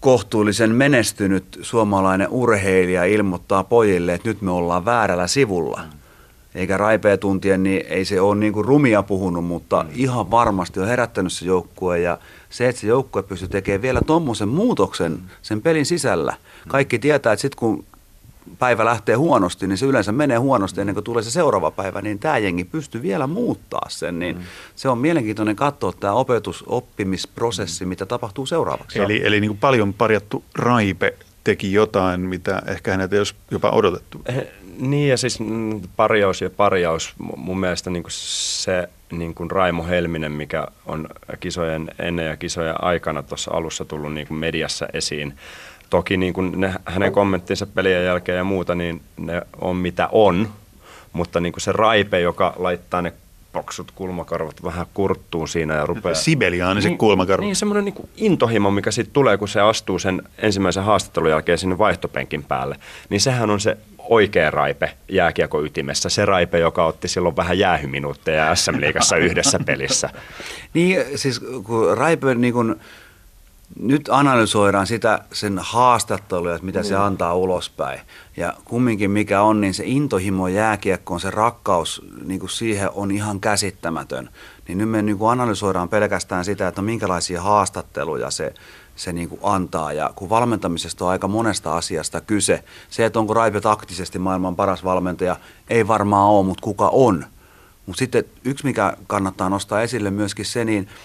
kohtuullisen 0.00 0.74
menestynyt 0.74 1.58
suomalainen 1.62 2.28
urheilija 2.30 3.04
ilmoittaa 3.04 3.64
pojille, 3.64 4.14
että 4.14 4.28
nyt 4.28 4.42
me 4.42 4.50
ollaan 4.50 4.84
väärällä 4.84 5.26
sivulla. 5.26 5.80
Eikä 6.54 6.76
raipea 6.76 7.18
tuntien, 7.18 7.62
niin 7.62 7.84
ei 7.88 8.04
se 8.04 8.20
ole 8.20 8.36
niin 8.36 8.64
rumia 8.64 9.02
puhunut, 9.02 9.44
mutta 9.44 9.84
ihan 9.94 10.30
varmasti 10.30 10.80
on 10.80 10.86
herättänyt 10.86 11.32
se 11.32 11.46
joukkue. 11.46 11.98
Ja 11.98 12.18
se, 12.50 12.68
että 12.68 12.80
se 12.80 12.86
joukkue 12.86 13.22
pystyy 13.22 13.48
tekemään 13.48 13.82
vielä 13.82 14.00
tuommoisen 14.06 14.48
muutoksen 14.48 15.18
sen 15.42 15.62
pelin 15.62 15.86
sisällä. 15.86 16.34
Kaikki 16.68 16.98
tietää, 16.98 17.32
että 17.32 17.40
sitten 17.40 17.58
kun 17.58 17.84
päivä 18.58 18.84
lähtee 18.84 19.14
huonosti, 19.14 19.66
niin 19.66 19.78
se 19.78 19.86
yleensä 19.86 20.12
menee 20.12 20.36
huonosti 20.36 20.80
ennen 20.80 20.94
kuin 20.94 21.04
tulee 21.04 21.22
se 21.22 21.30
seuraava 21.30 21.70
päivä, 21.70 22.02
niin 22.02 22.18
tämä 22.18 22.38
jengi 22.38 22.64
pystyy 22.64 23.02
vielä 23.02 23.26
muuttaa 23.26 23.86
sen. 23.88 24.18
Niin 24.18 24.36
mm. 24.36 24.42
Se 24.76 24.88
on 24.88 24.98
mielenkiintoinen 24.98 25.56
katsoa 25.56 25.92
tämä 25.92 26.12
opetusoppimisprosessi, 26.12 27.84
mitä 27.84 28.06
tapahtuu 28.06 28.46
seuraavaksi. 28.46 28.98
Eli, 28.98 29.26
eli 29.26 29.40
niin 29.40 29.50
kuin 29.50 29.58
paljon 29.58 29.94
parjattu 29.94 30.44
Raipe 30.54 31.14
teki 31.44 31.72
jotain, 31.72 32.20
mitä 32.20 32.62
ehkä 32.66 32.90
hänet 32.90 33.12
ei 33.12 33.18
olisi 33.18 33.34
jopa 33.50 33.70
odotettu. 33.70 34.20
Eh, 34.26 34.46
niin 34.78 35.08
ja 35.08 35.16
siis 35.16 35.40
mm, 35.40 35.80
parjaus 35.96 36.40
ja 36.40 36.50
parjaus, 36.50 37.14
mun 37.36 37.60
mielestä 37.60 37.90
niin 37.90 38.02
kuin 38.02 38.12
se 38.12 38.88
niin 39.10 39.34
kuin 39.34 39.50
Raimo 39.50 39.86
Helminen, 39.86 40.32
mikä 40.32 40.66
on 40.86 41.08
kisojen 41.40 41.90
ennen 41.98 42.26
ja 42.26 42.36
kisojen 42.36 42.84
aikana 42.84 43.22
tuossa 43.22 43.50
alussa 43.54 43.84
tullut 43.84 44.14
niin 44.14 44.26
kuin 44.26 44.38
mediassa 44.38 44.88
esiin, 44.92 45.34
Toki 45.90 46.16
niin 46.16 46.34
kuin 46.34 46.60
ne, 46.60 46.74
hänen 46.84 47.12
kommenttinsa 47.12 47.66
pelien 47.66 48.04
jälkeen 48.04 48.38
ja 48.38 48.44
muuta, 48.44 48.74
niin 48.74 49.00
ne 49.16 49.42
on 49.60 49.76
mitä 49.76 50.08
on, 50.12 50.48
mutta 51.12 51.40
niin 51.40 51.52
kuin 51.52 51.60
se 51.60 51.72
raipe, 51.72 52.20
joka 52.20 52.54
laittaa 52.56 53.02
ne 53.02 53.12
poksut 53.52 53.90
kulmakarvat 53.94 54.64
vähän 54.64 54.86
kurttuun 54.94 55.48
siinä 55.48 55.74
ja 55.74 55.86
rupeaa... 55.86 56.14
Sibeliaaniset 56.14 56.90
niin, 56.90 56.98
kulmakarvat. 56.98 57.44
Niin, 57.44 57.56
semmoinen 57.56 57.84
niin 57.84 58.08
intohimo, 58.16 58.70
mikä 58.70 58.90
sitten 58.90 59.12
tulee, 59.12 59.36
kun 59.36 59.48
se 59.48 59.60
astuu 59.60 59.98
sen 59.98 60.22
ensimmäisen 60.38 60.84
haastattelun 60.84 61.30
jälkeen 61.30 61.58
sinne 61.58 61.78
vaihtopenkin 61.78 62.44
päälle. 62.44 62.76
Niin 63.08 63.20
sehän 63.20 63.50
on 63.50 63.60
se 63.60 63.76
oikea 63.98 64.50
raipe 64.50 64.90
jääkiekoytimessä, 65.08 66.08
se 66.08 66.24
raipe, 66.24 66.58
joka 66.58 66.86
otti 66.86 67.08
silloin 67.08 67.36
vähän 67.36 67.58
jäähyminuutteja 67.58 68.54
SM-liigassa 68.54 69.16
yhdessä 69.16 69.58
pelissä. 69.66 70.10
Niin, 70.74 71.04
siis 71.14 71.40
kun 71.40 71.98
raipe 71.98 72.34
niin 72.34 72.54
kun 72.54 72.80
nyt 73.76 74.08
analysoidaan 74.12 74.86
sitä 74.86 75.24
sen 75.32 75.58
haastatteluja, 75.58 76.54
että 76.54 76.66
mitä 76.66 76.78
mm. 76.78 76.84
se 76.84 76.96
antaa 76.96 77.34
ulospäin. 77.34 78.00
Ja 78.36 78.54
kumminkin 78.64 79.10
mikä 79.10 79.42
on, 79.42 79.60
niin 79.60 79.74
se 79.74 79.82
intohimo 79.86 80.48
jääkiekkoon, 80.48 81.20
se 81.20 81.30
rakkaus 81.30 82.02
niin 82.24 82.40
kuin 82.40 82.50
siihen 82.50 82.90
on 82.94 83.10
ihan 83.10 83.40
käsittämätön. 83.40 84.30
Niin 84.68 84.78
nyt 84.78 84.88
me 84.88 85.02
niin 85.02 85.18
kuin 85.18 85.30
analysoidaan 85.30 85.88
pelkästään 85.88 86.44
sitä, 86.44 86.68
että 86.68 86.82
minkälaisia 86.82 87.42
haastatteluja 87.42 88.30
se, 88.30 88.54
se 88.96 89.12
niin 89.12 89.28
kuin 89.28 89.40
antaa. 89.42 89.92
Ja 89.92 90.10
kun 90.16 90.28
valmentamisesta 90.28 91.04
on 91.04 91.10
aika 91.10 91.28
monesta 91.28 91.76
asiasta 91.76 92.20
kyse, 92.20 92.64
se, 92.90 93.04
että 93.04 93.18
onko 93.18 93.34
Raipe 93.34 93.60
taktisesti 93.60 94.18
maailman 94.18 94.56
paras 94.56 94.84
valmentaja, 94.84 95.36
ei 95.70 95.88
varmaan 95.88 96.28
ole, 96.28 96.46
mutta 96.46 96.62
kuka 96.62 96.88
on. 96.88 97.24
Mutta 97.86 97.98
sitten 97.98 98.24
yksi, 98.44 98.64
mikä 98.64 98.96
kannattaa 99.06 99.48
nostaa 99.48 99.82
esille 99.82 100.10
myöskin 100.10 100.44
se, 100.44 100.64
niin– 100.64 100.88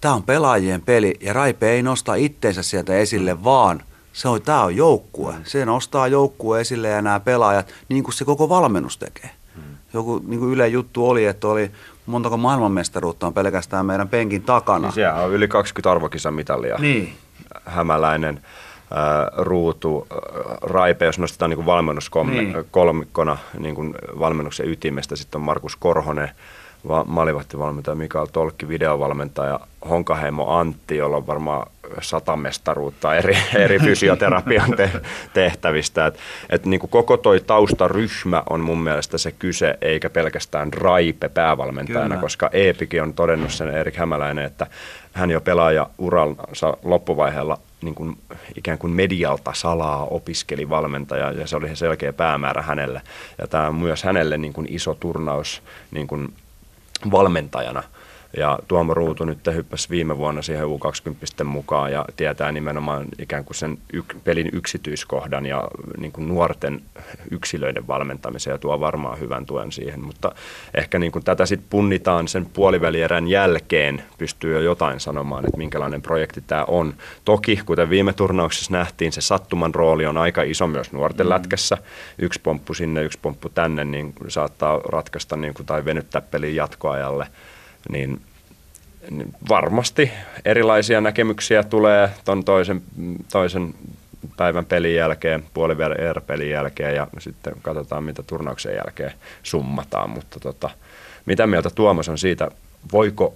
tämä 0.00 0.14
on 0.14 0.22
pelaajien 0.22 0.82
peli 0.82 1.14
ja 1.20 1.32
Raipe 1.32 1.70
ei 1.70 1.82
nosta 1.82 2.14
itteensä 2.14 2.62
sieltä 2.62 2.96
esille, 2.96 3.44
vaan 3.44 3.82
se 4.12 4.28
on, 4.28 4.42
tämä 4.42 4.62
on 4.62 4.76
joukkue. 4.76 5.34
Se 5.44 5.64
nostaa 5.64 6.08
joukkue 6.08 6.60
esille 6.60 6.88
ja 6.88 7.02
nämä 7.02 7.20
pelaajat, 7.20 7.74
niin 7.88 8.04
kuin 8.04 8.14
se 8.14 8.24
koko 8.24 8.48
valmennus 8.48 8.98
tekee. 8.98 9.30
Mm. 9.56 9.62
Joku 9.92 10.22
niin 10.26 10.40
kuin 10.40 10.52
Yle 10.52 10.68
juttu 10.68 11.08
oli, 11.08 11.24
että 11.24 11.48
oli 11.48 11.70
montako 12.06 12.36
maailmanmestaruutta 12.36 13.26
on 13.26 13.34
pelkästään 13.34 13.86
meidän 13.86 14.08
penkin 14.08 14.42
takana. 14.42 14.86
Niin 14.86 14.92
siellä 14.92 15.22
on 15.22 15.32
yli 15.32 15.48
20 15.48 15.90
arvokisamitalia. 15.90 16.76
Niin. 16.78 17.12
Hämäläinen, 17.64 18.40
äh, 18.92 19.44
Ruutu, 19.44 20.06
äh, 20.12 20.18
Raipe, 20.62 21.04
jos 21.04 21.18
nostetaan 21.18 21.50
niin 21.50 21.66
valmennuskolmikkona 21.66 23.38
niin. 23.58 23.74
niin 23.74 23.94
valmennuksen 24.18 24.68
ytimestä, 24.68 25.16
sitten 25.16 25.38
on 25.38 25.44
Markus 25.44 25.76
Korhonen, 25.76 26.30
malivahtivalmentaja 27.06 27.94
Mikael 27.94 28.26
Tolkki, 28.26 28.68
videovalmentaja 28.68 29.60
Honkaheimo 29.88 30.58
Antti, 30.58 30.96
jolla 30.96 31.16
on 31.16 31.26
varmaan 31.26 31.66
sata 32.00 32.36
mestaruutta 32.36 33.16
eri, 33.16 33.38
eri 33.64 33.78
fysioterapian 33.78 34.76
te, 34.76 34.90
tehtävistä. 35.34 36.06
Et, 36.06 36.18
et 36.50 36.66
niin 36.66 36.80
kuin 36.80 36.90
koko 36.90 37.16
toi 37.16 37.40
taustaryhmä 37.40 38.42
on 38.50 38.60
mun 38.60 38.78
mielestä 38.78 39.18
se 39.18 39.32
kyse, 39.32 39.78
eikä 39.80 40.10
pelkästään 40.10 40.72
Raipe 40.72 41.28
päävalmentajana, 41.28 42.08
Kyllä. 42.08 42.20
koska 42.20 42.50
Eepikin 42.52 43.02
on 43.02 43.14
todennut 43.14 43.50
sen 43.52 43.68
Erik 43.68 43.96
Hämäläinen, 43.96 44.44
että 44.44 44.66
hän 45.12 45.30
jo 45.30 45.40
pelaaja 45.40 45.90
uransa 45.98 46.76
loppuvaiheella 46.82 47.58
niin 47.82 47.94
kuin 47.94 48.18
ikään 48.56 48.78
kuin 48.78 48.92
medialta 48.92 49.52
salaa 49.54 50.04
opiskeli 50.04 50.68
valmentaja 50.68 51.32
ja 51.32 51.46
se 51.46 51.56
oli 51.56 51.76
selkeä 51.76 52.12
päämäärä 52.12 52.62
hänelle. 52.62 53.02
Ja 53.38 53.46
tämä 53.46 53.68
on 53.68 53.74
myös 53.74 54.02
hänelle 54.02 54.38
niin 54.38 54.52
kuin 54.52 54.66
iso 54.70 54.94
turnaus 54.94 55.62
niin 55.90 56.06
kuin 56.06 56.34
valmentajana. 57.10 57.82
Ja 58.36 58.58
Tuomo 58.68 58.94
Ruutu 58.94 59.24
nyt 59.24 59.38
hyppäsi 59.54 59.90
viime 59.90 60.18
vuonna 60.18 60.42
siihen 60.42 60.64
U20 60.64 61.44
mukaan 61.44 61.92
ja 61.92 62.04
tietää 62.16 62.52
nimenomaan 62.52 63.06
ikään 63.18 63.44
kuin 63.44 63.54
sen 63.54 63.78
yk, 63.92 64.14
pelin 64.24 64.50
yksityiskohdan 64.52 65.46
ja 65.46 65.68
niin 65.98 66.12
kuin 66.12 66.28
nuorten 66.28 66.82
yksilöiden 67.30 67.86
valmentamisen 67.86 68.50
ja 68.50 68.58
tuo 68.58 68.80
varmaan 68.80 69.20
hyvän 69.20 69.46
tuen 69.46 69.72
siihen. 69.72 70.04
Mutta 70.04 70.32
ehkä 70.74 70.98
niin 70.98 71.12
kuin 71.12 71.24
tätä 71.24 71.46
sitten 71.46 71.68
punnitaan 71.70 72.28
sen 72.28 72.46
puolivälierän 72.46 73.28
jälkeen, 73.28 74.02
pystyy 74.18 74.52
jo 74.52 74.60
jotain 74.60 75.00
sanomaan, 75.00 75.44
että 75.44 75.58
minkälainen 75.58 76.02
projekti 76.02 76.40
tämä 76.46 76.64
on. 76.64 76.94
Toki, 77.24 77.60
kuten 77.66 77.90
viime 77.90 78.12
turnauksessa 78.12 78.72
nähtiin, 78.72 79.12
se 79.12 79.20
sattuman 79.20 79.74
rooli 79.74 80.06
on 80.06 80.16
aika 80.16 80.42
iso 80.42 80.66
myös 80.66 80.92
nuorten 80.92 81.26
mm. 81.26 81.30
lätkässä. 81.30 81.78
Yksi 82.18 82.40
pomppu 82.42 82.74
sinne, 82.74 83.02
yksi 83.02 83.18
pomppu 83.22 83.48
tänne, 83.48 83.84
niin 83.84 84.14
saattaa 84.28 84.78
ratkaista 84.78 85.36
niin 85.36 85.54
kuin, 85.54 85.66
tai 85.66 85.84
venyttää 85.84 86.20
pelin 86.20 86.56
jatkoajalle 86.56 87.26
niin, 87.92 88.20
varmasti 89.48 90.10
erilaisia 90.44 91.00
näkemyksiä 91.00 91.62
tulee 91.62 92.10
tuon 92.24 92.44
toisen, 92.44 92.82
toisen 93.32 93.74
päivän 94.36 94.64
pelin 94.64 94.94
jälkeen, 94.94 95.44
puolivälierä 95.54 96.20
pelin 96.20 96.50
jälkeen 96.50 96.96
ja 96.96 97.06
sitten 97.18 97.52
katsotaan, 97.62 98.04
mitä 98.04 98.22
turnauksen 98.22 98.74
jälkeen 98.74 99.12
summataan. 99.42 100.10
Mutta 100.10 100.40
tota, 100.40 100.70
mitä 101.26 101.46
mieltä 101.46 101.70
Tuomas 101.70 102.08
on 102.08 102.18
siitä, 102.18 102.50
voiko 102.92 103.34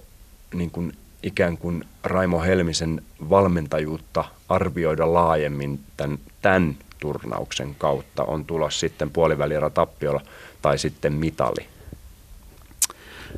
niin 0.53 0.71
kuin 0.71 0.93
ikään 1.23 1.57
kuin 1.57 1.85
Raimo 2.03 2.41
Helmisen 2.41 3.01
valmentajuutta 3.29 4.23
arvioida 4.49 5.13
laajemmin 5.13 5.79
tämän, 5.97 6.19
tämän 6.41 6.75
turnauksen 6.99 7.75
kautta? 7.77 8.23
On 8.23 8.45
tulos 8.45 8.79
sitten 8.79 9.09
puolivälierä 9.09 9.69
tappiolla 9.69 10.21
tai 10.61 10.77
sitten 10.77 11.13
mitali? 11.13 11.72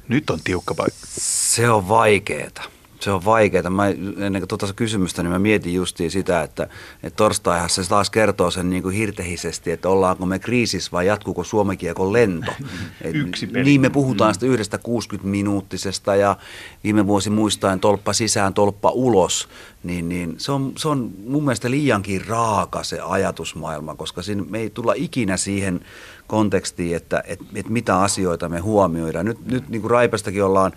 Nyt 0.08 0.30
on 0.30 0.40
tiukka 0.44 0.76
paikka. 0.76 1.00
Se 1.08 1.70
on 1.70 1.90
vaikeeta. 1.90 2.62
Se 3.00 3.12
on 3.12 3.26
vaikeaa. 3.26 3.70
Mä, 3.70 3.88
ennen 3.88 4.42
kuin 4.42 4.48
tuota 4.48 4.74
kysymystä, 4.74 5.24
niin 5.24 5.32
mä 5.32 5.40
mietin 5.40 5.74
justiin 5.74 6.12
sitä, 6.12 6.42
että, 6.42 6.68
että 7.04 7.18
torstaihan 7.18 7.70
se 7.70 7.90
taas 7.90 8.10
kertoo 8.10 8.52
sen 8.52 8.70
niin 8.70 8.84
kuin 8.84 8.96
hirtehisesti, 8.96 9.72
että 9.72 9.90
ollaanko 9.90 10.26
me 10.26 10.40
kriisissä 10.40 10.92
vai 10.92 11.08
jatkuuko 11.08 11.44
Suomekiekon 11.44 12.14
lento. 12.14 12.52
Yksi 13.14 13.48
peli. 13.48 13.64
Niin 13.64 13.82
me 13.82 13.90
puhutaan 13.90 14.34
sitä 14.34 14.46
yhdestä 14.46 14.78
60-minuuttisesta 14.78 16.16
ja 16.16 16.38
viime 16.84 17.08
vuosi 17.08 17.30
muistaen 17.30 17.80
tolppa 17.80 18.14
sisään, 18.14 18.54
tolppa 18.54 18.90
ulos, 18.90 19.50
niin, 19.86 20.10
niin 20.10 20.36
se, 20.38 20.52
on, 20.52 20.74
se 20.78 20.88
on 20.88 21.12
mun 21.28 21.44
mielestä 21.44 21.72
liiankin 21.72 22.28
raaka 22.28 22.84
se 22.84 23.00
ajatusmaailma, 23.00 23.96
koska 23.96 24.22
siinä 24.22 24.44
me 24.50 24.60
ei 24.60 24.70
tulla 24.70 24.94
ikinä 24.96 25.38
siihen 25.38 25.82
kontekstiin, 26.28 26.96
että, 26.96 27.24
että, 27.28 27.46
että 27.56 27.72
mitä 27.72 28.00
asioita 28.00 28.50
me 28.50 28.60
huomioidaan. 28.60 29.26
Nyt, 29.26 29.46
nyt 29.46 29.70
niin 29.70 29.82
kuin 29.82 29.92
Raipastakin 29.92 30.44
ollaan 30.44 30.72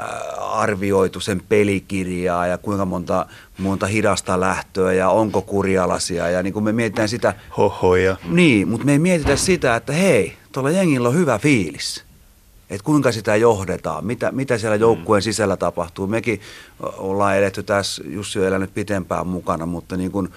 äh, 0.00 0.06
arvioitu 0.38 1.20
sen 1.20 1.42
pelikirjaa 1.48 2.46
ja 2.46 2.58
kuinka 2.58 2.84
monta, 2.84 3.26
monta 3.58 3.86
hidasta 3.86 4.40
lähtöä 4.40 4.92
ja 4.92 5.08
onko 5.08 5.42
kurjalasia 5.42 6.30
ja 6.30 6.42
niin 6.42 6.52
kuin 6.52 6.64
me 6.64 6.72
mietitään 6.72 7.08
sitä. 7.08 7.34
Hohoja. 7.56 8.16
Niin, 8.28 8.68
mutta 8.68 8.86
me 8.86 8.92
ei 8.92 8.98
mietitä 8.98 9.36
sitä, 9.36 9.76
että 9.76 9.92
hei, 9.92 10.36
tuolla 10.52 10.70
jengillä 10.70 11.08
on 11.08 11.14
hyvä 11.14 11.38
fiilis 11.38 12.04
että 12.70 12.84
kuinka 12.84 13.12
sitä 13.12 13.36
johdetaan, 13.36 14.06
mitä, 14.06 14.32
mitä 14.32 14.58
siellä 14.58 14.76
joukkueen 14.76 15.20
mm. 15.20 15.24
sisällä 15.24 15.56
tapahtuu. 15.56 16.06
Mekin 16.06 16.40
ollaan 16.80 17.36
eletty 17.36 17.62
tässä, 17.62 18.02
Jussi 18.06 18.38
on 18.38 18.46
elänyt 18.46 18.74
pitempään 18.74 19.26
mukana, 19.26 19.66
mutta 19.66 19.96
niin 19.96 20.12
kuin 20.12 20.28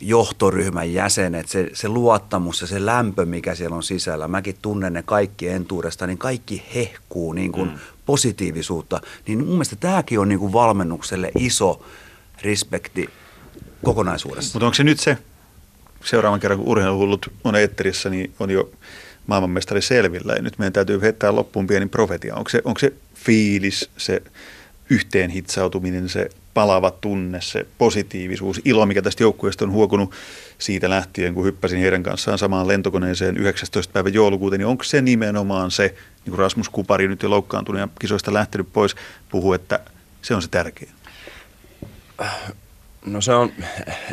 johtoryhmän 0.00 0.92
jäsenet, 0.92 1.48
se, 1.48 1.70
se 1.72 1.88
luottamus 1.88 2.60
ja 2.60 2.66
se 2.66 2.86
lämpö, 2.86 3.24
mikä 3.24 3.54
siellä 3.54 3.76
on 3.76 3.82
sisällä, 3.82 4.28
mäkin 4.28 4.56
tunnen 4.62 4.92
ne 4.92 5.02
kaikki 5.02 5.48
entuudesta, 5.48 6.06
niin 6.06 6.18
kaikki 6.18 6.62
hehkuu 6.74 7.32
niin 7.32 7.52
kuin 7.52 7.70
mm. 7.70 7.78
positiivisuutta. 8.06 9.00
Niin 9.26 9.38
mun 9.38 9.48
mielestä 9.48 9.76
tämäkin 9.76 10.20
on 10.20 10.28
niin 10.28 10.38
kuin 10.38 10.52
valmennukselle 10.52 11.30
iso 11.38 11.82
respekti 12.42 13.08
kokonaisuudessa. 13.84 14.54
Mutta 14.54 14.66
onko 14.66 14.74
se 14.74 14.84
nyt 14.84 15.00
se, 15.00 15.18
seuraavan 16.04 16.40
kerran 16.40 16.58
kun 16.58 16.68
urheiluhullut 16.68 17.32
on 17.44 17.56
eetterissä, 17.56 18.10
niin 18.10 18.34
on 18.40 18.50
jo 18.50 18.70
maailmanmestari 19.28 19.82
selvillä. 19.82 20.32
Ja 20.32 20.42
nyt 20.42 20.58
meidän 20.58 20.72
täytyy 20.72 21.00
heittää 21.00 21.34
loppuun 21.34 21.66
pieni 21.66 21.86
profetia. 21.86 22.34
Onko 22.34 22.50
se, 22.50 22.62
onko 22.64 22.80
se 22.80 22.92
fiilis, 23.14 23.90
se 23.96 24.22
yhteenhitsautuminen, 24.90 26.08
se 26.08 26.30
palava 26.54 26.90
tunne, 26.90 27.40
se 27.40 27.66
positiivisuus, 27.78 28.60
ilo, 28.64 28.86
mikä 28.86 29.02
tästä 29.02 29.22
joukkueesta 29.22 29.64
on 29.64 29.70
huokunut 29.72 30.14
siitä 30.58 30.90
lähtien, 30.90 31.34
kun 31.34 31.44
hyppäsin 31.44 31.80
heidän 31.80 32.02
kanssaan 32.02 32.38
samaan 32.38 32.68
lentokoneeseen 32.68 33.36
19. 33.36 33.92
päivä 33.92 34.08
joulukuuta, 34.08 34.56
niin 34.56 34.66
onko 34.66 34.84
se 34.84 35.00
nimenomaan 35.00 35.70
se, 35.70 35.82
niin 36.24 36.30
kuin 36.30 36.38
Rasmus 36.38 36.68
Kupari 36.68 37.08
nyt 37.08 37.22
jo 37.22 37.30
loukkaantunut 37.30 37.80
ja 37.80 37.88
kisoista 38.00 38.32
lähtenyt 38.34 38.68
pois, 38.72 38.96
puhuu, 39.28 39.52
että 39.52 39.80
se 40.22 40.34
on 40.34 40.42
se 40.42 40.48
tärkein? 40.48 40.90
No 43.06 43.20
se 43.20 43.34
on, 43.34 43.52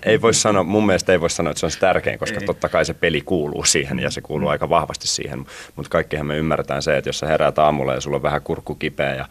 ei 0.06 0.22
voi 0.22 0.34
sanoa, 0.34 0.64
mun 0.64 0.86
mielestä 0.86 1.12
ei 1.12 1.22
voi 1.22 1.30
sanoa, 1.30 1.52
että 1.52 1.60
se 1.60 1.66
on 1.66 1.72
se 1.72 1.80
tärkein, 1.80 2.20
koska 2.20 2.40
ei. 2.40 2.46
totta 2.46 2.70
kai 2.70 2.86
se 2.86 2.94
peli 2.94 3.22
kuuluu 3.22 3.64
siihen 3.64 4.00
ja 4.00 4.12
se 4.12 4.22
kuuluu 4.22 4.50
aika 4.50 4.70
vahvasti 4.70 5.08
siihen. 5.08 5.46
Mutta 5.76 5.90
kaikkihan 5.90 6.26
me 6.26 6.38
ymmärretään 6.38 6.82
se, 6.82 6.98
että 6.98 7.10
jos 7.10 7.20
sä 7.20 7.28
heräät 7.28 7.60
aamulla 7.60 7.94
ja 7.94 8.02
sulla 8.02 8.16
on 8.16 8.24
vähän 8.24 8.42
kurkku 8.42 8.76
kipeä 8.76 9.16
ja, 9.16 9.26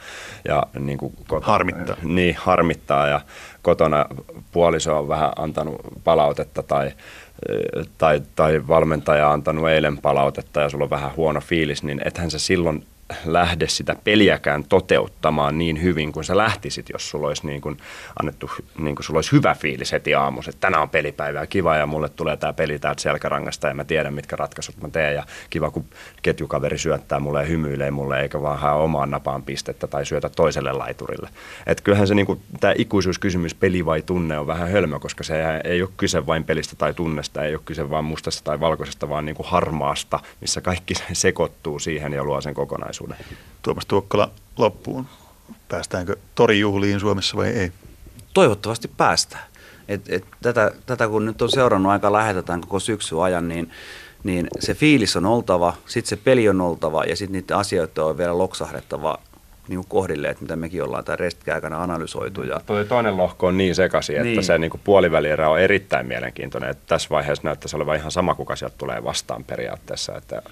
ja 0.49 0.63
niin 0.79 0.99
kuin 0.99 1.15
kotona, 1.29 1.53
harmittaa. 1.53 1.97
Niin, 2.03 2.37
harmittaa 2.39 3.09
ja 3.09 3.21
kotona 3.63 4.07
puoliso 4.53 4.99
on 4.99 5.09
vähän 5.09 5.31
antanut 5.37 5.81
palautetta 6.05 6.63
tai, 6.63 6.93
tai, 7.99 8.23
tai 8.37 8.69
valmentaja 8.69 9.27
on 9.27 9.35
antanut 9.35 9.69
eilen 9.69 9.99
palautetta 9.99 10.61
ja 10.61 10.69
sulla 10.69 10.85
on 10.85 10.91
vähän 10.91 11.17
huono 11.17 11.41
fiilis, 11.41 11.83
niin 11.83 12.01
ethän 12.05 12.31
se 12.31 12.39
silloin 12.39 12.87
lähde 13.25 13.69
sitä 13.69 13.97
peliäkään 14.05 14.65
toteuttamaan 14.65 15.59
niin 15.59 15.83
hyvin 15.83 16.13
kuin 16.13 16.25
sä 16.25 16.37
lähtisit, 16.37 16.89
jos 16.93 17.11
sulla 17.11 17.29
olisi, 17.29 17.47
niin 17.47 17.61
kuin 17.61 17.77
annettu, 18.21 18.51
niin 18.79 18.97
kuin 18.97 19.05
sulla 19.05 19.19
olisi 19.19 19.33
hyvä 19.33 19.55
fiilis 19.55 19.93
heti 19.93 20.15
aamussa, 20.15 20.51
että 20.51 20.61
tänään 20.61 20.83
on 20.83 20.91
pelipäivä 20.91 21.41
ja 21.41 21.47
kiva 21.47 21.77
ja 21.77 21.87
mulle 21.87 22.09
tulee 22.09 22.37
tämä 22.37 22.53
peli 22.53 22.79
täältä 22.79 23.03
selkärangasta 23.03 23.69
ja 23.69 23.75
mä 23.75 23.85
tiedän, 23.85 24.15
mitkä 24.15 24.37
ratkaisut 24.37 24.77
mä 24.81 24.89
teen 24.89 25.15
ja 25.15 25.25
kiva, 25.51 25.71
kun 25.71 25.85
ketjukaveri 26.23 26.79
syöttää 26.79 27.21
mulle 27.21 27.41
ja 27.41 27.47
hymyilee 27.47 27.91
mulle 27.91 28.21
eikä 28.21 28.43
vaan 28.43 28.59
hae 28.59 28.73
omaan 28.73 29.11
napaan 29.11 29.43
pistettä 29.43 29.87
tai 29.87 30.07
syötä 30.07 30.29
toiselle 30.29 30.73
laiturille. 30.73 31.29
Et 31.67 31.81
kyllähän 31.81 32.09
se 32.09 32.15
niin 32.15 32.27
kuin, 32.27 32.41
tämä 32.61 32.75
ikuisuuskysymys 32.77 33.55
peli 33.55 33.87
vai 33.87 34.03
tunne 34.03 34.39
on 34.39 34.47
vähän 34.47 34.71
hölmö, 34.71 34.99
koska 34.99 35.25
se 35.25 35.61
ei 35.65 35.83
ole 35.83 35.91
kyse 35.97 36.27
vain 36.27 36.45
pelistä 36.45 36.77
tai 36.77 36.95
tunnesta, 36.95 37.45
ei 37.45 37.55
ole 37.55 37.63
kyse 37.65 37.91
vain 37.91 38.05
mustasta 38.05 38.45
tai 38.45 38.61
valkoisesta, 38.61 39.09
vaan 39.09 39.25
niin 39.25 39.37
kuin 39.37 39.49
harmaasta, 39.49 40.21
missä 40.41 40.61
kaikki 40.61 40.95
sekoittuu 41.13 41.79
siihen 41.79 42.13
ja 42.13 42.25
luo 42.25 42.41
sen 42.41 42.55
kokonaisuuden 42.55 42.94
tulevaisuuden. 42.99 43.17
Tuomas 43.63 43.87
Tuokkala 43.87 44.31
loppuun. 44.59 45.07
Päästäänkö 45.69 46.17
torijuhliin 46.35 47.01
Suomessa 47.01 47.37
vai 47.37 47.49
ei? 47.49 47.73
Toivottavasti 48.35 48.89
päästään. 48.89 49.45
Et, 49.89 50.03
et 50.09 50.25
tätä, 50.43 50.73
tätä 50.87 51.09
kun 51.09 51.25
nyt 51.25 51.43
on 51.43 51.51
seurannut 51.51 51.93
aika 51.93 52.13
lähetetään 52.13 52.61
koko 52.61 52.81
syksy 52.81 53.23
ajan, 53.23 53.49
niin, 53.49 53.71
niin 54.25 54.49
se 54.61 54.75
fiilis 54.75 55.17
on 55.17 55.27
oltava, 55.27 55.75
sitten 55.87 56.09
se 56.09 56.17
peli 56.17 56.49
on 56.49 56.61
oltava 56.61 57.05
ja 57.05 57.17
sitten 57.17 57.33
niiden 57.33 57.57
asioita 57.57 58.05
on 58.05 58.19
vielä 58.19 58.39
loksahdettava 58.39 59.19
niin 59.69 59.77
kuin 59.77 59.89
kohdille, 59.89 60.29
että 60.29 60.43
mitä 60.43 60.57
mekin 60.57 60.83
ollaan 60.83 61.05
tämän 61.05 61.19
restkin 61.19 61.55
aikana 61.55 61.83
analysoitu. 61.83 62.43
Ja... 62.43 62.61
Tuo 62.67 62.85
toinen 62.85 63.17
lohko 63.17 63.47
on 63.47 63.59
niin 63.59 63.75
sekaisin, 63.75 64.17
että 64.17 64.29
niin. 64.29 64.45
se 64.45 64.59
niin 64.59 64.73
puolivälierä 64.85 65.49
on 65.49 65.61
erittäin 65.61 66.07
mielenkiintoinen. 66.07 66.71
Että 66.71 66.83
tässä 66.87 67.09
vaiheessa 67.11 67.45
näyttäisi 67.45 67.77
olevan 67.77 67.97
ihan 67.97 68.11
sama, 68.11 68.35
kuka 68.35 68.57
sieltä 68.57 68.75
tulee 68.79 69.05
vastaan 69.05 69.45
periaatteessa, 69.45 70.17
että 70.17 70.43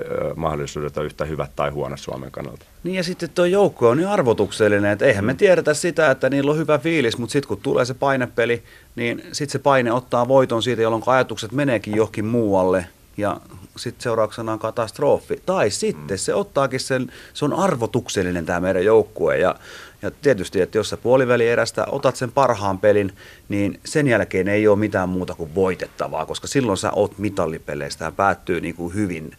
ö, 0.00 0.34
mahdollisuudet 0.36 0.96
on 0.96 1.04
yhtä 1.04 1.24
hyvät 1.24 1.50
tai 1.56 1.70
huonot 1.70 2.00
Suomen 2.00 2.30
kannalta. 2.30 2.64
Niin 2.84 2.96
ja 2.96 3.04
sitten 3.04 3.30
tuo 3.30 3.44
joukko 3.44 3.88
on 3.88 3.96
niin 3.96 4.08
arvotuksellinen, 4.08 4.92
että 4.92 5.04
eihän 5.04 5.24
me 5.24 5.34
tiedetä 5.34 5.74
sitä, 5.74 6.10
että 6.10 6.30
niillä 6.30 6.50
on 6.50 6.58
hyvä 6.58 6.78
fiilis, 6.78 7.18
mutta 7.18 7.32
sitten 7.32 7.48
kun 7.48 7.60
tulee 7.62 7.84
se 7.84 7.94
painepeli, 7.94 8.62
niin 8.96 9.22
sitten 9.32 9.52
se 9.52 9.58
paine 9.58 9.92
ottaa 9.92 10.28
voiton 10.28 10.62
siitä, 10.62 10.82
jolloin 10.82 11.02
ajatukset 11.06 11.52
meneekin 11.52 11.96
johonkin 11.96 12.24
muualle 12.24 12.86
ja 13.16 13.40
sitten 13.78 14.02
seurauksena 14.02 14.52
on 14.52 14.58
katastrofi. 14.58 15.42
Tai 15.46 15.70
sitten 15.70 16.16
mm. 16.16 16.18
se 16.18 16.34
ottaakin 16.34 16.80
sen, 16.80 17.12
se 17.34 17.44
on 17.44 17.52
arvotuksellinen 17.52 18.46
tämä 18.46 18.60
meidän 18.60 18.84
joukkue. 18.84 19.38
Ja, 19.38 19.54
ja 20.02 20.10
tietysti, 20.10 20.60
että 20.60 20.78
jos 20.78 20.88
sä 20.88 20.96
puolivälierästä 20.96 21.86
otat 21.92 22.16
sen 22.16 22.32
parhaan 22.32 22.78
pelin, 22.78 23.12
niin 23.48 23.80
sen 23.84 24.06
jälkeen 24.06 24.48
ei 24.48 24.68
ole 24.68 24.78
mitään 24.78 25.08
muuta 25.08 25.34
kuin 25.34 25.54
voitettavaa, 25.54 26.26
koska 26.26 26.46
silloin 26.46 26.78
sä 26.78 26.90
oot 26.90 27.18
mitallipeleistä 27.18 28.04
ja 28.04 28.12
päättyy 28.12 28.60
niin 28.60 28.74
kuin 28.74 28.94
hyvin 28.94 29.32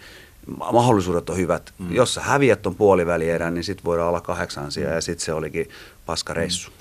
mahdollisuudet 0.72 1.30
on 1.30 1.38
hyvät. 1.38 1.74
Mm. 1.80 1.96
Jos 1.96 2.14
sä 2.14 2.22
häviät 2.22 2.62
ton 2.62 2.76
puolivälierän, 2.76 3.54
niin 3.54 3.64
sitten 3.64 3.86
voidaan 3.86 4.10
olla 4.10 4.22
kahdeksansia 4.22 4.90
ja 4.90 5.02
sitten 5.02 5.26
se 5.26 5.34
olikin 5.34 5.70
paskareissu. 6.06 6.70
Mm. 6.70 6.78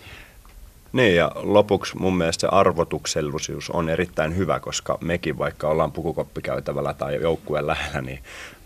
Niin 0.92 1.16
ja 1.16 1.32
lopuksi 1.34 1.96
mun 1.96 2.16
mielestä 2.16 2.40
se 2.40 2.48
arvotuksellisuus 2.50 3.70
on 3.70 3.88
erittäin 3.88 4.36
hyvä, 4.36 4.60
koska 4.60 4.98
mekin 5.00 5.38
vaikka 5.38 5.68
ollaan 5.68 5.92
pukukoppikäytävällä 5.92 6.94
tai 6.94 7.22
joukkueen 7.22 7.66
lähellä, 7.66 8.00
niin 8.02 8.18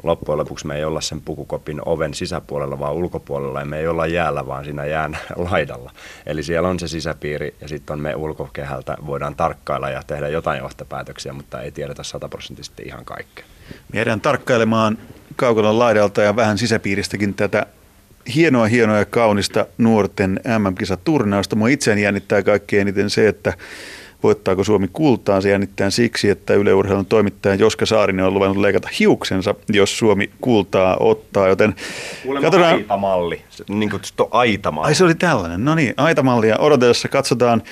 loppujen 0.02 0.38
lopuksi 0.38 0.66
me 0.66 0.76
ei 0.76 0.84
olla 0.84 1.00
sen 1.00 1.20
pukukopin 1.20 1.80
oven 1.84 2.14
sisäpuolella 2.14 2.78
vaan 2.78 2.94
ulkopuolella 2.94 3.60
ja 3.60 3.64
me 3.64 3.78
ei 3.78 3.88
olla 3.88 4.06
jäällä 4.06 4.46
vaan 4.46 4.64
siinä 4.64 4.84
jään 4.84 5.18
laidalla. 5.50 5.90
Eli 6.26 6.42
siellä 6.42 6.68
on 6.68 6.78
se 6.78 6.88
sisäpiiri 6.88 7.54
ja 7.60 7.68
sitten 7.68 8.00
me 8.00 8.14
ulkokehältä, 8.14 8.96
voidaan 9.06 9.34
tarkkailla 9.34 9.90
ja 9.90 10.02
tehdä 10.06 10.28
jotain 10.28 10.58
johtopäätöksiä, 10.58 11.32
mutta 11.32 11.60
ei 11.60 11.70
tiedetä 11.70 12.02
sataprosenttisesti 12.02 12.82
ihan 12.82 13.04
kaikkea. 13.04 13.44
Me 13.92 14.18
tarkkailemaan 14.22 14.98
kaukalon 15.36 15.78
laidalta 15.78 16.22
ja 16.22 16.36
vähän 16.36 16.58
sisäpiiristäkin 16.58 17.34
tätä 17.34 17.66
hienoa, 18.34 18.66
hienoa 18.66 18.98
ja 18.98 19.04
kaunista 19.04 19.66
nuorten 19.78 20.40
MM-kisaturnausta. 20.58 21.56
Mua 21.56 21.68
itseäni 21.68 22.02
jännittää 22.02 22.42
kaikkein 22.42 22.80
eniten 22.80 23.10
se, 23.10 23.28
että 23.28 23.52
voittaako 24.22 24.64
Suomi 24.64 24.88
kultaa. 24.92 25.40
Se 25.40 25.50
jännittää 25.50 25.90
siksi, 25.90 26.30
että 26.30 26.54
yleurheilun 26.54 27.06
toimittaja 27.06 27.54
Joska 27.54 27.86
Saarinen 27.86 28.24
on 28.24 28.34
luvannut 28.34 28.56
leikata 28.56 28.88
hiuksensa, 28.98 29.54
jos 29.68 29.98
Suomi 29.98 30.30
kultaa 30.40 30.96
ottaa. 31.00 31.48
Joten 31.48 31.74
Kuulemma 32.22 32.46
katsotaan... 32.46 32.74
aitamalli, 32.74 33.42
niin 33.68 33.90
kuin 33.90 34.02
aitamalli. 34.30 34.86
Ai 34.86 34.94
se 34.94 35.04
oli 35.04 35.14
tällainen. 35.14 35.64
No 35.64 35.74
niin, 35.74 35.94
aitamallia 35.96 36.58
odotellessa 36.58 37.08
katsotaan, 37.08 37.62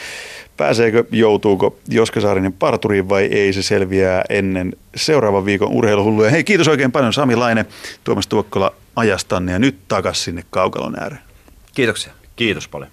pääseekö, 0.56 1.04
joutuuko 1.12 1.78
Joska 1.88 2.20
Saarinen 2.20 2.52
parturiin 2.52 3.08
vai 3.08 3.24
ei. 3.24 3.52
Se 3.52 3.62
selviää 3.62 4.24
ennen 4.30 4.72
seuraavan 4.96 5.44
viikon 5.44 5.68
urheiluhulluja. 5.68 6.30
Hei, 6.30 6.44
kiitos 6.44 6.68
oikein 6.68 6.92
paljon 6.92 7.12
Sami 7.12 7.36
Laine, 7.36 7.66
Tuomas 8.04 8.26
Tuokkola 8.26 8.72
ajastanne 8.96 9.52
ja 9.52 9.58
nyt 9.58 9.88
takas 9.88 10.24
sinne 10.24 10.44
kaukalon 10.50 11.00
ääreen. 11.00 11.22
Kiitoksia. 11.74 12.12
Kiitos 12.36 12.68
paljon. 12.68 12.90